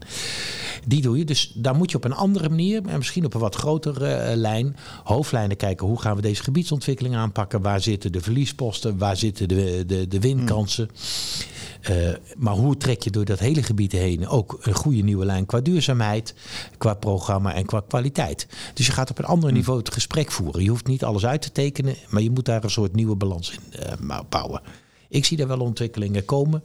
Die 0.86 1.02
doe 1.02 1.18
je. 1.18 1.24
Dus 1.24 1.52
daar 1.54 1.74
moet 1.74 1.90
je 1.90 1.96
op 1.96 2.04
een 2.04 2.14
andere 2.14 2.48
manier, 2.48 2.82
en 2.86 2.98
misschien 2.98 3.24
op 3.24 3.34
een 3.34 3.40
wat 3.40 3.54
grotere 3.54 4.30
uh, 4.30 4.36
lijn, 4.36 4.76
hoofdlijnen 5.04 5.56
kijken. 5.56 5.86
Hoe 5.86 6.00
gaan 6.00 6.16
we 6.16 6.22
deze 6.22 6.42
gebiedsontwikkeling 6.42 7.14
aanpakken? 7.14 7.62
Waar 7.62 7.80
zitten 7.80 8.12
de 8.12 8.20
verliesposten? 8.20 8.98
Waar 8.98 9.16
zitten 9.16 9.48
de, 9.48 9.84
de, 9.86 10.08
de 10.08 10.20
winkansen? 10.20 10.88
Mm. 10.92 11.62
Uh, 11.90 12.14
maar 12.36 12.54
hoe 12.54 12.76
trek 12.76 13.02
je 13.02 13.10
door 13.10 13.24
dat 13.24 13.38
hele 13.38 13.62
gebied 13.62 13.92
heen 13.92 14.28
ook 14.28 14.58
een 14.60 14.74
goede 14.74 15.02
nieuwe 15.02 15.24
lijn 15.24 15.46
qua 15.46 15.60
duurzaamheid, 15.60 16.34
qua 16.78 16.94
programma 16.94 17.54
en 17.54 17.66
qua 17.66 17.82
kwaliteit? 17.88 18.46
Dus 18.74 18.86
je 18.86 18.92
gaat 18.92 19.10
op 19.10 19.18
een 19.18 19.24
ander 19.24 19.48
hm. 19.48 19.54
niveau 19.54 19.78
het 19.78 19.92
gesprek 19.92 20.30
voeren. 20.30 20.62
Je 20.62 20.70
hoeft 20.70 20.86
niet 20.86 21.04
alles 21.04 21.26
uit 21.26 21.42
te 21.42 21.52
tekenen, 21.52 21.96
maar 22.08 22.22
je 22.22 22.30
moet 22.30 22.44
daar 22.44 22.64
een 22.64 22.70
soort 22.70 22.94
nieuwe 22.94 23.16
balans 23.16 23.50
in 23.50 23.80
uh, 24.06 24.18
bouwen. 24.28 24.60
Ik 25.08 25.24
zie 25.24 25.36
daar 25.36 25.48
wel 25.48 25.60
ontwikkelingen 25.60 26.24
komen. 26.24 26.64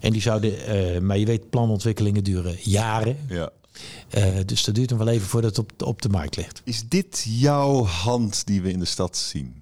En 0.00 0.12
die 0.12 0.20
zouden, 0.20 0.52
uh, 0.52 1.00
maar 1.00 1.18
je 1.18 1.26
weet, 1.26 1.50
planontwikkelingen 1.50 2.24
duren 2.24 2.56
jaren. 2.60 3.16
Ja. 3.28 3.50
Uh, 4.18 4.24
dus 4.46 4.64
dat 4.64 4.74
duurt 4.74 4.90
nog 4.90 4.98
wel 4.98 5.08
even 5.08 5.28
voordat 5.28 5.56
het 5.56 5.58
op, 5.58 5.82
op 5.82 6.02
de 6.02 6.08
markt 6.08 6.36
ligt. 6.36 6.62
Is 6.64 6.88
dit 6.88 7.24
jouw 7.28 7.84
hand 7.84 8.46
die 8.46 8.62
we 8.62 8.70
in 8.70 8.78
de 8.78 8.84
stad 8.84 9.16
zien? 9.16 9.61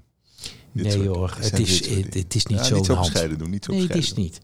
Nee 0.73 1.09
hoor, 1.09 1.37
het 1.39 1.59
is, 1.59 1.89
het, 1.89 2.35
is 2.35 2.47
niet 2.47 2.59
ja, 2.59 2.65
zo 2.65 2.77
Niet 2.77 2.87
zo 2.87 2.97
bescheiden 2.97 3.39
doen, 3.39 3.51
niet 3.51 3.65
zo 3.65 3.73
Nee, 3.73 3.83
het 3.83 3.97
is 3.97 4.15
niet. 4.15 4.41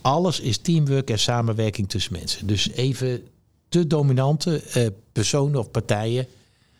Alles 0.00 0.40
is 0.40 0.58
teamwork 0.58 1.10
en 1.10 1.18
samenwerking 1.18 1.88
tussen 1.88 2.12
mensen. 2.12 2.46
Dus 2.46 2.70
even 2.70 3.22
te 3.68 3.86
dominante 3.86 4.62
uh, 4.76 4.86
personen 5.12 5.58
of 5.58 5.70
partijen 5.70 6.26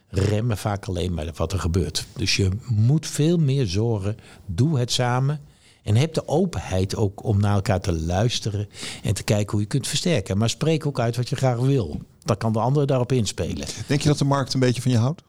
remmen 0.08 0.58
vaak 0.58 0.84
alleen 0.84 1.14
maar 1.14 1.30
wat 1.34 1.52
er 1.52 1.58
gebeurt. 1.58 2.06
Dus 2.16 2.36
je 2.36 2.50
moet 2.66 3.06
veel 3.06 3.38
meer 3.38 3.66
zorgen. 3.66 4.18
Doe 4.46 4.78
het 4.78 4.92
samen. 4.92 5.40
En 5.82 5.96
heb 5.96 6.14
de 6.14 6.28
openheid 6.28 6.96
ook 6.96 7.24
om 7.24 7.40
naar 7.40 7.54
elkaar 7.54 7.80
te 7.80 7.92
luisteren 7.92 8.68
en 9.02 9.14
te 9.14 9.22
kijken 9.22 9.50
hoe 9.50 9.60
je 9.60 9.66
kunt 9.66 9.86
versterken. 9.86 10.38
Maar 10.38 10.50
spreek 10.50 10.86
ook 10.86 11.00
uit 11.00 11.16
wat 11.16 11.28
je 11.28 11.36
graag 11.36 11.58
wil. 11.58 12.00
Dan 12.24 12.36
kan 12.36 12.52
de 12.52 12.58
ander 12.58 12.86
daarop 12.86 13.12
inspelen. 13.12 13.66
Denk 13.86 14.00
je 14.00 14.08
dat 14.08 14.18
de 14.18 14.24
markt 14.24 14.54
een 14.54 14.60
beetje 14.60 14.82
van 14.82 14.90
je 14.90 14.98
houdt? 14.98 15.22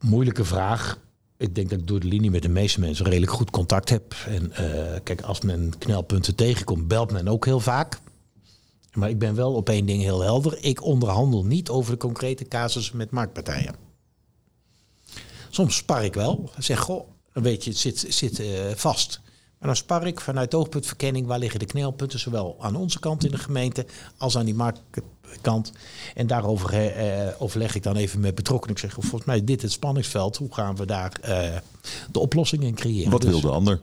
Moeilijke 0.00 0.44
vraag 0.44 0.98
ik 1.42 1.54
denk 1.54 1.70
dat 1.70 1.78
ik 1.78 1.86
door 1.86 2.00
de 2.00 2.06
linie 2.06 2.30
met 2.30 2.42
de 2.42 2.48
meeste 2.48 2.80
mensen 2.80 3.04
redelijk 3.04 3.32
goed 3.32 3.50
contact 3.50 3.88
heb. 3.88 4.14
En 4.26 4.50
uh, 4.50 4.98
kijk, 5.02 5.20
als 5.20 5.40
men 5.40 5.72
knelpunten 5.78 6.34
tegenkomt, 6.34 6.88
belt 6.88 7.12
men 7.12 7.28
ook 7.28 7.44
heel 7.44 7.60
vaak. 7.60 8.00
Maar 8.92 9.08
ik 9.08 9.18
ben 9.18 9.34
wel 9.34 9.52
op 9.52 9.68
één 9.68 9.86
ding 9.86 10.02
heel 10.02 10.20
helder. 10.20 10.64
Ik 10.64 10.82
onderhandel 10.82 11.44
niet 11.44 11.68
over 11.68 11.92
de 11.92 11.98
concrete 11.98 12.44
casussen 12.44 12.96
met 12.96 13.10
marktpartijen. 13.10 13.74
Soms 15.50 15.76
spar 15.76 16.04
ik 16.04 16.14
wel. 16.14 16.50
Zeg, 16.58 16.78
goh, 16.78 17.08
dan 17.32 17.42
weet 17.42 17.64
je, 17.64 17.70
het 17.70 17.78
zit, 17.78 18.06
zit 18.08 18.40
uh, 18.40 18.48
vast. 18.74 19.20
Maar 19.62 19.70
dan 19.70 19.80
spar 19.80 20.06
ik 20.06 20.20
vanuit 20.20 20.54
oogpuntverkenning 20.54 21.26
waar 21.26 21.38
liggen 21.38 21.58
de 21.58 21.66
knelpunten, 21.66 22.18
zowel 22.18 22.56
aan 22.60 22.76
onze 22.76 22.98
kant 22.98 23.24
in 23.24 23.30
de 23.30 23.38
gemeente 23.38 23.86
als 24.16 24.36
aan 24.36 24.44
die 24.44 24.54
marktkant. 24.54 25.72
En 26.14 26.26
daarover 26.26 26.74
eh, 26.74 27.28
overleg 27.38 27.74
ik 27.74 27.82
dan 27.82 27.96
even 27.96 28.20
met 28.20 28.34
betrokkenen. 28.34 28.74
Ik 28.74 28.80
zeg, 28.80 28.92
volgens 28.92 29.24
mij 29.24 29.36
is 29.36 29.44
dit 29.44 29.62
het 29.62 29.72
spanningsveld. 29.72 30.36
Hoe 30.36 30.54
gaan 30.54 30.76
we 30.76 30.86
daar 30.86 31.12
eh, 31.20 31.56
de 32.12 32.18
oplossing 32.18 32.62
in 32.62 32.74
creëren? 32.74 33.10
Wat 33.10 33.22
wil 33.22 33.32
dus 33.32 33.40
de 33.40 33.48
ander? 33.48 33.80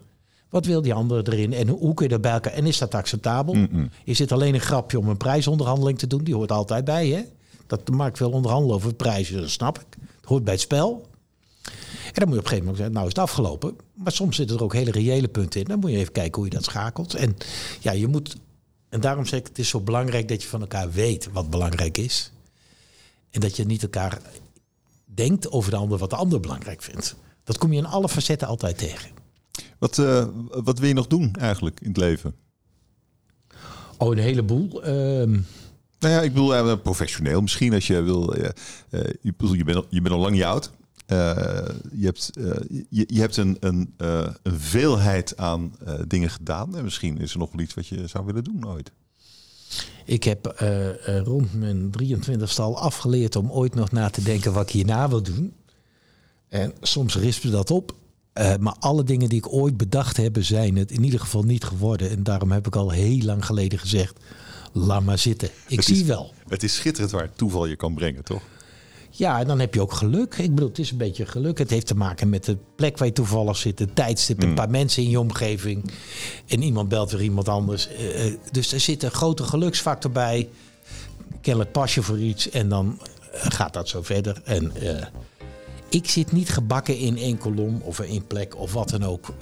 Wat 0.49 0.65
wil 0.65 0.81
die 0.81 0.93
ander 0.93 1.29
erin? 1.29 1.53
En 1.53 1.67
hoe, 1.67 1.93
kun 1.93 2.05
je 2.05 2.11
dat 2.11 2.21
bij 2.21 2.31
elkaar? 2.31 2.53
En 2.53 2.65
is 2.65 2.77
dat 2.77 2.95
acceptabel? 2.95 3.55
Is 4.03 4.19
het 4.19 4.31
alleen 4.31 4.53
een 4.53 4.59
grapje 4.59 4.99
om 4.99 5.09
een 5.09 5.17
prijsonderhandeling 5.17 5.99
te 5.99 6.07
doen? 6.07 6.23
Die 6.23 6.35
hoort 6.35 6.51
altijd 6.51 6.85
bij, 6.85 7.07
hè? 7.07 7.21
Dat 7.67 7.85
de 7.85 7.91
markt 7.91 8.19
wil 8.19 8.31
onderhandelen 8.31 8.75
over 8.75 8.93
prijzen, 8.93 9.41
dat 9.41 9.49
snap 9.49 9.79
ik. 9.79 9.87
Het 9.99 10.29
hoort 10.29 10.43
bij 10.43 10.53
het 10.53 10.61
spel. 10.61 11.07
En 12.13 12.13
dan 12.13 12.27
moet 12.27 12.33
je 12.33 12.39
op 12.39 12.45
een 12.45 12.49
gegeven 12.49 12.57
moment 12.57 12.77
zeggen, 12.77 12.93
nou 12.93 13.07
is 13.07 13.13
het 13.13 13.23
afgelopen. 13.23 13.75
Maar 13.93 14.11
soms 14.11 14.35
zitten 14.35 14.57
er 14.57 14.63
ook 14.63 14.73
hele 14.73 14.91
reële 14.91 15.27
punten 15.27 15.59
in. 15.59 15.67
Dan 15.67 15.79
moet 15.79 15.91
je 15.91 15.97
even 15.97 16.11
kijken 16.11 16.35
hoe 16.35 16.49
je 16.49 16.55
dat 16.55 16.63
schakelt. 16.63 17.13
En 17.13 17.37
ja, 17.79 17.91
je 17.91 18.07
moet. 18.07 18.35
En 18.89 18.99
daarom 18.99 19.25
zeg 19.25 19.39
ik, 19.39 19.47
het 19.47 19.59
is 19.59 19.69
zo 19.69 19.79
belangrijk 19.79 20.27
dat 20.27 20.41
je 20.41 20.47
van 20.47 20.61
elkaar 20.61 20.91
weet 20.91 21.29
wat 21.31 21.49
belangrijk 21.49 21.97
is. 21.97 22.31
En 23.29 23.39
dat 23.39 23.55
je 23.55 23.65
niet 23.65 23.83
elkaar 23.83 24.21
denkt 25.05 25.51
over 25.51 25.71
de 25.71 25.77
ander 25.77 25.97
wat 25.97 26.09
de 26.09 26.15
ander 26.15 26.39
belangrijk 26.39 26.81
vindt. 26.81 27.15
Dat 27.43 27.57
kom 27.57 27.73
je 27.73 27.79
in 27.79 27.85
alle 27.85 28.09
facetten 28.09 28.47
altijd 28.47 28.77
tegen. 28.77 29.09
Wat, 29.79 29.97
uh, 29.97 30.25
wat 30.49 30.79
wil 30.79 30.87
je 30.87 30.93
nog 30.93 31.07
doen 31.07 31.35
eigenlijk 31.35 31.79
in 31.81 31.87
het 31.87 31.97
leven? 31.97 32.35
Oh, 33.97 34.11
een 34.11 34.23
heleboel. 34.23 34.87
Uh, 34.87 34.87
nou 35.99 36.13
ja, 36.13 36.21
ik 36.21 36.33
bedoel 36.33 36.55
uh, 36.55 36.73
professioneel 36.83 37.41
misschien 37.41 37.73
als 37.73 37.87
je 37.87 38.01
wil. 38.01 38.37
Uh, 38.37 38.49
je, 39.21 39.63
bent, 39.63 39.85
je 39.89 40.01
bent 40.01 40.13
al 40.13 40.19
lang 40.19 40.33
niet 40.33 40.43
oud. 40.43 40.71
Uh, 41.11 41.17
je, 41.91 42.05
hebt, 42.05 42.31
uh, 42.37 42.51
je, 42.89 43.03
je, 43.07 43.19
hebt 43.19 43.37
een, 43.37 43.57
een, 43.59 43.93
uh, 43.97 44.27
een 44.43 44.59
veelheid 44.59 45.37
aan 45.37 45.75
dingen 46.07 46.29
gedaan. 46.29 46.75
En 46.77 46.83
misschien 46.83 47.17
is 47.17 47.31
er 47.31 47.39
nog 47.39 47.51
wel 47.51 47.61
iets 47.61 47.73
wat 47.73 47.87
je 47.87 48.07
zou 48.07 48.25
willen 48.25 48.43
doen 48.43 48.67
ooit. 48.67 48.91
Ik 50.05 50.23
heb 50.23 50.53
rond 51.23 51.53
mijn 51.53 51.91
23ste 52.03 52.55
al 52.55 52.79
afgeleerd 52.79 53.35
om 53.35 53.51
ooit 53.51 53.75
nog 53.75 53.91
na 53.91 54.09
te 54.09 54.23
denken 54.23 54.53
wat 54.53 54.63
ik 54.63 54.69
hierna 54.69 55.09
wil 55.09 55.23
doen. 55.23 55.53
En 56.47 56.73
soms 56.81 57.15
rispen 57.15 57.51
dat 57.51 57.71
op. 57.71 57.95
maar 58.59 58.75
alle 58.79 59.03
dingen 59.03 59.29
die 59.29 59.37
ik 59.37 59.53
ooit 59.53 59.77
bedacht 59.77 60.17
heb, 60.17 60.37
zijn 60.39 60.75
het 60.75 60.91
in 60.91 61.03
ieder 61.03 61.19
geval 61.19 61.43
niet 61.43 61.63
geworden. 61.63 62.09
En 62.09 62.23
daarom 62.23 62.51
heb 62.51 62.67
ik 62.67 62.75
al 62.75 62.89
heel 62.89 63.21
lang 63.21 63.45
geleden 63.45 63.79
gezegd, 63.79 64.19
laat 64.73 65.03
maar 65.03 65.17
zitten. 65.17 65.49
Ik 65.67 65.81
zie 65.81 66.05
wel. 66.05 66.33
Het 66.47 66.63
is 66.63 66.75
schitterend 66.75 67.11
waar 67.11 67.33
toeval 67.33 67.65
je 67.65 67.75
kan 67.75 67.93
brengen, 67.93 68.23
toch? 68.23 68.41
Ja, 69.19 69.39
en 69.39 69.47
dan 69.47 69.59
heb 69.59 69.73
je 69.73 69.81
ook 69.81 69.93
geluk. 69.93 70.35
Ik 70.37 70.49
bedoel, 70.55 70.69
het 70.69 70.79
is 70.79 70.91
een 70.91 70.97
beetje 70.97 71.25
geluk. 71.25 71.57
Het 71.57 71.69
heeft 71.69 71.87
te 71.87 71.95
maken 71.95 72.29
met 72.29 72.45
de 72.45 72.57
plek 72.75 72.97
waar 72.97 73.07
je 73.07 73.13
toevallig 73.13 73.57
zit, 73.57 73.77
de 73.77 73.93
tijdstip, 73.93 74.43
een 74.43 74.49
mm. 74.49 74.55
paar 74.55 74.69
mensen 74.69 75.03
in 75.03 75.09
je 75.09 75.19
omgeving. 75.19 75.91
En 76.47 76.61
iemand 76.61 76.89
belt 76.89 77.11
weer 77.11 77.21
iemand 77.21 77.47
anders. 77.47 77.87
Eh, 77.87 78.27
eh, 78.27 78.33
dus 78.51 78.73
er 78.73 78.79
zit 78.79 79.03
een 79.03 79.11
grote 79.11 79.43
geluksfactor 79.43 80.11
bij. 80.11 80.49
Kennelijk 81.41 81.71
pas 81.71 81.95
je 81.95 82.01
voor 82.01 82.19
iets 82.19 82.49
en 82.49 82.69
dan 82.69 82.99
eh, 83.31 83.41
gaat 83.43 83.73
dat 83.73 83.89
zo 83.89 84.01
verder. 84.01 84.41
En 84.43 84.71
ik 85.89 86.09
zit 86.09 86.31
niet 86.31 86.49
gebakken 86.49 86.97
in 86.97 87.17
één 87.17 87.37
kolom 87.37 87.81
of 87.81 87.99
in 87.99 88.09
één 88.09 88.27
plek 88.27 88.57
of 88.57 88.73
wat 88.73 88.89
dan 88.89 89.03
ook. 89.03 89.33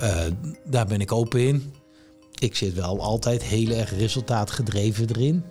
daar 0.65 0.85
ben 0.87 1.01
ik 1.01 1.11
open 1.11 1.47
in. 1.47 1.73
Ik 2.39 2.55
zit 2.55 2.73
wel 2.73 3.01
altijd 3.01 3.43
heel 3.43 3.69
erg 3.69 3.97
resultaatgedreven 3.97 5.09
erin. 5.09 5.43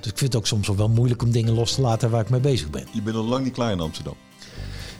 Dus 0.00 0.10
ik 0.10 0.18
vind 0.18 0.32
het 0.32 0.36
ook 0.36 0.46
soms 0.46 0.68
wel 0.68 0.88
moeilijk 0.88 1.22
om 1.22 1.30
dingen 1.30 1.54
los 1.54 1.74
te 1.74 1.80
laten 1.80 2.10
waar 2.10 2.20
ik 2.20 2.30
mee 2.30 2.40
bezig 2.40 2.70
ben. 2.70 2.86
Je 2.92 3.02
bent 3.02 3.16
al 3.16 3.24
lang 3.24 3.44
niet 3.44 3.52
klaar 3.52 3.72
in 3.72 3.80
Amsterdam. 3.80 4.14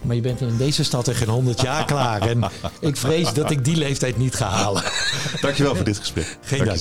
Maar 0.03 0.14
je 0.16 0.22
bent 0.22 0.41
in 0.41 0.57
deze 0.57 0.85
stad 0.85 1.07
er 1.07 1.14
geen 1.14 1.28
100 1.28 1.61
jaar 1.61 1.85
klaar. 1.85 2.20
En 2.20 2.45
ik 2.81 2.97
vrees 2.97 3.33
dat 3.33 3.51
ik 3.51 3.64
die 3.64 3.76
leeftijd 3.76 4.16
niet 4.16 4.35
ga 4.35 4.49
halen. 4.49 4.83
Dankjewel 5.41 5.74
voor 5.74 5.85
dit 5.85 5.99
gesprek. 5.99 6.39
Geen 6.43 6.64
dank. 6.64 6.81